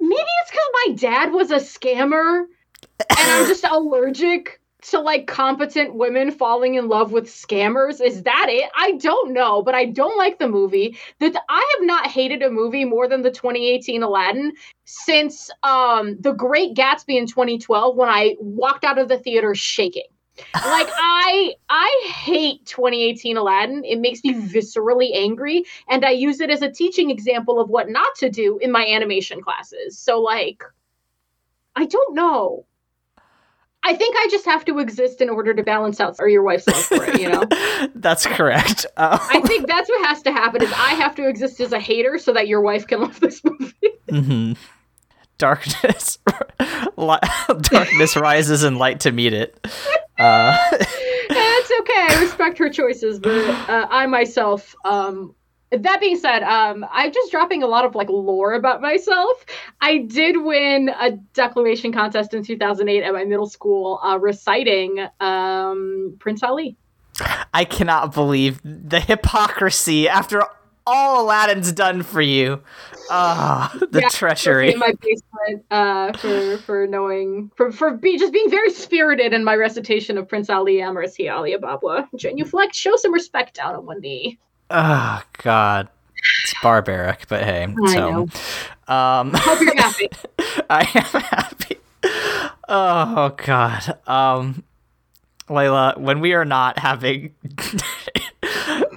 maybe 0.00 0.14
it's 0.42 0.50
because 0.50 0.68
my 0.86 0.94
dad 0.94 1.32
was 1.32 1.50
a 1.50 1.56
scammer 1.56 2.44
and 3.18 3.30
I'm 3.30 3.46
just 3.46 3.64
allergic 3.70 4.60
to 4.90 5.00
like 5.00 5.26
competent 5.26 5.94
women 5.94 6.30
falling 6.30 6.74
in 6.74 6.88
love 6.88 7.10
with 7.10 7.26
scammers. 7.26 8.04
Is 8.04 8.22
that 8.24 8.46
it? 8.48 8.70
I 8.76 8.92
don't 8.92 9.32
know, 9.32 9.62
but 9.62 9.74
I 9.74 9.86
don't 9.86 10.18
like 10.18 10.38
the 10.38 10.48
movie. 10.48 10.98
That 11.20 11.34
I 11.48 11.74
have 11.76 11.86
not 11.86 12.06
hated 12.06 12.42
a 12.42 12.50
movie 12.50 12.84
more 12.84 13.08
than 13.08 13.22
the 13.22 13.30
2018 13.30 14.02
Aladdin 14.02 14.52
since 14.84 15.50
um 15.62 16.16
The 16.20 16.32
Great 16.32 16.74
Gatsby 16.74 17.16
in 17.16 17.26
2012 17.26 17.96
when 17.96 18.08
I 18.08 18.36
walked 18.40 18.84
out 18.84 18.98
of 18.98 19.08
the 19.08 19.18
theater 19.18 19.54
shaking. 19.54 20.04
Like 20.54 20.88
I 20.96 21.54
I 21.68 22.10
hate 22.12 22.66
2018 22.66 23.36
Aladdin. 23.36 23.84
It 23.84 24.00
makes 24.00 24.22
me 24.24 24.34
viscerally 24.34 25.14
angry 25.14 25.64
and 25.88 26.04
I 26.04 26.10
use 26.10 26.40
it 26.40 26.50
as 26.50 26.62
a 26.62 26.70
teaching 26.70 27.10
example 27.10 27.60
of 27.60 27.68
what 27.68 27.88
not 27.88 28.14
to 28.16 28.28
do 28.30 28.58
in 28.58 28.72
my 28.72 28.86
animation 28.86 29.40
classes. 29.40 29.98
So 29.98 30.20
like 30.20 30.62
I 31.76 31.86
don't 31.86 32.14
know. 32.14 32.66
I 33.86 33.94
think 33.94 34.16
I 34.16 34.28
just 34.30 34.46
have 34.46 34.64
to 34.64 34.78
exist 34.78 35.20
in 35.20 35.28
order 35.28 35.52
to 35.52 35.62
balance 35.62 36.00
out 36.00 36.16
or 36.18 36.26
your 36.26 36.42
wife's 36.42 36.66
love 36.66 36.84
for 36.84 37.04
it, 37.04 37.20
you 37.20 37.28
know? 37.28 37.44
That's 37.94 38.24
correct. 38.24 38.86
Um, 38.96 39.18
I 39.20 39.42
think 39.42 39.66
that's 39.66 39.90
what 39.90 40.06
has 40.06 40.22
to 40.22 40.32
happen 40.32 40.62
is 40.62 40.72
I 40.72 40.94
have 40.94 41.14
to 41.16 41.28
exist 41.28 41.60
as 41.60 41.72
a 41.72 41.78
hater 41.78 42.16
so 42.16 42.32
that 42.32 42.48
your 42.48 42.62
wife 42.62 42.86
can 42.86 43.02
love 43.02 43.20
this 43.20 43.42
movie. 43.44 43.74
mhm. 44.08 44.56
Darkness, 45.36 46.18
darkness 46.96 48.16
rises 48.16 48.62
and 48.62 48.78
light 48.78 49.00
to 49.00 49.12
meet 49.12 49.32
it. 49.34 49.66
Uh, 50.18 50.56
That's 51.28 51.70
okay. 51.80 52.06
I 52.10 52.18
respect 52.20 52.58
her 52.58 52.68
choices, 52.70 53.18
but 53.18 53.48
uh, 53.68 53.86
I 53.90 54.06
myself, 54.06 54.74
um, 54.84 55.34
that 55.70 56.00
being 56.00 56.18
said, 56.18 56.42
um, 56.42 56.86
I'm 56.90 57.12
just 57.12 57.30
dropping 57.30 57.62
a 57.62 57.66
lot 57.66 57.84
of 57.84 57.94
like 57.94 58.08
lore 58.08 58.54
about 58.54 58.80
myself. 58.80 59.44
I 59.80 59.98
did 59.98 60.36
win 60.42 60.88
a 60.88 61.12
declamation 61.32 61.92
contest 61.92 62.34
in 62.34 62.44
2008 62.44 63.02
at 63.02 63.12
my 63.12 63.24
middle 63.24 63.46
school, 63.46 64.00
uh, 64.04 64.18
reciting 64.18 65.06
um, 65.20 66.16
Prince 66.20 66.42
Ali. 66.42 66.76
I 67.52 67.64
cannot 67.64 68.12
believe 68.12 68.60
the 68.64 69.00
hypocrisy 69.00 70.08
after 70.08 70.42
all 70.86 71.22
Aladdin's 71.22 71.72
done 71.72 72.02
for 72.02 72.20
you. 72.20 72.62
Ah, 73.10 73.70
the 73.90 74.00
Yeah, 74.00 74.08
treachery. 74.08 74.72
in 74.72 74.78
my 74.78 74.92
basement 75.00 75.64
uh, 75.70 76.12
for 76.18 76.58
for 76.66 76.86
knowing 76.86 77.50
for 77.56 77.70
for 77.70 77.92
be, 77.92 78.18
just 78.18 78.32
being 78.32 78.50
very 78.50 78.70
spirited 78.70 79.32
in 79.32 79.44
my 79.44 79.54
recitation 79.54 80.16
of 80.18 80.28
Prince 80.28 80.48
Ali 80.50 80.76
He 80.76 81.28
Ali 81.28 81.54
Ababwa. 81.54 82.08
Genuflect, 82.16 82.74
show 82.74 82.96
some 82.96 83.12
respect 83.12 83.56
down 83.56 83.74
on 83.74 83.86
one 83.86 84.00
knee. 84.00 84.38
Oh 84.70 85.22
God, 85.42 85.88
it's 86.42 86.54
barbaric, 86.62 87.26
but 87.28 87.44
hey. 87.44 87.66
I 87.86 87.94
so, 87.94 88.10
know. 88.10 88.28
um, 88.94 89.32
Hope 89.34 89.60
you're 89.60 89.76
happy. 89.76 90.08
I 90.70 90.80
am 90.94 91.22
happy. 91.22 91.76
Oh 92.68 93.34
God, 93.36 93.98
um, 94.06 94.64
Layla, 95.48 95.98
when 95.98 96.20
we 96.20 96.32
are 96.32 96.46
not 96.46 96.78
having 96.78 97.34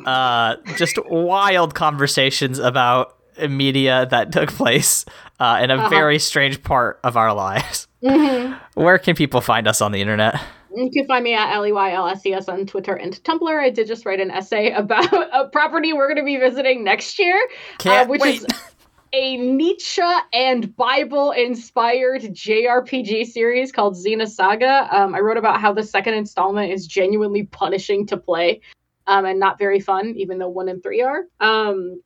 uh, 0.07 0.55
just 0.77 0.97
wild 1.09 1.75
conversations 1.75 2.57
about 2.59 3.15
media 3.49 4.07
that 4.09 4.31
took 4.31 4.49
place 4.51 5.05
uh, 5.39 5.59
in 5.61 5.69
a 5.69 5.75
Uh-huh. 5.75 5.89
very 5.89 6.17
strange 6.17 6.63
part 6.63 6.99
of 7.03 7.15
our 7.17 7.33
lives. 7.33 7.87
Mm-hmm. 8.03 8.53
Where 8.81 8.97
can 8.97 9.15
people 9.15 9.41
find 9.41 9.67
us 9.67 9.81
on 9.81 9.91
the 9.91 10.01
internet? 10.01 10.41
You 10.75 10.89
can 10.91 11.05
find 11.07 11.23
me 11.23 11.33
at 11.33 11.53
L 11.53 11.65
E 11.65 11.71
Y 11.71 11.91
L 11.93 12.07
S 12.07 12.25
E 12.25 12.33
S 12.33 12.47
on 12.47 12.65
Twitter 12.65 12.93
and 12.93 13.13
Tumblr. 13.23 13.59
I 13.59 13.69
did 13.69 13.87
just 13.87 14.05
write 14.05 14.19
an 14.19 14.31
essay 14.31 14.71
about 14.71 15.11
a 15.33 15.49
property 15.51 15.93
we're 15.93 16.07
going 16.07 16.17
to 16.17 16.23
be 16.23 16.37
visiting 16.37 16.83
next 16.83 17.17
year, 17.19 17.39
uh, 17.85 18.05
which 18.05 18.21
wait. 18.21 18.41
is 18.41 18.45
a 19.13 19.37
Nietzsche 19.37 20.01
and 20.33 20.75
Bible 20.75 21.31
inspired 21.31 22.21
JRPG 22.21 23.25
series 23.27 23.71
called 23.71 23.95
Xenosaga. 23.95 24.91
Um, 24.93 25.15
I 25.15 25.19
wrote 25.19 25.37
about 25.37 25.59
how 25.61 25.73
the 25.73 25.83
second 25.83 26.13
installment 26.15 26.71
is 26.71 26.85
genuinely 26.85 27.43
punishing 27.43 28.05
to 28.07 28.17
play 28.17 28.61
um, 29.07 29.25
and 29.25 29.39
not 29.39 29.57
very 29.57 29.79
fun, 29.79 30.13
even 30.17 30.37
though 30.37 30.49
one 30.49 30.69
and 30.69 30.83
three 30.83 31.01
are. 31.01 31.23
Um, 31.39 32.01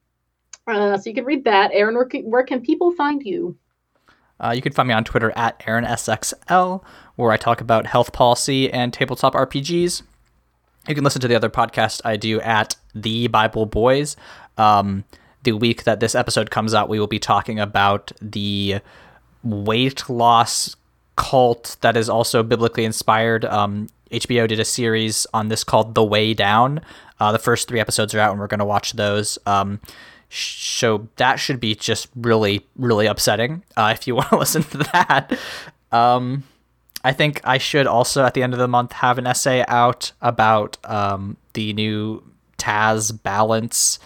uh, 0.68 0.98
so 0.98 1.10
you 1.10 1.16
can 1.16 1.26
read 1.26 1.44
that. 1.46 1.72
Aaron, 1.74 1.96
where 1.96 2.06
can, 2.06 2.24
where 2.24 2.44
can 2.44 2.62
people 2.62 2.92
find 2.92 3.24
you? 3.24 3.58
Uh, 4.40 4.54
you 4.56 4.62
can 4.62 4.72
find 4.72 4.88
me 4.88 4.94
on 4.94 5.04
Twitter 5.04 5.32
at 5.36 5.60
AaronSXL, 5.60 6.84
where 7.16 7.32
I 7.32 7.38
talk 7.38 7.62
about 7.62 7.86
health 7.86 8.14
policy 8.14 8.72
and 8.72 8.94
tabletop 8.94 9.34
RPGs. 9.34 10.02
You 10.88 10.96
can 10.96 11.04
listen 11.04 11.22
to 11.22 11.28
the 11.28 11.36
other 11.36 11.50
podcast 11.50 12.02
I 12.04 12.18
do 12.18 12.42
at 12.42 12.76
The 12.96 13.28
Bible 13.28 13.68
Boys. 13.68 14.16
Um, 14.58 15.04
the 15.44 15.52
week 15.54 15.84
that 15.84 16.00
this 16.00 16.16
episode 16.16 16.50
comes 16.50 16.74
out, 16.74 16.90
we 16.90 17.00
will 17.00 17.08
be 17.08 17.20
talking 17.20 17.60
about 17.60 18.12
the 18.22 18.80
weight 19.44 20.10
loss 20.10 20.76
cult 21.22 21.78
that 21.82 21.96
is 21.96 22.10
also 22.10 22.42
biblically 22.42 22.84
inspired. 22.84 23.46
Um, 23.46 23.88
HBO 24.12 24.48
did 24.48 24.60
a 24.60 24.66
series 24.66 25.28
on 25.36 25.50
this 25.50 25.64
called 25.64 25.94
The 25.94 26.04
Way 26.04 26.34
Down. 26.34 26.82
Uh, 27.20 27.32
the 27.32 27.38
first 27.38 27.68
three 27.68 27.80
episodes 27.80 28.16
are 28.16 28.20
out, 28.20 28.32
and 28.32 28.40
we're 28.40 28.48
going 28.48 28.60
to 28.60 28.66
watch 28.66 28.94
those. 28.94 29.38
Um, 29.46 29.80
so 30.32 31.08
that 31.18 31.36
should 31.36 31.60
be 31.60 31.76
just 31.76 32.08
really, 32.16 32.66
really 32.76 33.06
upsetting 33.06 33.62
uh, 33.78 33.94
if 33.96 34.08
you 34.08 34.16
want 34.20 34.30
to 34.30 34.38
listen 34.38 34.64
to 34.64 34.80
that. 34.80 35.38
Um, 35.92 36.44
I 37.04 37.14
think 37.14 37.40
I 37.44 37.60
should 37.60 37.86
also, 37.86 38.26
at 38.26 38.34
the 38.34 38.42
end 38.42 38.54
of 38.54 38.60
the 38.60 38.68
month, 38.68 38.94
have 38.94 39.20
an 39.20 39.28
essay 39.28 39.64
out 39.68 40.12
about 40.22 40.78
um, 40.84 41.38
the 41.54 41.74
new 41.74 42.24
Taz 42.58 43.12
balance 43.22 44.00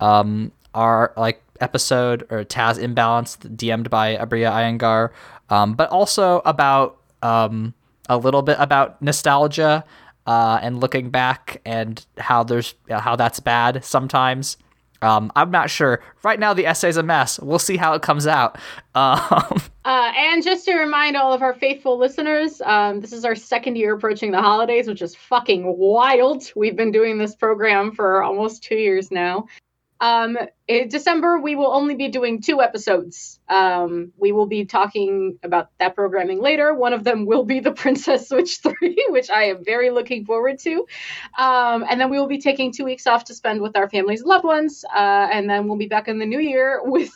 um, 0.00 0.52
our 0.74 1.12
like 1.16 1.41
episode 1.62 2.26
or 2.30 2.44
Taz 2.44 2.78
imbalance 2.78 3.36
DM'd 3.36 3.88
by 3.88 4.16
Aabria 4.16 4.50
Iyengar, 4.50 5.10
um, 5.48 5.74
but 5.74 5.88
also 5.90 6.42
about 6.44 6.98
um, 7.22 7.72
a 8.08 8.16
little 8.18 8.42
bit 8.42 8.56
about 8.58 9.00
nostalgia 9.00 9.84
uh, 10.26 10.58
and 10.62 10.80
looking 10.80 11.10
back 11.10 11.60
and 11.64 12.04
how 12.18 12.42
there's 12.44 12.74
how 12.90 13.16
that's 13.16 13.40
bad 13.40 13.84
sometimes. 13.84 14.56
Um, 15.02 15.32
I'm 15.34 15.50
not 15.50 15.68
sure. 15.68 16.00
Right 16.22 16.38
now, 16.38 16.54
the 16.54 16.64
essay's 16.64 16.96
a 16.96 17.02
mess. 17.02 17.40
We'll 17.40 17.58
see 17.58 17.76
how 17.76 17.94
it 17.94 18.02
comes 18.02 18.26
out. 18.26 18.58
Um, 18.94 19.62
Uh, 19.86 20.12
and 20.16 20.42
just 20.44 20.66
to 20.66 20.76
remind 20.76 21.16
all 21.16 21.32
of 21.32 21.40
our 21.40 21.54
faithful 21.54 21.98
listeners, 21.98 22.60
um, 22.60 23.00
this 23.00 23.12
is 23.12 23.24
our 23.24 23.34
second 23.34 23.76
year 23.76 23.94
approaching 23.94 24.30
the 24.30 24.40
holidays, 24.40 24.86
which 24.86 25.00
is 25.00 25.16
fucking 25.16 25.76
wild. 25.78 26.44
We've 26.54 26.76
been 26.76 26.92
doing 26.92 27.16
this 27.16 27.34
program 27.34 27.90
for 27.92 28.22
almost 28.22 28.62
two 28.62 28.76
years 28.76 29.10
now. 29.10 29.46
Um, 30.02 30.36
in 30.66 30.88
December, 30.88 31.38
we 31.38 31.54
will 31.54 31.72
only 31.72 31.94
be 31.94 32.08
doing 32.08 32.42
two 32.42 32.60
episodes. 32.60 33.38
Um, 33.48 34.12
we 34.18 34.32
will 34.32 34.46
be 34.46 34.64
talking 34.64 35.38
about 35.44 35.68
that 35.78 35.94
programming 35.94 36.40
later. 36.40 36.74
One 36.74 36.92
of 36.92 37.04
them 37.04 37.24
will 37.24 37.44
be 37.44 37.60
the 37.60 37.70
Princess 37.70 38.28
Switch 38.28 38.58
3, 38.62 39.06
which 39.10 39.30
I 39.30 39.44
am 39.44 39.64
very 39.64 39.90
looking 39.90 40.24
forward 40.24 40.58
to. 40.60 40.86
Um, 41.38 41.84
and 41.88 42.00
then 42.00 42.10
we 42.10 42.18
will 42.18 42.26
be 42.26 42.40
taking 42.40 42.72
two 42.72 42.84
weeks 42.84 43.06
off 43.06 43.26
to 43.26 43.34
spend 43.34 43.62
with 43.62 43.76
our 43.76 43.88
families 43.88 44.24
loved 44.24 44.44
ones. 44.44 44.84
Uh, 44.92 45.28
and 45.32 45.48
then 45.48 45.68
we'll 45.68 45.78
be 45.78 45.86
back 45.86 46.08
in 46.08 46.18
the 46.18 46.26
new 46.26 46.40
year 46.40 46.80
with 46.82 47.12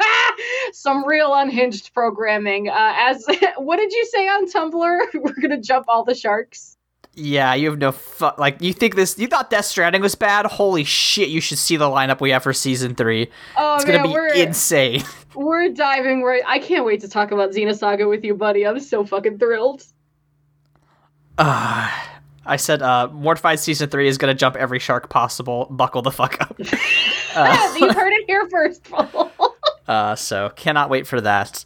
some 0.72 1.06
real 1.06 1.34
unhinged 1.34 1.92
programming. 1.92 2.70
Uh, 2.70 2.94
as 2.96 3.26
what 3.58 3.76
did 3.76 3.92
you 3.92 4.06
say 4.06 4.26
on 4.26 4.46
Tumblr? 4.46 5.00
We're 5.14 5.40
gonna 5.42 5.60
jump 5.60 5.86
all 5.88 6.04
the 6.04 6.14
sharks. 6.14 6.77
Yeah, 7.18 7.54
you 7.54 7.68
have 7.70 7.78
no 7.78 7.92
fu- 7.92 8.30
like. 8.38 8.62
You 8.62 8.72
think 8.72 8.94
this? 8.94 9.18
You 9.18 9.26
thought 9.26 9.50
Death 9.50 9.64
Stranding 9.66 10.00
was 10.02 10.14
bad? 10.14 10.46
Holy 10.46 10.84
shit! 10.84 11.28
You 11.28 11.40
should 11.40 11.58
see 11.58 11.76
the 11.76 11.86
lineup 11.86 12.20
we 12.20 12.30
have 12.30 12.42
for 12.42 12.52
season 12.52 12.94
three. 12.94 13.30
Oh 13.56 13.76
It's 13.76 13.86
man, 13.86 13.96
gonna 13.96 14.08
be 14.08 14.14
we're 14.14 14.28
insane. 14.34 15.02
we're 15.34 15.68
diving 15.70 16.22
right. 16.22 16.42
I 16.46 16.58
can't 16.58 16.84
wait 16.86 17.00
to 17.02 17.08
talk 17.08 17.30
about 17.32 17.50
Xenosaga 17.50 18.08
with 18.08 18.24
you, 18.24 18.34
buddy. 18.34 18.66
I'm 18.66 18.80
so 18.80 19.04
fucking 19.04 19.38
thrilled. 19.38 19.84
Uh, 21.36 21.90
I 22.46 22.56
said, 22.56 22.80
uh, 22.80 23.08
Mortified 23.12 23.60
season 23.60 23.90
three 23.90 24.08
is 24.08 24.16
gonna 24.16 24.34
jump 24.34 24.56
every 24.56 24.78
shark 24.78 25.10
possible. 25.10 25.66
Buckle 25.70 26.02
the 26.02 26.10
fuck 26.10 26.40
up. 26.40 26.56
you 26.58 26.64
heard 27.92 28.12
it 28.12 28.24
here 28.26 28.48
first, 28.48 28.84
Paul. 28.84 29.32
Uh, 29.88 30.14
so 30.14 30.50
cannot 30.50 30.90
wait 30.90 31.06
for 31.06 31.18
that. 31.18 31.64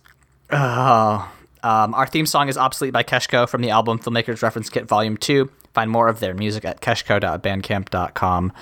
Oh. 0.53 1.29
Um, 1.63 1.95
our 1.95 2.07
theme 2.07 2.27
song 2.27 2.49
is 2.49 2.59
Obsolete 2.59 2.93
by 2.93 3.05
Keshko 3.05 3.49
from 3.49 3.63
the 3.63 3.71
album 3.71 3.99
Filmmakers 3.99 4.43
Reference 4.43 4.69
Kit 4.69 4.87
Volume 4.87 5.17
2. 5.17 5.51
Find 5.75 5.91
more 5.91 6.09
of 6.09 6.21
their 6.21 6.35
music 6.35 6.65
at 6.65 6.81
keshko.bandcamp.com. 6.81 8.53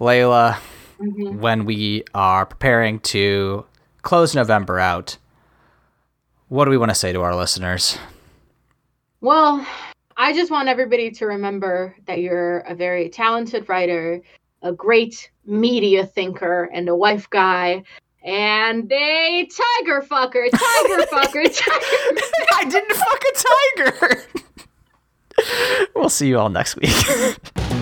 Layla, 0.00 0.56
when 0.98 1.64
we 1.64 2.04
are 2.14 2.44
preparing 2.44 2.98
to 3.00 3.64
close 4.02 4.34
November 4.34 4.78
out, 4.78 5.16
what 6.48 6.64
do 6.64 6.70
we 6.70 6.78
want 6.78 6.90
to 6.90 6.94
say 6.94 7.12
to 7.12 7.22
our 7.22 7.36
listeners? 7.36 7.98
Well, 9.20 9.64
I 10.16 10.32
just 10.32 10.50
want 10.50 10.68
everybody 10.68 11.10
to 11.12 11.26
remember 11.26 11.94
that 12.06 12.18
you're 12.18 12.58
a 12.60 12.74
very 12.74 13.08
talented 13.08 13.68
writer, 13.68 14.20
a 14.62 14.72
great 14.72 15.30
media 15.46 16.04
thinker, 16.04 16.68
and 16.72 16.88
a 16.88 16.96
wife 16.96 17.30
guy, 17.30 17.84
and 18.22 18.88
they 18.88 19.48
tiger 19.50 20.02
fucker, 20.02 20.50
tiger 20.50 21.06
fucker, 21.06 21.44
tiger. 21.54 22.22
I 22.54 22.64
didn't 22.68 22.96
fuck 22.96 23.22
a 23.24 23.32
tiger! 23.94 24.24
we'll 25.94 26.08
see 26.08 26.28
you 26.28 26.38
all 26.38 26.48
next 26.48 26.76
week. 26.76 26.90